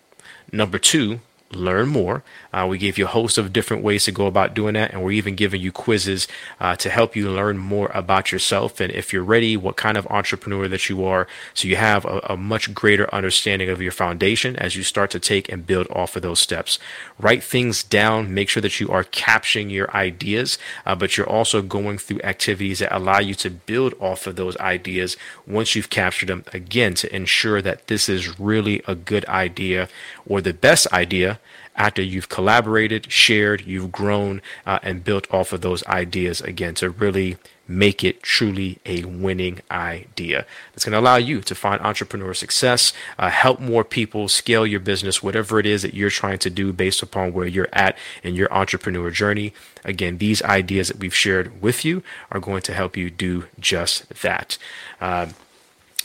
Number 0.51 0.79
two, 0.79 1.21
learn 1.53 1.89
more. 1.89 2.23
Uh, 2.53 2.67
we 2.69 2.79
gave 2.79 2.99
you 2.99 3.05
a 3.05 3.09
host 3.09 3.39
of 3.39 3.53
different 3.53 3.83
ways 3.83 4.05
to 4.05 4.13
go 4.13 4.27
about 4.27 4.55
doing 4.55 4.75
that, 4.75 4.93
and 4.93 5.03
we're 5.03 5.13
even 5.13 5.35
giving 5.35 5.61
you 5.61 5.73
quizzes 5.73 6.29
uh, 6.61 6.77
to 6.77 6.91
help 6.91 7.17
you 7.17 7.31
learn 7.31 7.59
more 7.59 7.91
about 7.95 8.33
yourself 8.33 8.81
and 8.81 8.93
if 8.93 9.13
you're 9.13 9.23
ready, 9.23 9.57
what 9.57 9.77
kind 9.77 9.97
of 9.97 10.07
entrepreneur 10.09 10.69
that 10.69 10.89
you 10.89 11.05
are. 11.05 11.27
So 11.55 11.69
you 11.69 11.77
have 11.77 12.05
a, 12.05 12.21
a 12.31 12.37
much 12.37 12.75
greater 12.75 13.13
understanding 13.15 13.69
of 13.71 13.81
your 13.81 13.93
foundation 13.93 14.57
as 14.57 14.77
you 14.77 14.83
start 14.83 15.11
to 15.13 15.21
take 15.21 15.51
and 15.51 15.67
build 15.67 15.87
off 15.91 16.17
of 16.17 16.23
those 16.23 16.41
steps. 16.41 16.79
Write 17.19 17.43
things 17.43 17.83
down, 17.83 18.35
make 18.35 18.49
sure 18.49 18.61
that 18.61 18.81
you 18.81 18.89
are 18.91 19.05
capturing 19.05 19.71
your 19.71 19.91
ideas, 19.95 20.59
uh, 20.85 20.95
but 20.95 21.17
you're 21.17 21.29
also 21.29 21.63
going 21.63 21.99
through 21.99 22.21
activities 22.23 22.81
that 22.81 22.95
allow 22.95 23.19
you 23.19 23.35
to 23.37 23.51
build 23.51 23.95
off 24.01 24.27
of 24.27 24.37
those 24.37 24.57
ideas 24.59 25.17
once 25.47 25.75
you've 25.75 25.91
captured 25.91 26.29
them 26.29 26.45
again 26.53 26.95
to 26.95 27.15
ensure 27.15 27.63
that 27.63 27.87
this 27.87 28.09
is 28.09 28.39
really 28.39 28.83
a 28.87 28.95
good 28.95 29.25
idea 29.27 29.89
or 30.27 30.41
the 30.41 30.53
best 30.53 30.87
idea 30.93 31.38
after 31.79 32.03
you've 32.03 32.29
collaborated, 32.29 33.11
shared, 33.11 33.62
you've 33.62 33.93
grown, 33.93 34.43
uh, 34.67 34.81
and 34.83 35.05
built 35.05 35.33
off 35.33 35.53
of 35.53 35.62
those 35.62 35.87
ideas 35.87 36.41
again 36.43 36.75
to 36.75 36.91
really 36.91 37.38
make 37.69 38.03
it 38.03 38.23
truly 38.23 38.79
a 38.87 39.05
winning 39.05 39.61
idea. 39.71 40.46
It's 40.75 40.85
going 40.85 40.94
to 40.94 40.98
allow 40.98 41.17
you 41.17 41.42
to 41.42 41.55
find 41.55 41.81
entrepreneur 41.83 42.33
success, 42.33 42.94
uh, 43.19 43.29
help 43.29 43.61
more 43.61 43.85
people 43.85 44.27
scale 44.29 44.67
your 44.67 44.81
business, 44.81 45.23
whatever 45.23 45.61
it 45.61 45.67
is 45.67 45.83
that 45.83 45.94
you're 45.94 46.11
trying 46.11 46.38
to 46.38 46.50
do 46.50 46.73
based 46.73 47.02
upon 47.02 47.33
where 47.35 47.46
you're 47.46 47.69
at 47.73 47.96
in 48.23 48.35
your 48.35 48.52
entrepreneur 48.52 49.11
journey. 49.11 49.52
Again, 49.85 50.19
these 50.19 50.42
ideas 50.42 50.88
that 50.88 50.98
we've 50.98 51.15
shared 51.15 51.61
with 51.63 51.85
you 51.85 52.02
are 52.33 52.40
going 52.40 52.63
to 52.63 52.73
help 52.73 52.96
you 52.96 53.11
do 53.11 53.44
just 53.61 54.09
that. 54.23 54.57
Uh, 55.00 55.27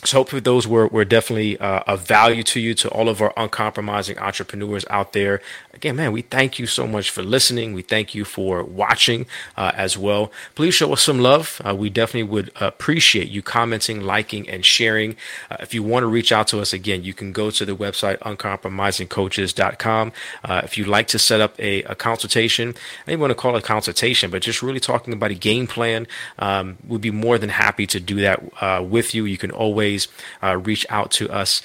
so 0.04 0.18
hopefully 0.18 0.40
those 0.40 0.68
were, 0.68 0.86
were 0.86 1.06
definitely 1.06 1.58
uh, 1.58 1.80
of 1.86 2.06
value 2.06 2.42
to 2.42 2.60
you, 2.60 2.74
to 2.74 2.90
all 2.90 3.08
of 3.08 3.22
our 3.22 3.32
uncompromising 3.38 4.18
entrepreneurs 4.18 4.84
out 4.90 5.14
there. 5.14 5.40
Again, 5.74 5.96
man, 5.96 6.12
we 6.12 6.22
thank 6.22 6.58
you 6.58 6.66
so 6.66 6.86
much 6.86 7.10
for 7.10 7.22
listening. 7.22 7.74
We 7.74 7.82
thank 7.82 8.14
you 8.14 8.24
for 8.24 8.62
watching 8.62 9.26
uh, 9.56 9.72
as 9.74 9.98
well. 9.98 10.32
Please 10.54 10.74
show 10.74 10.92
us 10.92 11.02
some 11.02 11.18
love. 11.18 11.60
Uh, 11.64 11.74
we 11.74 11.90
definitely 11.90 12.24
would 12.24 12.50
appreciate 12.60 13.28
you 13.28 13.42
commenting, 13.42 14.00
liking, 14.02 14.48
and 14.48 14.64
sharing. 14.64 15.16
Uh, 15.50 15.56
if 15.60 15.74
you 15.74 15.82
want 15.82 16.02
to 16.02 16.06
reach 16.06 16.32
out 16.32 16.48
to 16.48 16.60
us 16.60 16.72
again, 16.72 17.04
you 17.04 17.14
can 17.14 17.32
go 17.32 17.50
to 17.50 17.64
the 17.64 17.76
website 17.76 18.18
uncompromisingcoaches.com. 18.18 20.12
Uh, 20.44 20.60
if 20.64 20.78
you'd 20.78 20.88
like 20.88 21.08
to 21.08 21.18
set 21.18 21.40
up 21.40 21.58
a, 21.58 21.82
a 21.84 21.94
consultation, 21.94 22.74
I 23.06 23.10
don't 23.10 23.20
want 23.20 23.30
to 23.30 23.34
call 23.34 23.56
it 23.56 23.58
a 23.58 23.62
consultation, 23.62 24.30
but 24.30 24.42
just 24.42 24.62
really 24.62 24.80
talking 24.80 25.12
about 25.12 25.30
a 25.30 25.34
game 25.34 25.66
plan, 25.66 26.06
um, 26.38 26.78
we'd 26.86 27.00
be 27.00 27.10
more 27.10 27.38
than 27.38 27.50
happy 27.50 27.86
to 27.88 28.00
do 28.00 28.20
that 28.20 28.42
uh, 28.60 28.82
with 28.82 29.14
you. 29.14 29.24
You 29.24 29.38
can 29.38 29.50
always 29.50 29.74
always 29.74 30.08
uh, 30.42 30.56
reach 30.56 30.86
out 30.88 31.10
to 31.10 31.30
us 31.30 31.62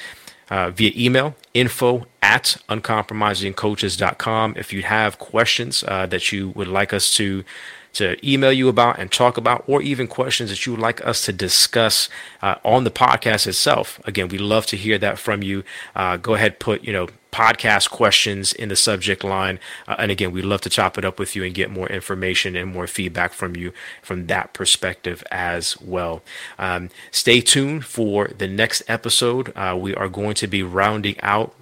uh, 0.50 0.70
via 0.72 0.92
email 0.96 1.36
info 1.54 2.06
at 2.22 2.58
uncompromisingcoaches.com 2.70 4.54
if 4.58 4.74
you 4.74 4.84
have 4.84 5.20
questions 5.20 5.84
uh, 5.88 6.06
that 6.06 6.32
you 6.32 6.50
would 6.50 6.68
like 6.68 6.94
us 6.94 7.14
to 7.16 7.44
to 7.92 8.16
email 8.28 8.52
you 8.52 8.70
about 8.70 9.00
and 9.00 9.12
talk 9.12 9.36
about, 9.36 9.64
or 9.68 9.82
even 9.82 10.08
questions 10.08 10.52
that 10.52 10.64
you 10.66 10.74
would 10.74 10.82
like 10.82 11.06
us 11.06 11.26
to 11.26 11.34
discuss 11.34 12.08
uh, 12.42 12.56
on 12.64 12.84
the 12.84 12.92
podcast 12.92 13.48
itself. 13.48 14.00
Again, 14.06 14.28
we 14.28 14.38
love 14.38 14.68
to 14.68 14.78
hear 14.78 15.00
that 15.00 15.18
from 15.18 15.42
you. 15.42 15.64
Uh, 15.96 16.16
go 16.18 16.36
ahead, 16.36 16.60
put 16.60 16.84
you 16.84 16.94
know 16.94 17.08
podcast 17.32 17.90
questions 17.90 18.54
in 18.54 18.70
the 18.70 18.76
subject 18.76 19.24
line. 19.24 19.60
Uh, 19.88 19.96
and 20.00 20.12
again, 20.12 20.32
we'd 20.32 20.46
love 20.46 20.62
to 20.62 20.70
chop 20.70 20.98
it 20.98 21.06
up 21.06 21.20
with 21.20 21.36
you 21.36 21.44
and 21.44 21.54
get 21.54 21.70
more 21.70 21.88
information 21.88 22.56
and 22.56 22.72
more 22.74 22.88
feedback 22.88 23.34
from 23.34 23.56
you 23.56 23.72
from 24.02 24.28
that 24.28 24.54
perspective 24.54 25.24
as 25.32 25.80
well. 25.82 26.22
Um, 26.58 26.90
stay 27.12 27.42
tuned 27.42 27.86
for 27.86 28.28
the 28.28 28.48
next 28.48 28.84
episode. 28.88 29.56
Uh, 29.56 29.78
we 29.80 29.94
are 29.96 30.10
going 30.10 30.36
to 30.36 30.48
be 30.48 30.64
rounding 30.64 31.16
out 31.22 31.54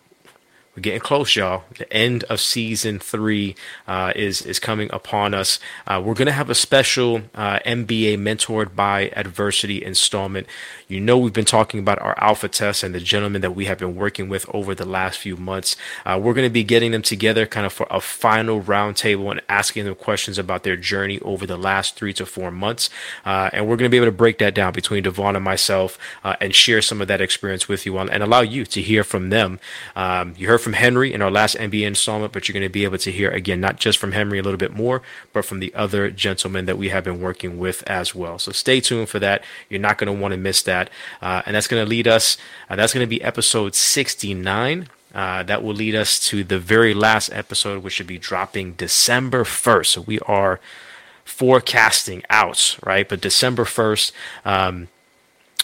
we're 0.77 0.81
getting 0.81 0.99
close, 0.99 1.35
y'all. 1.35 1.63
The 1.75 1.91
end 1.91 2.23
of 2.25 2.39
season 2.39 2.99
three 2.99 3.55
uh, 3.87 4.13
is 4.15 4.43
is 4.43 4.59
coming 4.59 4.91
upon 4.93 5.33
us. 5.33 5.59
Uh, 5.87 5.99
we're 6.05 6.13
gonna 6.13 6.31
have 6.31 6.51
a 6.51 6.55
special 6.55 7.23
uh, 7.33 7.57
MBA 7.65 8.19
mentored 8.19 8.75
by 8.75 9.11
adversity 9.15 9.83
installment. 9.83 10.45
You 10.89 11.01
know, 11.01 11.17
we've 11.17 11.33
been 11.33 11.43
talking 11.43 11.81
about 11.81 12.01
our 12.01 12.15
alpha 12.17 12.47
tests 12.47 12.81
and 12.81 12.95
the 12.95 13.01
gentlemen 13.01 13.41
that 13.41 13.51
we 13.51 13.65
have 13.65 13.77
been 13.77 13.93
working 13.93 14.29
with 14.29 14.45
over 14.53 14.73
the 14.73 14.85
last 14.85 15.19
few 15.19 15.35
months. 15.35 15.75
Uh, 16.05 16.17
we're 16.21 16.33
gonna 16.33 16.49
be 16.49 16.63
getting 16.63 16.91
them 16.91 17.01
together, 17.01 17.45
kind 17.45 17.65
of 17.65 17.73
for 17.73 17.87
a 17.91 17.99
final 17.99 18.61
roundtable 18.61 19.29
and 19.29 19.41
asking 19.49 19.83
them 19.83 19.95
questions 19.95 20.37
about 20.37 20.63
their 20.63 20.77
journey 20.77 21.19
over 21.19 21.45
the 21.45 21.57
last 21.57 21.97
three 21.97 22.13
to 22.13 22.25
four 22.25 22.51
months. 22.51 22.89
Uh, 23.25 23.49
and 23.51 23.67
we're 23.67 23.75
gonna 23.75 23.89
be 23.89 23.97
able 23.97 24.07
to 24.07 24.13
break 24.13 24.37
that 24.37 24.55
down 24.55 24.71
between 24.71 25.03
Devon 25.03 25.35
and 25.35 25.43
myself 25.43 25.99
uh, 26.23 26.37
and 26.39 26.55
share 26.55 26.81
some 26.81 27.01
of 27.01 27.09
that 27.09 27.19
experience 27.19 27.67
with 27.67 27.85
you 27.85 27.97
and 27.97 28.23
allow 28.23 28.41
you 28.41 28.65
to 28.65 28.81
hear 28.81 29.03
from 29.03 29.29
them. 29.29 29.59
Um, 29.93 30.35
you 30.37 30.47
heard 30.47 30.61
from 30.61 30.73
Henry 30.73 31.11
in 31.13 31.21
our 31.21 31.31
last 31.31 31.57
MBA 31.57 31.85
installment, 31.85 32.31
but 32.31 32.47
you're 32.47 32.53
going 32.53 32.63
to 32.63 32.69
be 32.69 32.85
able 32.85 32.99
to 32.99 33.11
hear 33.11 33.29
again, 33.31 33.59
not 33.59 33.77
just 33.77 33.97
from 33.97 34.13
Henry 34.13 34.39
a 34.39 34.43
little 34.43 34.57
bit 34.57 34.73
more, 34.73 35.01
but 35.33 35.43
from 35.43 35.59
the 35.59 35.73
other 35.73 36.11
gentlemen 36.11 36.65
that 36.65 36.77
we 36.77 36.89
have 36.89 37.03
been 37.03 37.19
working 37.19 37.57
with 37.57 37.83
as 37.89 38.15
well. 38.15 38.39
So 38.39 38.53
stay 38.53 38.79
tuned 38.79 39.09
for 39.09 39.19
that. 39.19 39.43
You're 39.67 39.81
not 39.81 39.97
going 39.97 40.13
to 40.13 40.21
want 40.21 40.31
to 40.33 40.37
miss 40.37 40.61
that. 40.63 40.76
Uh, 41.21 41.41
and 41.45 41.55
that's 41.55 41.67
going 41.67 41.83
to 41.83 41.89
lead 41.89 42.07
us, 42.07 42.37
uh, 42.69 42.75
that's 42.75 42.93
going 42.93 43.05
to 43.05 43.09
be 43.09 43.21
episode 43.21 43.75
69. 43.75 44.89
Uh, 45.13 45.41
that 45.43 45.63
will 45.63 45.73
lead 45.73 45.95
us 45.95 46.19
to 46.19 46.43
the 46.43 46.59
very 46.59 46.93
last 46.93 47.31
episode, 47.33 47.81
which 47.81 47.93
should 47.93 48.07
be 48.07 48.19
dropping 48.19 48.73
December 48.73 49.43
1st. 49.43 49.85
So 49.87 50.01
we 50.01 50.19
are 50.19 50.59
forecasting 51.25 52.23
out, 52.29 52.77
right? 52.83 53.07
But 53.07 53.21
December 53.21 53.63
1st, 53.63 54.11
um, 54.45 54.87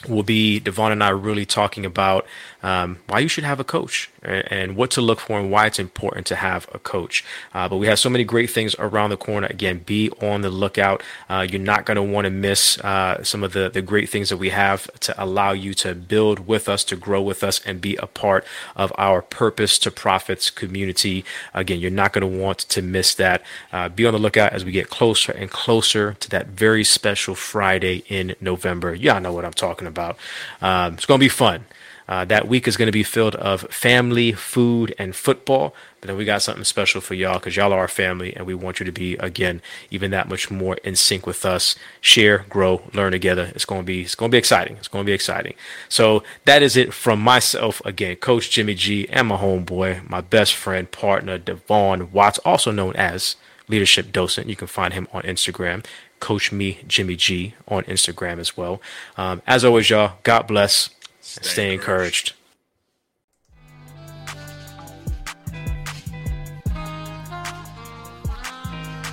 will 0.07 0.23
be 0.23 0.59
Devon 0.59 0.91
and 0.91 1.03
I 1.03 1.09
really 1.09 1.45
talking 1.45 1.85
about 1.85 2.25
um, 2.63 2.99
why 3.07 3.19
you 3.19 3.27
should 3.27 3.43
have 3.43 3.59
a 3.59 3.63
coach 3.63 4.09
and 4.23 4.75
what 4.75 4.89
to 4.91 5.01
look 5.01 5.19
for 5.19 5.37
and 5.39 5.51
why 5.51 5.67
it's 5.67 5.79
important 5.79 6.25
to 6.27 6.35
have 6.35 6.67
a 6.73 6.79
coach. 6.79 7.23
Uh, 7.53 7.67
but 7.67 7.77
we 7.77 7.87
have 7.87 7.99
so 7.99 8.09
many 8.09 8.23
great 8.23 8.49
things 8.49 8.73
around 8.79 9.09
the 9.09 9.17
corner. 9.17 9.47
Again, 9.47 9.79
be 9.79 10.09
on 10.21 10.41
the 10.41 10.49
lookout. 10.49 11.03
Uh, 11.29 11.45
you're 11.47 11.59
not 11.61 11.85
going 11.85 11.95
to 11.95 12.01
want 12.01 12.25
to 12.25 12.31
miss 12.31 12.79
uh, 12.79 13.21
some 13.23 13.43
of 13.43 13.53
the, 13.53 13.69
the 13.69 13.81
great 13.81 14.09
things 14.09 14.29
that 14.29 14.37
we 14.37 14.49
have 14.49 14.89
to 15.01 15.23
allow 15.23 15.51
you 15.51 15.73
to 15.75 15.93
build 15.93 16.47
with 16.47 16.69
us, 16.69 16.83
to 16.85 16.95
grow 16.95 17.21
with 17.21 17.43
us, 17.43 17.59
and 17.65 17.81
be 17.81 17.97
a 17.97 18.07
part 18.07 18.45
of 18.75 18.93
our 18.97 19.21
purpose 19.21 19.77
to 19.79 19.91
profits 19.91 20.49
community. 20.49 21.25
Again, 21.53 21.79
you're 21.79 21.91
not 21.91 22.13
going 22.13 22.21
to 22.21 22.41
want 22.41 22.59
to 22.59 22.81
miss 22.81 23.13
that. 23.15 23.43
Uh, 23.73 23.89
be 23.89 24.05
on 24.05 24.13
the 24.13 24.19
lookout 24.19 24.53
as 24.53 24.63
we 24.63 24.71
get 24.71 24.89
closer 24.89 25.33
and 25.33 25.49
closer 25.51 26.13
to 26.13 26.29
that 26.29 26.47
very 26.47 26.85
special 26.85 27.35
Friday 27.35 28.03
in 28.07 28.35
November. 28.39 28.95
Y'all 28.95 29.19
know 29.19 29.33
what 29.33 29.43
I'm 29.43 29.53
talking 29.53 29.87
about. 29.87 30.17
Um, 30.61 30.93
it's 30.93 31.05
going 31.05 31.19
to 31.19 31.23
be 31.23 31.29
fun. 31.29 31.65
Uh, 32.07 32.25
that 32.25 32.47
week 32.47 32.67
is 32.67 32.77
going 32.77 32.87
to 32.87 32.91
be 32.91 33.03
filled 33.03 33.35
of 33.35 33.61
family, 33.63 34.31
food, 34.31 34.93
and 34.97 35.15
football. 35.15 35.73
But 36.01 36.07
then 36.07 36.17
we 36.17 36.25
got 36.25 36.41
something 36.41 36.65
special 36.65 36.99
for 36.99 37.13
y'all 37.13 37.39
because 37.39 37.55
y'all 37.55 37.71
are 37.71 37.79
our 37.79 37.87
family, 37.87 38.35
and 38.35 38.45
we 38.45 38.53
want 38.53 38.79
you 38.79 38.85
to 38.85 38.91
be 38.91 39.15
again 39.15 39.61
even 39.89 40.11
that 40.11 40.27
much 40.27 40.51
more 40.51 40.75
in 40.83 40.95
sync 40.95 41.25
with 41.25 41.45
us. 41.45 41.75
Share, 42.01 42.45
grow, 42.49 42.81
learn 42.93 43.13
together. 43.13 43.51
It's 43.55 43.65
going 43.65 43.81
to 43.81 43.85
be 43.85 44.01
it's 44.01 44.15
going 44.15 44.29
to 44.29 44.35
be 44.35 44.39
exciting. 44.39 44.75
It's 44.77 44.89
going 44.89 45.05
to 45.05 45.09
be 45.09 45.13
exciting. 45.13 45.53
So 45.87 46.23
that 46.45 46.61
is 46.61 46.75
it 46.75 46.93
from 46.93 47.19
myself 47.21 47.81
again, 47.85 48.17
Coach 48.17 48.49
Jimmy 48.49 48.73
G, 48.75 49.07
and 49.09 49.29
my 49.29 49.37
homeboy, 49.37 50.09
my 50.09 50.21
best 50.21 50.55
friend, 50.55 50.91
partner 50.91 51.37
Devon 51.37 52.11
Watts, 52.11 52.39
also 52.39 52.71
known 52.71 52.95
as 52.95 53.37
Leadership 53.69 54.11
Docent. 54.11 54.49
You 54.49 54.55
can 54.55 54.67
find 54.67 54.93
him 54.93 55.07
on 55.13 55.23
Instagram. 55.23 55.85
Coach 56.19 56.53
Me 56.53 56.79
Jimmy 56.87 57.17
G 57.17 57.53
on 57.67 57.83
Instagram 57.83 58.39
as 58.39 58.55
well. 58.55 58.81
Um, 59.17 59.41
as 59.45 59.65
always, 59.65 59.89
y'all, 59.89 60.13
God 60.23 60.47
bless. 60.47 60.89
Stay, 61.25 61.41
Stay 61.41 61.73
encouraged. 61.73 62.33
encouraged. 62.33 62.33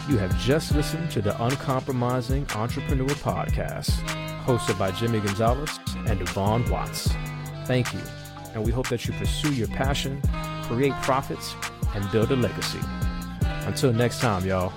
You 0.09 0.19
have 0.19 0.37
just 0.41 0.75
listened 0.75 1.11
to 1.13 1.23
the 1.23 1.41
Uncompromising 1.41 2.45
Entrepreneur 2.57 3.07
Podcast, 3.07 3.91
hosted 4.45 4.77
by 4.77 4.91
Jimmy 4.91 5.21
Gonzalez 5.21 5.79
and 6.09 6.19
Devon 6.19 6.69
Watts. 6.69 7.13
Thank 7.67 7.93
you, 7.95 8.01
and 8.55 8.65
we 8.65 8.73
hope 8.73 8.89
that 8.89 9.07
you 9.07 9.13
pursue 9.15 9.55
your 9.55 9.69
passion, 9.69 10.21
create 10.65 10.95
profits, 11.03 11.55
and 11.95 12.11
build 12.11 12.33
a 12.33 12.37
legacy. 12.37 12.81
Until 13.67 13.93
next 13.93 14.21
time, 14.21 14.45
y'all. 14.45 14.73